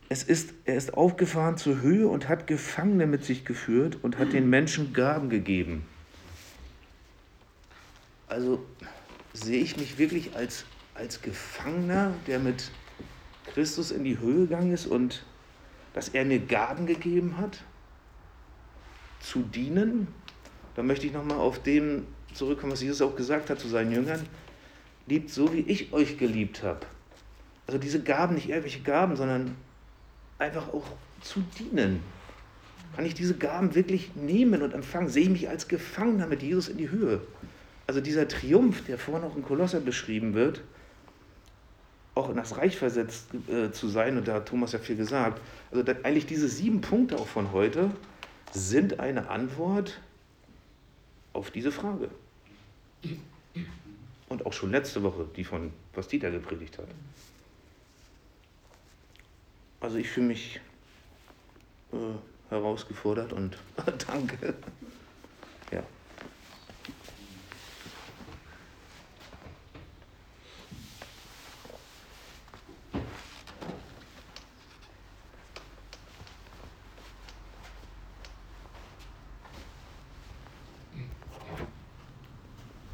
es 0.09 0.23
ist, 0.23 0.55
er 0.65 0.77
ist 0.77 0.95
aufgefahren 0.95 1.57
zur 1.57 1.81
Höhe 1.81 2.07
und 2.07 2.27
hat 2.27 2.47
Gefangene 2.47 3.05
mit 3.05 3.23
sich 3.23 3.45
geführt 3.45 3.99
und 4.01 4.17
hat 4.17 4.33
den 4.33 4.49
Menschen 4.49 4.93
Gaben 4.93 5.29
gegeben. 5.29 5.85
Also 8.27 8.65
sehe 9.33 9.61
ich 9.61 9.77
mich 9.77 9.99
wirklich 9.99 10.35
als, 10.35 10.65
als 10.95 11.21
Gefangener, 11.21 12.15
der 12.25 12.39
mit 12.39 12.71
Christus 13.53 13.91
in 13.91 14.03
die 14.03 14.17
Höhe 14.17 14.47
gegangen 14.47 14.73
ist 14.73 14.87
und 14.87 15.23
dass 15.93 16.09
er 16.09 16.25
mir 16.25 16.39
Gaben 16.39 16.87
gegeben 16.87 17.37
hat, 17.37 17.63
zu 19.19 19.43
dienen. 19.43 20.07
Da 20.81 20.87
möchte 20.87 21.05
ich 21.05 21.13
nochmal 21.13 21.37
auf 21.37 21.61
dem 21.61 22.07
zurückkommen, 22.33 22.73
was 22.73 22.81
Jesus 22.81 23.03
auch 23.03 23.15
gesagt 23.15 23.51
hat 23.51 23.59
zu 23.59 23.67
seinen 23.67 23.91
Jüngern. 23.91 24.25
Liebt 25.05 25.29
so, 25.29 25.53
wie 25.53 25.59
ich 25.59 25.93
euch 25.93 26.17
geliebt 26.17 26.63
habe. 26.63 26.79
Also 27.67 27.77
diese 27.77 28.01
Gaben, 28.01 28.33
nicht 28.33 28.49
irgendwelche 28.49 28.79
Gaben, 28.79 29.15
sondern 29.15 29.55
einfach 30.39 30.73
auch 30.73 30.85
zu 31.21 31.43
dienen. 31.59 31.99
Kann 32.95 33.05
ich 33.05 33.13
diese 33.13 33.35
Gaben 33.35 33.75
wirklich 33.75 34.15
nehmen 34.15 34.63
und 34.63 34.73
empfangen? 34.73 35.07
Sehe 35.07 35.25
ich 35.25 35.29
mich 35.29 35.49
als 35.49 35.67
Gefangener 35.67 36.25
mit 36.25 36.41
Jesus 36.41 36.67
in 36.67 36.77
die 36.77 36.89
Höhe? 36.89 37.21
Also 37.85 38.01
dieser 38.01 38.27
Triumph, 38.27 38.83
der 38.85 38.97
vorhin 38.97 39.29
auch 39.29 39.35
in 39.35 39.43
Kolosser 39.43 39.81
beschrieben 39.81 40.33
wird, 40.33 40.63
auch 42.15 42.27
in 42.27 42.37
das 42.37 42.57
Reich 42.57 42.75
versetzt 42.75 43.27
äh, 43.49 43.71
zu 43.71 43.87
sein, 43.87 44.17
und 44.17 44.27
da 44.27 44.33
hat 44.33 44.47
Thomas 44.47 44.71
ja 44.71 44.79
viel 44.79 44.95
gesagt, 44.95 45.41
also 45.69 45.83
eigentlich 46.01 46.25
diese 46.25 46.49
sieben 46.49 46.81
Punkte 46.81 47.17
auch 47.17 47.27
von 47.27 47.51
heute 47.51 47.91
sind 48.51 48.99
eine 48.99 49.29
Antwort 49.29 50.01
auf 51.33 51.51
diese 51.51 51.71
Frage. 51.71 52.09
Und 54.29 54.45
auch 54.45 54.53
schon 54.53 54.71
letzte 54.71 55.03
Woche, 55.03 55.27
die 55.35 55.43
von, 55.43 55.73
was 55.93 56.07
Dieter 56.07 56.31
gepredigt 56.31 56.77
hat. 56.77 56.87
Also 59.81 59.97
ich 59.97 60.09
fühle 60.09 60.27
mich 60.27 60.61
äh, 61.91 61.97
herausgefordert 62.49 63.33
und 63.33 63.57
danke. 64.07 64.53
Ja. 65.71 65.83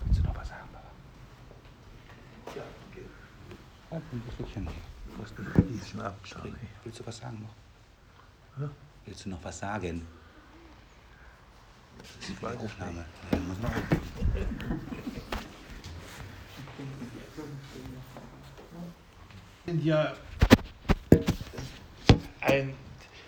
Willst 0.06 0.20
du 0.20 0.24
noch 0.24 0.36
was 0.36 0.48
sagen, 0.48 0.70
Papa? 0.72 0.88
Ja, 2.56 2.64
ein 3.98 4.24
Stückchen. 4.34 4.68
Diesen 5.70 6.02
ab, 6.02 6.16
Charlie. 6.24 6.54
Willst 6.84 7.00
du 7.00 7.06
was 7.06 7.18
sagen 7.18 7.42
noch? 7.42 8.62
Ja? 8.64 8.70
Willst 9.06 9.26
sagen? 9.80 10.08
Das 11.98 12.30
ist 12.30 12.42
die 12.42 12.46
Aufnahme. 12.46 13.06
Ja, 13.32 13.40
muss 13.40 13.60
noch. 13.60 13.72
sind 19.66 19.84
ja 19.84 20.14
ein, 22.42 22.74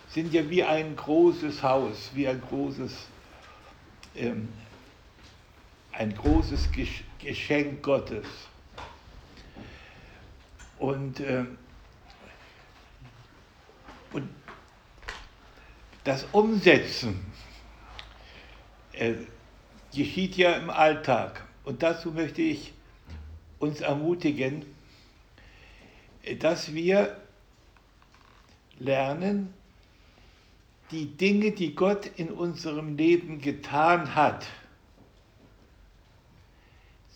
sind 0.08 0.32
ja 0.32 0.48
wie 0.48 0.64
ein 0.64 0.96
großes 0.96 1.62
Haus, 1.62 2.10
wie 2.14 2.26
ein 2.26 2.40
großes, 2.40 2.92
ähm, 4.14 4.48
ein 5.92 6.14
großes 6.14 6.72
Gesch- 6.72 7.04
Geschenk 7.18 7.82
Gottes. 7.82 8.26
Und, 10.78 11.20
ähm, 11.20 11.58
und 14.12 14.28
das 16.10 16.26
Umsetzen 16.32 17.24
äh, 18.90 19.14
geschieht 19.94 20.36
ja 20.36 20.54
im 20.54 20.68
Alltag. 20.68 21.46
Und 21.62 21.84
dazu 21.84 22.10
möchte 22.10 22.42
ich 22.42 22.72
uns 23.60 23.80
ermutigen, 23.80 24.66
dass 26.40 26.74
wir 26.74 27.16
lernen, 28.80 29.54
die 30.90 31.16
Dinge, 31.16 31.52
die 31.52 31.76
Gott 31.76 32.10
in 32.16 32.32
unserem 32.32 32.96
Leben 32.96 33.40
getan 33.40 34.16
hat, 34.16 34.48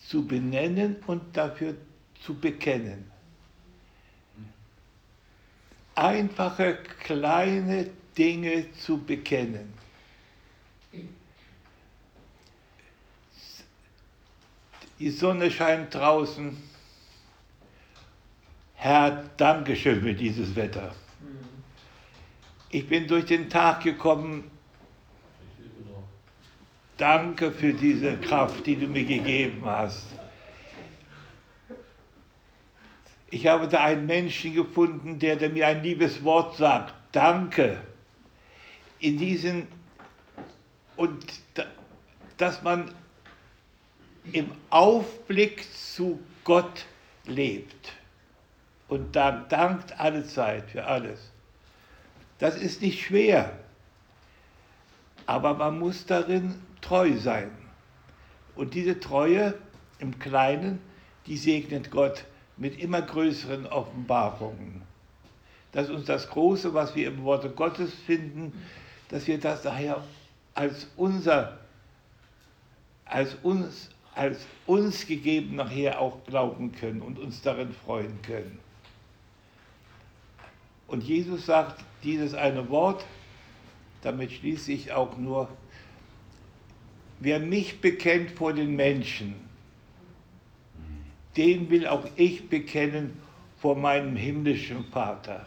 zu 0.07 0.25
benennen 0.25 1.03
und 1.05 1.35
dafür 1.35 1.75
zu 2.21 2.33
bekennen. 2.33 3.11
Einfache, 5.95 6.77
kleine 7.03 7.89
Dinge 8.17 8.71
zu 8.73 8.97
bekennen. 8.97 9.73
Die 14.99 15.09
Sonne 15.09 15.51
scheint 15.51 15.93
draußen. 15.93 16.55
Herr, 18.75 19.29
danke 19.37 19.75
schön 19.75 20.01
für 20.01 20.13
dieses 20.13 20.55
Wetter. 20.55 20.93
Ich 22.69 22.87
bin 22.87 23.07
durch 23.07 23.25
den 23.25 23.49
Tag 23.49 23.83
gekommen. 23.83 24.51
Danke 26.97 27.51
für 27.51 27.73
diese 27.73 28.15
Kraft, 28.17 28.65
die 28.65 28.77
du 28.77 28.87
mir 28.87 29.03
gegeben 29.03 29.63
hast. 29.65 30.05
Ich 33.29 33.47
habe 33.47 33.67
da 33.67 33.83
einen 33.83 34.05
Menschen 34.05 34.53
gefunden, 34.53 35.19
der, 35.19 35.35
der 35.35 35.49
mir 35.49 35.67
ein 35.67 35.83
liebes 35.83 36.23
Wort 36.23 36.55
sagt. 36.55 36.93
Danke. 37.11 37.81
In 39.05 39.19
diesen 39.19 39.67
und 40.95 41.23
da, 41.53 41.65
dass 42.37 42.63
man 42.63 42.91
im 44.33 44.49
Aufblick 44.71 45.63
zu 45.71 46.19
Gott 46.43 46.85
lebt 47.27 47.93
und 48.87 49.15
dann 49.15 49.47
dankt 49.47 49.99
alle 49.99 50.25
Zeit 50.25 50.71
für 50.71 50.85
alles. 50.85 51.19
Das 52.39 52.57
ist 52.57 52.81
nicht 52.81 53.05
schwer, 53.05 53.55
aber 55.27 55.53
man 55.53 55.77
muss 55.77 56.07
darin 56.07 56.55
treu 56.81 57.15
sein. 57.15 57.51
Und 58.55 58.73
diese 58.73 58.99
Treue 58.99 59.53
im 59.99 60.17
Kleinen, 60.17 60.79
die 61.27 61.37
segnet 61.37 61.91
Gott 61.91 62.25
mit 62.57 62.79
immer 62.79 63.03
größeren 63.03 63.67
Offenbarungen. 63.67 64.81
Dass 65.73 65.91
uns 65.91 66.05
das 66.05 66.27
Große, 66.27 66.73
was 66.73 66.95
wir 66.95 67.07
im 67.07 67.21
Worte 67.23 67.51
Gottes 67.51 67.93
finden, 67.93 68.51
dass 69.09 69.27
wir 69.27 69.39
das 69.39 69.61
daher 69.61 70.03
als 70.53 70.87
unser, 70.95 71.59
als 73.05 73.35
uns, 73.43 73.89
als 74.15 74.45
uns 74.65 75.05
gegeben 75.05 75.55
nachher 75.55 75.99
auch 75.99 76.23
glauben 76.25 76.71
können 76.71 77.01
und 77.01 77.19
uns 77.19 77.41
darin 77.41 77.73
freuen 77.73 78.21
können. 78.21 78.59
Und 80.87 81.03
Jesus 81.03 81.45
sagt 81.45 81.83
dieses 82.03 82.33
eine 82.33 82.69
Wort, 82.69 83.05
damit 84.01 84.31
schließe 84.31 84.71
ich 84.71 84.91
auch 84.91 85.17
nur, 85.17 85.49
wer 87.19 87.39
mich 87.39 87.81
bekennt 87.81 88.31
vor 88.31 88.53
den 88.53 88.75
Menschen, 88.75 89.35
den 91.35 91.69
will 91.69 91.87
auch 91.87 92.07
ich 92.15 92.47
bekennen 92.49 93.19
vor 93.57 93.75
meinem 93.75 94.15
himmlischen 94.15 94.85
Vater. 94.85 95.45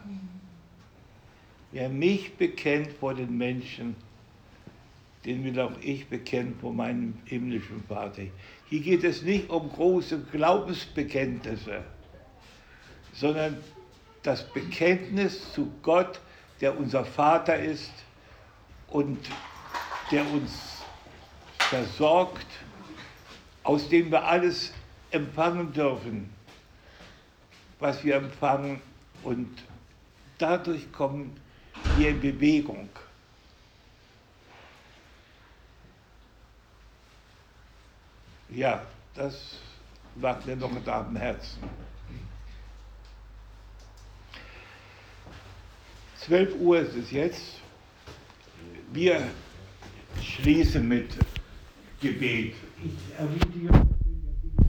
Wer 1.71 1.89
mich 1.89 2.37
bekennt 2.37 2.93
vor 2.93 3.15
den 3.15 3.37
Menschen, 3.37 3.95
den 5.25 5.45
will 5.45 5.61
auch 5.61 5.79
ich 5.83 6.07
bekennen 6.09 6.57
vor 6.61 6.73
meinem 6.73 7.15
himmlischen 7.27 7.83
Vater. 7.87 8.23
Hier 8.71 8.81
geht 8.81 9.05
es 9.05 9.23
nicht 9.23 9.51
um 9.51 9.69
große 9.69 10.21
Glaubensbekenntnisse, 10.33 11.85
sondern 13.13 13.59
das 14.23 14.45
Bekenntnis 14.53 15.53
zu 15.53 15.71
Gott, 15.83 16.21
der 16.61 16.79
unser 16.79 17.05
Vater 17.05 17.59
ist 17.59 17.93
und 18.89 19.19
der 20.11 20.27
uns 20.33 20.83
versorgt, 21.59 22.47
aus 23.63 23.89
dem 23.91 24.11
wir 24.11 24.25
alles 24.25 24.73
empfangen 25.11 25.73
dürfen, 25.73 26.31
was 27.79 28.03
wir 28.05 28.17
empfangen 28.17 28.81
und 29.23 29.51
dadurch 30.39 30.91
kommen 30.93 31.37
in 32.07 32.21
Bewegung. 32.21 32.89
Ja, 38.51 38.83
das 39.15 39.59
lag 40.21 40.45
mir 40.45 40.57
noch 40.57 40.73
da 40.85 41.01
am 41.01 41.17
Herzen. 41.17 41.63
12 46.27 46.55
Uhr 46.61 46.81
ist 46.81 46.95
es 46.95 47.11
jetzt. 47.11 47.61
Wir 48.93 49.29
schließen 50.23 50.87
mit 50.87 51.11
Gebet. 52.01 52.55
Ich 52.83 53.19
ermutige 53.19 53.98